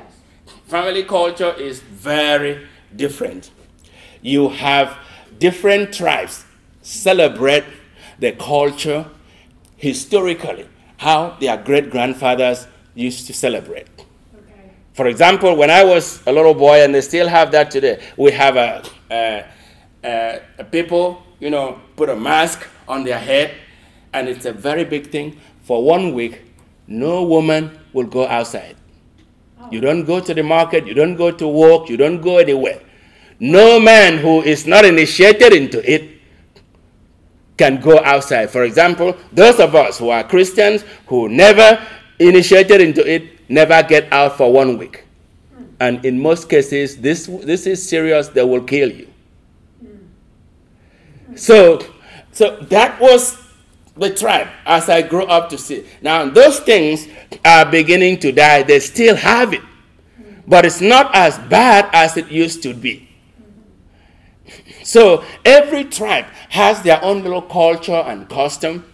Family 0.65 1.03
culture 1.03 1.53
is 1.53 1.79
very 1.79 2.65
different. 2.95 3.51
You 4.23 4.49
have 4.49 4.97
different 5.37 5.93
tribes 5.93 6.43
celebrate 6.81 7.65
the 8.17 8.31
culture 8.31 9.05
historically, 9.77 10.67
how 10.97 11.37
their 11.39 11.55
great 11.55 11.91
grandfathers 11.91 12.65
used 12.95 13.27
to 13.27 13.33
celebrate. 13.33 13.87
Okay. 14.35 14.71
For 14.93 15.05
example, 15.05 15.55
when 15.55 15.69
I 15.69 15.83
was 15.83 16.19
a 16.25 16.31
little 16.31 16.55
boy, 16.55 16.83
and 16.83 16.95
they 16.95 17.01
still 17.01 17.27
have 17.27 17.51
that 17.51 17.69
today, 17.69 18.01
we 18.17 18.31
have 18.31 18.55
a, 18.57 18.83
a, 19.11 19.45
a, 20.03 20.41
a 20.57 20.63
people, 20.63 21.21
you 21.39 21.51
know, 21.51 21.79
put 21.95 22.09
a 22.09 22.15
mask 22.15 22.67
on 22.87 23.03
their 23.03 23.19
head, 23.19 23.53
and 24.13 24.27
it's 24.27 24.45
a 24.47 24.51
very 24.51 24.83
big 24.83 25.11
thing. 25.11 25.39
For 25.61 25.83
one 25.83 26.15
week, 26.15 26.41
no 26.91 27.23
woman 27.23 27.79
will 27.93 28.05
go 28.05 28.27
outside. 28.27 28.75
Oh. 29.59 29.69
You 29.71 29.81
don't 29.81 30.05
go 30.05 30.19
to 30.19 30.33
the 30.33 30.43
market, 30.43 30.85
you 30.85 30.93
don't 30.93 31.15
go 31.15 31.31
to 31.31 31.47
work, 31.47 31.89
you 31.89 31.97
don't 31.97 32.21
go 32.21 32.37
anywhere. 32.37 32.81
No 33.39 33.79
man 33.79 34.17
who 34.17 34.41
is 34.41 34.67
not 34.67 34.85
initiated 34.85 35.53
into 35.53 35.79
it 35.89 36.19
can 37.57 37.79
go 37.79 37.99
outside. 38.03 38.49
For 38.49 38.63
example, 38.63 39.15
those 39.31 39.59
of 39.59 39.73
us 39.75 39.97
who 39.97 40.09
are 40.09 40.23
Christians 40.23 40.83
who 41.07 41.29
never 41.29 41.81
initiated 42.19 42.81
into 42.81 43.07
it 43.09 43.49
never 43.49 43.81
get 43.83 44.11
out 44.11 44.37
for 44.37 44.51
one 44.51 44.77
week. 44.77 45.05
Hmm. 45.55 45.63
And 45.79 46.05
in 46.05 46.19
most 46.19 46.49
cases, 46.49 46.97
this, 46.97 47.25
this 47.25 47.65
is 47.65 47.87
serious, 47.87 48.27
they 48.29 48.43
will 48.43 48.63
kill 48.63 48.91
you. 48.91 49.07
Hmm. 49.79 51.35
So, 51.35 51.79
so 52.31 52.57
that 52.69 52.99
was 52.99 53.37
the 53.95 54.13
tribe 54.13 54.47
as 54.65 54.89
I 54.89 55.01
grow 55.01 55.25
up 55.25 55.49
to 55.49 55.57
see. 55.57 55.85
Now, 56.01 56.29
those 56.29 56.59
things 56.59 57.07
are 57.43 57.65
beginning 57.65 58.19
to 58.19 58.31
die. 58.31 58.63
They 58.63 58.79
still 58.79 59.15
have 59.15 59.53
it, 59.53 59.61
but 60.47 60.65
it's 60.65 60.81
not 60.81 61.13
as 61.15 61.37
bad 61.37 61.89
as 61.93 62.17
it 62.17 62.29
used 62.29 62.63
to 62.63 62.73
be. 62.73 63.09
So, 64.83 65.23
every 65.45 65.85
tribe 65.85 66.25
has 66.49 66.81
their 66.81 67.03
own 67.03 67.23
little 67.23 67.41
culture 67.41 67.93
and 67.93 68.27
custom. 68.27 68.85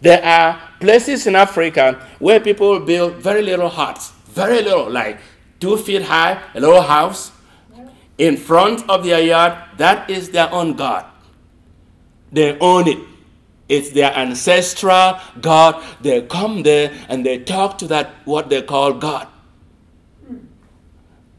There 0.00 0.22
are 0.24 0.60
places 0.80 1.26
in 1.26 1.36
Africa 1.36 2.06
where 2.18 2.40
people 2.40 2.80
build 2.80 3.14
very 3.14 3.42
little 3.42 3.68
huts, 3.68 4.12
very 4.26 4.62
little, 4.62 4.90
like 4.90 5.18
two 5.58 5.76
feet 5.76 6.02
high, 6.02 6.42
a 6.54 6.60
little 6.60 6.82
house 6.82 7.32
in 8.18 8.36
front 8.36 8.88
of 8.88 9.04
their 9.04 9.20
yard. 9.20 9.54
That 9.78 10.10
is 10.10 10.30
their 10.30 10.52
own 10.52 10.74
God. 10.74 11.06
They 12.32 12.58
own 12.58 12.88
it. 12.88 12.98
It's 13.70 13.90
their 13.90 14.12
ancestral 14.12 15.20
God. 15.40 15.82
They 16.00 16.22
come 16.22 16.64
there 16.64 16.92
and 17.08 17.24
they 17.24 17.38
talk 17.38 17.78
to 17.78 17.86
that, 17.86 18.10
what 18.24 18.50
they 18.50 18.62
call 18.62 18.94
God. 18.94 19.28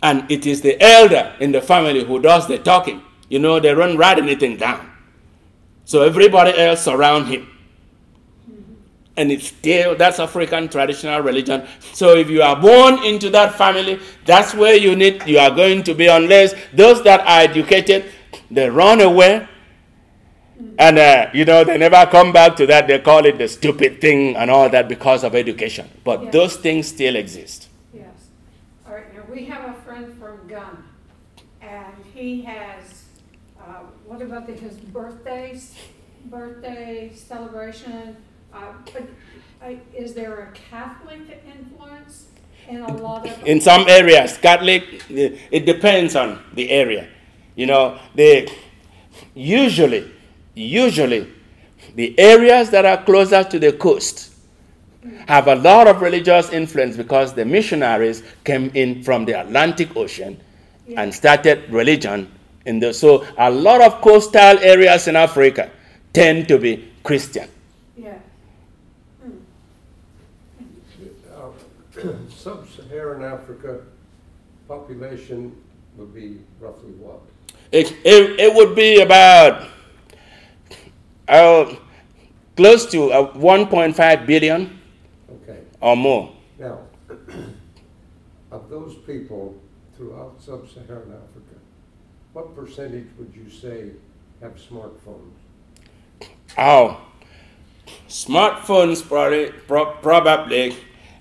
And 0.02 0.32
it 0.32 0.46
is 0.46 0.62
the 0.62 0.82
elder 0.82 1.36
in 1.42 1.52
the 1.52 1.62
family 1.62 2.06
who 2.06 2.22
does 2.22 2.48
the 2.48 2.58
talking. 2.58 3.02
You 3.28 3.40
know, 3.40 3.60
they 3.60 3.74
don't 3.74 3.98
write 3.98 4.18
anything 4.18 4.56
down. 4.56 4.90
So 5.84 6.04
everybody 6.04 6.58
else 6.58 6.88
around 6.88 7.26
him. 7.26 7.48
And 9.18 9.30
it's 9.30 9.48
still, 9.48 9.96
that's 9.96 10.20
African 10.20 10.70
traditional 10.70 11.20
religion. 11.20 11.68
So 11.92 12.16
if 12.16 12.30
you 12.30 12.42
are 12.42 12.56
born 12.56 13.04
into 13.04 13.30
that 13.32 13.56
family, 13.56 14.00
that's 14.26 14.54
where 14.54 14.76
you 14.76 14.96
need, 14.96 15.28
you 15.28 15.38
are 15.38 15.52
going 15.52 15.84
to 15.84 15.94
be, 15.94 16.08
unless 16.08 16.56
those 16.74 17.04
that 17.04 17.20
are 17.20 17.42
educated, 17.42 18.06
they 18.50 18.70
run 18.70 19.02
away 19.02 19.50
and, 20.78 20.98
uh, 20.98 21.28
you 21.34 21.46
know, 21.46 21.64
they 21.64 21.78
never 21.78 22.06
come 22.08 22.32
back 22.32 22.56
to 22.58 22.66
that. 22.68 22.88
They 22.88 23.00
call 23.00 23.26
it 23.26 23.38
the 23.38 23.48
stupid 23.48 24.02
thing 24.02 24.36
and 24.36 24.50
all 24.50 24.70
that 24.70 24.88
because 24.88 25.24
of 25.24 25.36
education. 25.36 25.88
But 26.04 26.24
Yeah. 26.24 26.30
those 26.32 26.56
things 26.58 26.88
still 26.88 27.16
exist. 27.16 27.70
Yes. 27.94 28.06
All 28.88 28.94
right, 28.96 29.14
now, 29.16 29.24
we 29.34 29.46
have 29.46 29.70
a 29.70 29.74
friend 29.86 30.14
from 30.20 30.48
Ghana, 30.48 30.84
and 31.62 31.94
he 32.14 32.42
has, 32.44 33.06
uh, 33.60 33.84
what 34.06 34.22
about 34.22 34.48
the- 34.48 34.54
his 34.54 34.76
birthdays, 34.78 35.74
birthday 36.26 37.12
celebration? 37.16 38.16
Uh, 38.54 38.74
but, 38.94 39.04
uh, 39.62 39.76
Is 39.96 40.14
there 40.14 40.34
a 40.34 40.52
Catholic 40.72 41.22
influence 41.46 42.26
in 42.68 42.82
a 42.82 42.88
lot 43.04 43.26
of? 43.26 43.46
In 43.46 43.62
some 43.62 43.86
areas, 43.88 44.38
Catholic, 44.38 44.84
eh, 45.16 45.30
it 45.52 45.66
depends 45.66 46.16
on 46.16 46.40
the 46.56 46.70
area. 46.72 47.08
You 47.56 47.68
know, 47.68 47.98
they 48.16 48.48
usually, 49.36 50.04
usually, 50.56 51.28
the 51.96 52.18
areas 52.20 52.70
that 52.70 52.86
are 52.86 53.04
closer 53.04 53.44
to 53.44 53.60
the 53.60 53.74
coast 53.74 54.34
have 55.28 55.48
a 55.48 55.56
lot 55.56 55.88
of 55.88 56.02
religious 56.02 56.52
influence 56.52 56.96
because 56.96 57.34
the 57.34 57.46
missionaries 57.46 58.24
came 58.44 58.70
in 58.74 59.04
from 59.04 59.26
the 59.26 59.40
Atlantic 59.40 59.96
Ocean 59.96 60.40
and 60.96 61.14
started 61.14 61.70
religion 61.70 62.32
in 62.66 62.80
the 62.80 62.94
so 62.94 63.26
a 63.38 63.50
lot 63.50 63.82
of 63.82 64.02
coastal 64.02 64.60
areas 64.60 65.08
in 65.08 65.16
Africa 65.16 65.72
tend 66.14 66.48
to 66.48 66.60
be 66.60 66.92
Christian. 67.04 67.50
Yeah, 67.98 68.20
Uh, 71.34 71.50
Sub-Saharan 72.30 73.24
Africa 73.24 73.80
population 74.68 75.56
would 75.98 76.14
be 76.14 76.40
roughly 76.60 76.92
what? 76.92 77.22
It, 77.72 77.92
it, 78.04 78.40
it 78.40 78.54
would 78.54 78.76
be 78.76 79.02
about 79.02 79.71
uh, 81.32 81.76
close 82.56 82.86
to 82.92 83.12
uh, 83.12 83.34
1.5 83.34 84.26
billion 84.28 84.80
Okay, 85.32 85.60
or 85.80 85.96
more. 85.96 86.32
now, 86.60 86.80
of 88.52 88.70
those 88.70 88.96
people 89.08 89.56
throughout 89.96 90.36
Sub-Saharan 90.40 91.12
Africa, 91.12 91.56
what 92.34 92.56
percentage 92.56 93.08
would 93.18 93.34
you 93.36 93.50
say 93.50 93.92
have 94.42 94.56
smartphones? 94.56 95.34
Oh, 96.58 97.00
smartphones 98.08 99.08
probably, 99.08 99.52
pro- 99.68 99.94
probably 100.02 100.76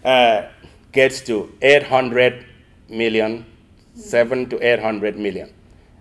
uh, 0.05 0.49
gets 0.93 1.21
to 1.23 1.53
800 1.63 2.47
million, 2.89 3.47
7 3.95 4.49
to 4.51 4.57
800 4.67 5.17
million. 5.17 5.49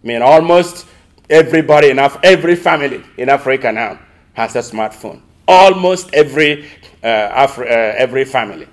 I 0.04 0.08
mean, 0.08 0.22
almost 0.22 0.86
everybody 1.30 1.90
in 1.90 2.00
Af- 2.00 2.20
every 2.24 2.56
family 2.56 3.04
in 3.18 3.30
Africa 3.30 3.72
now 3.72 4.00
has 4.34 4.56
a 4.56 4.60
smartphone. 4.60 5.22
Almost 5.48 6.14
every, 6.14 6.68
uh, 7.04 7.08
uh, 7.08 7.64
every 7.64 8.26
family. 8.26 8.68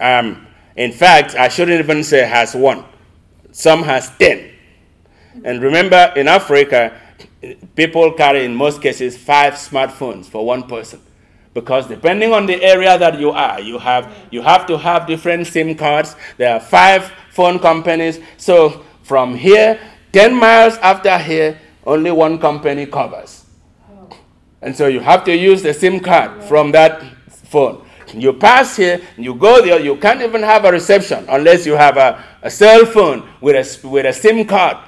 Um, 0.00 0.46
in 0.76 0.92
fact, 0.92 1.34
I 1.34 1.48
shouldn't 1.48 1.78
even 1.78 2.02
say 2.04 2.26
has 2.26 2.54
one. 2.54 2.84
Some 3.52 3.82
has 3.82 4.10
10. 4.18 4.50
And 5.44 5.62
remember, 5.62 6.12
in 6.16 6.28
Africa, 6.28 6.98
people 7.76 8.12
carry 8.12 8.44
in 8.44 8.54
most 8.54 8.82
cases 8.82 9.16
five 9.16 9.54
smartphones 9.54 10.26
for 10.26 10.44
one 10.44 10.64
person. 10.64 11.00
Because 11.52 11.86
depending 11.88 12.32
on 12.32 12.46
the 12.46 12.62
area 12.62 12.96
that 12.96 13.18
you 13.18 13.30
are, 13.30 13.60
you 13.60 13.78
have, 13.78 14.14
you 14.30 14.40
have 14.40 14.66
to 14.66 14.78
have 14.78 15.06
different 15.06 15.46
SIM 15.46 15.74
cards. 15.74 16.14
There 16.36 16.54
are 16.54 16.60
five 16.60 17.12
phone 17.32 17.58
companies. 17.58 18.20
So 18.36 18.84
from 19.02 19.34
here, 19.34 19.80
10 20.12 20.34
miles 20.34 20.76
after 20.78 21.18
here, 21.18 21.58
only 21.86 22.10
one 22.10 22.38
company 22.38 22.86
covers. 22.86 23.46
Oh. 23.90 24.08
And 24.62 24.74
so 24.74 24.86
you 24.86 25.00
have 25.00 25.24
to 25.24 25.36
use 25.36 25.62
the 25.62 25.74
SIM 25.74 26.00
card 26.00 26.42
from 26.44 26.72
that 26.72 27.02
phone. 27.26 27.86
You 28.12 28.32
pass 28.32 28.76
here, 28.76 29.00
you 29.16 29.34
go 29.34 29.64
there, 29.64 29.80
you 29.80 29.96
can't 29.96 30.20
even 30.20 30.42
have 30.42 30.64
a 30.64 30.72
reception 30.72 31.24
unless 31.28 31.64
you 31.64 31.74
have 31.74 31.96
a, 31.96 32.24
a 32.42 32.50
cell 32.50 32.84
phone 32.84 33.28
with 33.40 33.54
a, 33.54 33.88
with 33.88 34.06
a 34.06 34.12
SIM 34.12 34.46
card 34.46 34.78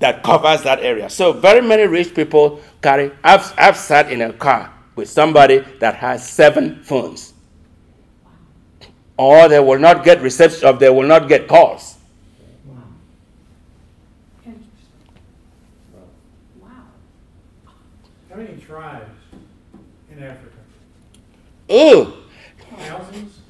that 0.00 0.22
covers 0.22 0.62
that 0.62 0.80
area. 0.80 1.08
So 1.08 1.32
very 1.32 1.60
many 1.60 1.86
rich 1.86 2.14
people 2.14 2.60
carry, 2.82 3.12
I've, 3.22 3.54
I've 3.56 3.76
sat 3.76 4.10
in 4.10 4.22
a 4.22 4.32
car 4.32 4.72
with 4.96 5.08
somebody 5.08 5.58
that 5.78 5.94
has 5.96 6.28
seven 6.28 6.82
phones. 6.82 7.34
Or 9.16 9.48
they 9.48 9.60
will 9.60 9.78
not 9.78 10.02
get 10.02 10.22
reception, 10.22 10.66
or 10.66 10.72
they 10.72 10.88
will 10.88 11.06
not 11.06 11.28
get 11.28 11.46
calls. 11.46 11.98
interesting. 14.46 14.70
Wow. 16.58 16.70
How 18.30 18.36
many 18.36 18.56
tribes 18.58 19.10
in 20.12 20.22
Africa? 20.22 20.56
Ooh, 21.72 22.12
Thousands? 22.78 23.40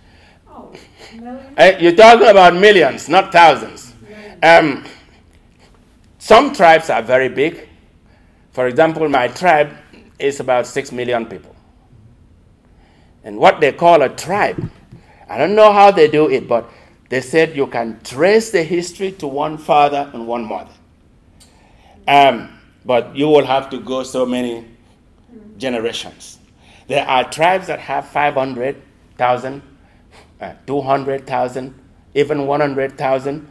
Oh, 0.49 0.73
million? 1.15 1.55
eh, 1.59 1.79
you're 1.81 1.95
talking 1.95 2.27
about 2.29 2.55
millions, 2.55 3.09
not 3.09 3.31
thousands. 3.31 3.93
Um, 4.43 4.87
some 6.19 6.55
tribes 6.55 6.89
are 6.89 7.03
very 7.03 7.29
big. 7.29 7.69
For 8.53 8.69
example, 8.69 9.07
my 9.11 9.29
tribe 9.29 9.77
is 10.19 10.41
about 10.41 10.67
six 10.67 10.91
million 10.93 11.27
people. 11.27 11.55
And 13.23 13.37
what 13.37 13.61
they 13.61 13.73
call 13.73 14.01
a 14.01 14.09
tribe, 14.09 14.71
I 15.29 15.37
don't 15.37 15.55
know 15.55 15.73
how 15.73 15.91
they 15.91 16.09
do 16.09 16.31
it, 16.31 16.49
but 16.49 16.71
they 17.11 17.21
said 17.21 17.55
you 17.55 17.67
can 17.67 18.01
trace 18.03 18.51
the 18.51 18.63
history 18.63 19.13
to 19.13 19.27
one 19.27 19.59
father 19.59 20.11
and 20.15 20.27
one 20.27 20.47
mother. 20.47 20.73
Um, 22.09 22.59
but 22.85 23.15
you 23.15 23.29
will 23.29 23.45
have 23.45 23.69
to 23.71 23.81
go 23.81 24.03
so 24.03 24.25
many 24.25 24.65
generations. 25.57 26.39
There 26.89 27.07
are 27.07 27.31
tribes 27.31 27.69
that 27.69 27.79
have 27.79 28.09
500,000, 28.09 29.63
uh, 30.41 30.53
200,000, 30.67 31.75
even 32.15 32.47
100,000. 32.47 33.47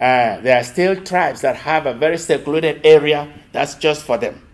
Uh, 0.00 0.40
there 0.40 0.60
are 0.60 0.64
still 0.64 0.96
tribes 1.02 1.40
that 1.40 1.56
have 1.56 1.86
a 1.86 1.94
very 1.94 2.18
secluded 2.18 2.80
area 2.84 3.32
that's 3.52 3.76
just 3.76 4.04
for 4.04 4.18
them. 4.18 4.46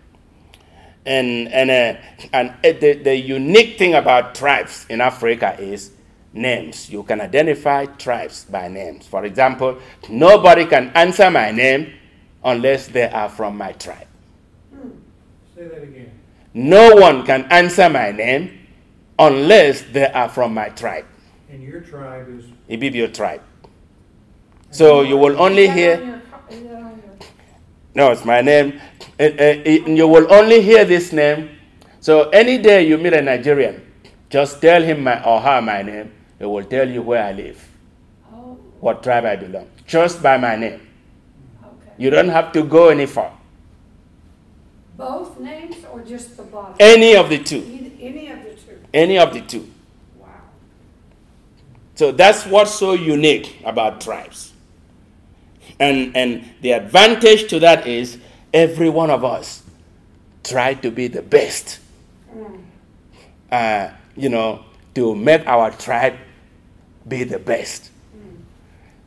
And, 1.05 1.47
and, 1.49 1.69
uh, 1.69 1.99
and 2.31 2.49
uh, 2.49 2.79
the, 2.79 2.93
the 3.03 3.15
unique 3.15 3.77
thing 3.77 3.95
about 3.95 4.35
tribes 4.35 4.85
in 4.89 5.01
Africa 5.01 5.57
is 5.59 5.91
names. 6.33 6.89
You 6.89 7.03
can 7.03 7.21
identify 7.21 7.85
tribes 7.85 8.45
by 8.45 8.67
names. 8.67 9.07
For 9.07 9.25
example, 9.25 9.79
nobody 10.09 10.65
can 10.65 10.91
answer 10.95 11.31
my 11.31 11.51
name 11.51 11.93
unless 12.43 12.87
they 12.87 13.09
are 13.09 13.29
from 13.29 13.57
my 13.57 13.71
tribe. 13.73 14.07
Say 15.55 15.67
that 15.67 15.83
again. 15.83 16.18
No 16.59 16.93
one 16.93 17.25
can 17.25 17.45
answer 17.51 17.89
my 17.89 18.11
name 18.11 18.59
unless 19.17 19.81
they 19.93 20.07
are 20.11 20.27
from 20.27 20.53
my 20.53 20.67
tribe, 20.67 21.05
And 21.49 21.63
your 21.63 21.79
tribe 21.79 22.27
is, 22.37 22.45
Ibibio 22.69 23.13
tribe. 23.13 23.41
So 24.69 25.01
you 25.01 25.15
will 25.15 25.41
only 25.41 25.63
Is 25.63 25.67
that 25.69 25.71
on 25.71 25.77
hear, 25.77 26.05
your 26.05 26.19
co- 26.19 26.53
is 26.53 26.63
that 26.63 26.73
on 26.75 27.01
your- 27.05 27.27
no, 27.95 28.11
it's 28.11 28.25
my 28.25 28.41
name. 28.41 28.81
Uh, 29.17 29.23
uh, 29.23 29.53
you 29.87 30.05
will 30.05 30.27
only 30.33 30.61
hear 30.61 30.83
this 30.83 31.13
name. 31.13 31.49
So 32.01 32.27
any 32.31 32.57
day 32.57 32.85
you 32.85 32.97
meet 32.97 33.13
a 33.13 33.21
Nigerian, 33.21 33.81
just 34.29 34.61
tell 34.61 34.83
him 34.83 35.03
my, 35.05 35.23
or 35.23 35.39
her 35.39 35.61
my 35.61 35.81
name. 35.81 36.11
It 36.39 36.45
will 36.45 36.65
tell 36.65 36.89
you 36.89 37.01
where 37.01 37.23
I 37.23 37.31
live, 37.31 37.65
Oh, 38.33 38.57
what 38.81 39.01
tribe 39.01 39.23
I 39.23 39.37
belong, 39.37 39.67
just 39.87 40.21
by 40.21 40.35
my 40.37 40.57
name. 40.57 40.81
You 41.97 42.09
don't 42.09 42.29
have 42.29 42.51
to 42.51 42.63
go 42.63 42.89
any 42.89 43.05
far. 43.05 43.38
Both 44.99 45.39
names 45.39 45.77
or 45.93 46.01
just 46.01 46.35
the 46.35 46.43
bottom? 46.43 46.75
Any 46.77 47.15
of 47.15 47.29
the 47.29 47.41
two. 47.41 47.61
Any 48.01 48.29
of 48.29 48.43
the 48.43 48.49
two? 48.49 48.79
any 48.93 49.17
of 49.17 49.33
the 49.33 49.39
two. 49.39 49.65
Wow. 50.17 50.27
So 51.95 52.11
that's 52.11 52.45
what's 52.45 52.73
so 52.75 52.91
unique 52.93 53.61
about 53.63 54.01
tribes. 54.01 54.51
And, 55.79 56.15
and 56.17 56.43
the 56.59 56.73
advantage 56.73 57.49
to 57.49 57.59
that 57.59 57.87
is 57.87 58.17
every 58.53 58.89
one 58.89 59.09
of 59.09 59.23
us 59.23 59.63
try 60.43 60.73
to 60.73 60.91
be 60.91 61.07
the 61.07 61.21
best. 61.21 61.79
Uh, 63.49 63.91
you 64.17 64.27
know, 64.27 64.65
to 64.95 65.15
make 65.15 65.47
our 65.47 65.71
tribe 65.71 66.15
be 67.07 67.23
the 67.23 67.39
best. 67.39 67.89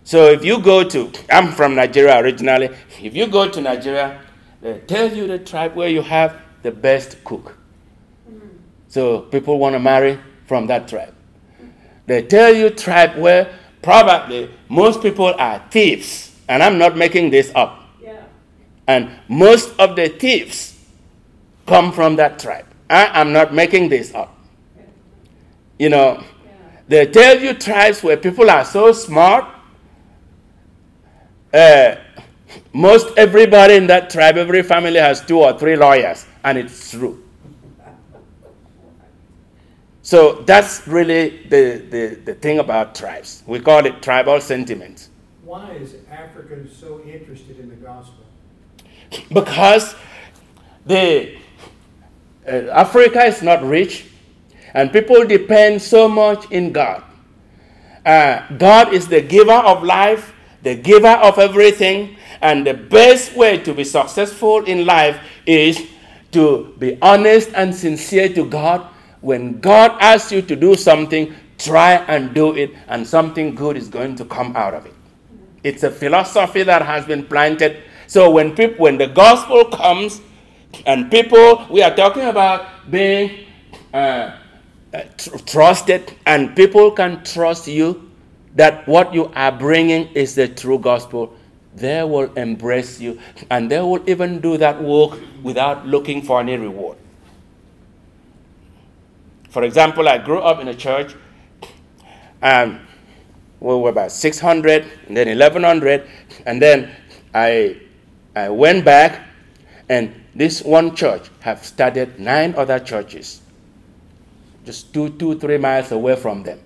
So 0.05 0.31
if 0.31 0.43
you 0.43 0.59
go 0.63 0.85
to, 0.85 1.13
I'm 1.31 1.53
from 1.53 1.75
Nigeria 1.75 2.19
originally. 2.19 2.71
If 3.03 3.15
you 3.15 3.27
go 3.27 3.49
to 3.51 3.61
Nigeria, 3.61 4.21
they 4.63 4.79
tell 4.87 5.13
you 5.13 5.27
the 5.27 5.39
tribe 5.39 5.75
where 5.75 5.89
you 5.89 6.01
have 6.03 6.41
the 6.63 6.71
best 6.71 7.23
cook. 7.25 7.59
So 8.89 9.23
people 9.23 9.59
want 9.59 9.75
to 9.75 9.81
marry 9.81 10.19
from 10.47 10.69
that 10.69 10.87
tribe. 10.87 11.15
They 12.07 12.23
tell 12.23 12.55
you 12.55 12.71
tribe 12.71 13.17
where 13.17 13.53
probably 13.83 14.51
most 14.69 15.03
people 15.03 15.35
are 15.35 15.65
thieves, 15.71 16.35
and 16.49 16.63
I'm 16.63 16.79
not 16.79 16.97
making 16.97 17.31
this 17.31 17.51
up. 17.55 17.89
Yeah. 18.01 18.23
And 18.87 19.11
most 19.29 19.75
of 19.79 19.97
the 19.97 20.09
thieves 20.09 20.79
come 21.67 21.93
from 21.93 22.17
that 22.17 22.39
tribe. 22.39 22.67
I 22.89 23.21
am 23.21 23.33
not 23.33 23.53
making 23.53 23.89
this 23.89 24.15
up. 24.15 24.39
You 25.79 25.89
know, 25.89 26.23
they 26.87 27.07
tell 27.07 27.41
you 27.41 27.55
tribes 27.55 28.03
where 28.03 28.17
people 28.17 28.51
are 28.51 28.65
so 28.65 28.93
smart. 28.93 29.47
Uh, 31.53 31.97
most 32.73 33.17
everybody 33.17 33.75
in 33.75 33.87
that 33.89 34.11
tribe, 34.11 34.37
every 34.37 34.63
family 34.63 34.99
has 34.99 35.21
two 35.21 35.41
or 35.41 35.59
three 35.59 35.77
lawyers, 35.77 36.27
and 36.45 36.59
it's 36.59 36.91
true. 36.91 37.23
So 40.03 40.43
that's 40.43 40.87
really 40.89 41.47
the, 41.49 41.85
the, 41.89 42.21
the 42.25 42.35
thing 42.35 42.59
about 42.59 42.95
tribes. 42.95 43.43
We 43.47 43.61
call 43.61 43.87
it 43.87 44.03
tribal 44.03 44.41
sentiment. 44.41 45.09
Why 45.45 45.73
is 45.73 45.95
Africa 46.11 46.59
so 46.69 47.01
interested 47.05 47.61
in 47.61 47.69
the 47.69 47.77
gospel? 47.77 48.23
because 49.33 49.95
the 50.87 51.37
uh, 52.47 52.51
Africa 52.51 53.25
is 53.25 53.43
not 53.43 53.63
rich, 53.63 54.07
and 54.75 54.93
people 54.93 55.25
depend 55.25 55.81
so 55.81 56.09
much 56.09 56.51
in 56.51 56.73
God. 56.73 57.03
Uh, 58.05 58.43
God 58.57 58.93
is 58.93 59.07
the 59.07 59.21
giver 59.21 59.53
of 59.53 59.83
life, 59.83 60.35
the 60.63 60.75
giver 60.75 61.09
of 61.23 61.39
everything, 61.39 62.17
and 62.43 62.67
the 62.67 62.75
best 62.75 63.37
way 63.37 63.59
to 63.59 63.73
be 63.73 63.85
successful 63.85 64.65
in 64.65 64.85
life 64.85 65.19
is 65.47 65.87
to 66.33 66.75
be 66.79 66.99
honest 67.01 67.51
and 67.55 67.75
sincere 67.75 68.29
to 68.35 68.45
God. 68.45 68.87
When 69.21 69.61
God 69.61 69.93
asks 70.01 70.33
you 70.33 70.43
to 70.43 70.57
do 70.57 70.75
something, 70.75 71.33
try 71.57 71.95
and 71.95 72.35
do 72.35 72.57
it, 72.57 72.75
and 72.89 73.07
something 73.07 73.55
good 73.55 73.77
is 73.77 73.89
going 73.89 74.17
to 74.17 74.25
come 74.25 74.57
out 74.57 74.75
of 74.75 74.85
it. 74.87 74.95
It's 75.63 75.85
a 75.85 75.91
philosophy 75.91 76.65
that 76.65 76.83
has 76.83 77.07
been 77.07 77.25
planted. 77.25 77.85
So 78.09 78.31
when 78.31 78.57
people, 78.57 78.83
when 78.83 78.99
the 78.99 79.07
gospel 79.07 79.67
comes, 79.67 80.21
and 80.87 81.11
people, 81.11 81.67
we 81.71 81.83
are 81.83 81.95
talking 81.95 82.25
about 82.25 82.91
being 82.91 83.47
uh, 83.95 84.37
uh, 84.93 85.03
tr- 85.17 85.37
trusted, 85.47 86.17
and 86.27 86.57
people 86.57 86.91
can 86.91 87.23
trust 87.23 87.69
you 87.69 88.11
that 88.57 88.87
what 88.89 89.15
you 89.15 89.27
are 89.35 89.53
bringing 89.53 90.09
is 90.15 90.35
the 90.35 90.49
true 90.49 90.79
gospel. 90.79 91.37
They 91.75 92.03
will 92.03 92.33
embrace 92.35 93.01
you, 93.01 93.19
and 93.51 93.71
they 93.71 93.81
will 93.81 94.09
even 94.09 94.41
do 94.41 94.57
that 94.59 94.83
work 94.83 95.19
without 95.43 95.87
looking 95.87 96.23
for 96.23 96.41
any 96.41 96.57
reward. 96.57 96.99
For 99.49 99.65
example, 99.65 100.09
I 100.09 100.19
grew 100.19 100.41
up 100.41 100.61
in 100.61 100.69
a 100.69 100.75
church, 100.75 101.15
and 102.41 102.81
we 103.61 103.75
were 103.75 103.91
about 103.91 104.13
600, 104.13 104.87
and 105.07 105.17
then 105.17 105.29
1100, 105.29 106.09
and 106.47 106.61
then 106.61 106.91
I, 107.35 107.81
I 108.37 108.49
went 108.51 108.85
back, 108.85 109.27
and 109.89 110.15
this 110.35 110.63
one 110.63 110.95
church 110.95 111.31
have 111.41 111.65
started 111.65 112.19
nine 112.19 112.55
other 112.55 112.79
churches, 112.79 113.41
just 114.65 114.93
two, 114.93 115.11
two, 115.11 115.39
three 115.39 115.59
miles 115.59 115.93
away 115.93 116.17
from 116.17 116.43
them. 116.43 116.61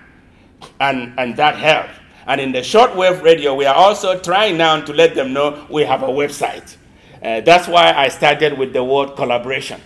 And, 0.80 1.18
and 1.18 1.36
that 1.36 1.56
helps. 1.56 1.92
And 2.26 2.40
in 2.40 2.52
the 2.52 2.60
shortwave 2.60 3.22
radio, 3.22 3.54
we 3.54 3.66
are 3.66 3.74
also 3.74 4.18
trying 4.18 4.56
now 4.56 4.80
to 4.80 4.92
let 4.92 5.14
them 5.14 5.32
know 5.32 5.66
we 5.68 5.84
have 5.84 6.02
a 6.02 6.08
website. 6.08 6.76
Uh, 7.22 7.40
that's 7.40 7.68
why 7.68 7.92
I 7.92 8.08
started 8.08 8.58
with 8.58 8.72
the 8.72 8.82
word 8.82 9.14
collaboration. 9.16 9.80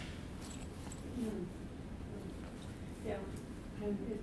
Yeah. 3.07 3.15
And 3.83 3.99
it's 4.11 4.23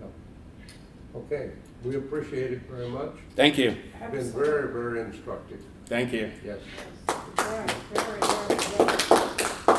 time. 0.00 0.10
Okay, 1.14 1.50
we 1.84 1.96
appreciate 1.96 2.52
it 2.52 2.62
very 2.70 2.88
much. 2.88 3.12
Thank 3.36 3.58
you. 3.58 3.76
It's 4.00 4.12
been 4.12 4.32
very, 4.32 4.72
very 4.72 5.00
instructive, 5.00 5.62
Thank 5.90 6.12
you. 6.12 6.30
yes. 6.46 6.60
Very, 7.36 7.66
very, 7.66 8.04
very 8.04 8.20
well. 8.20 8.59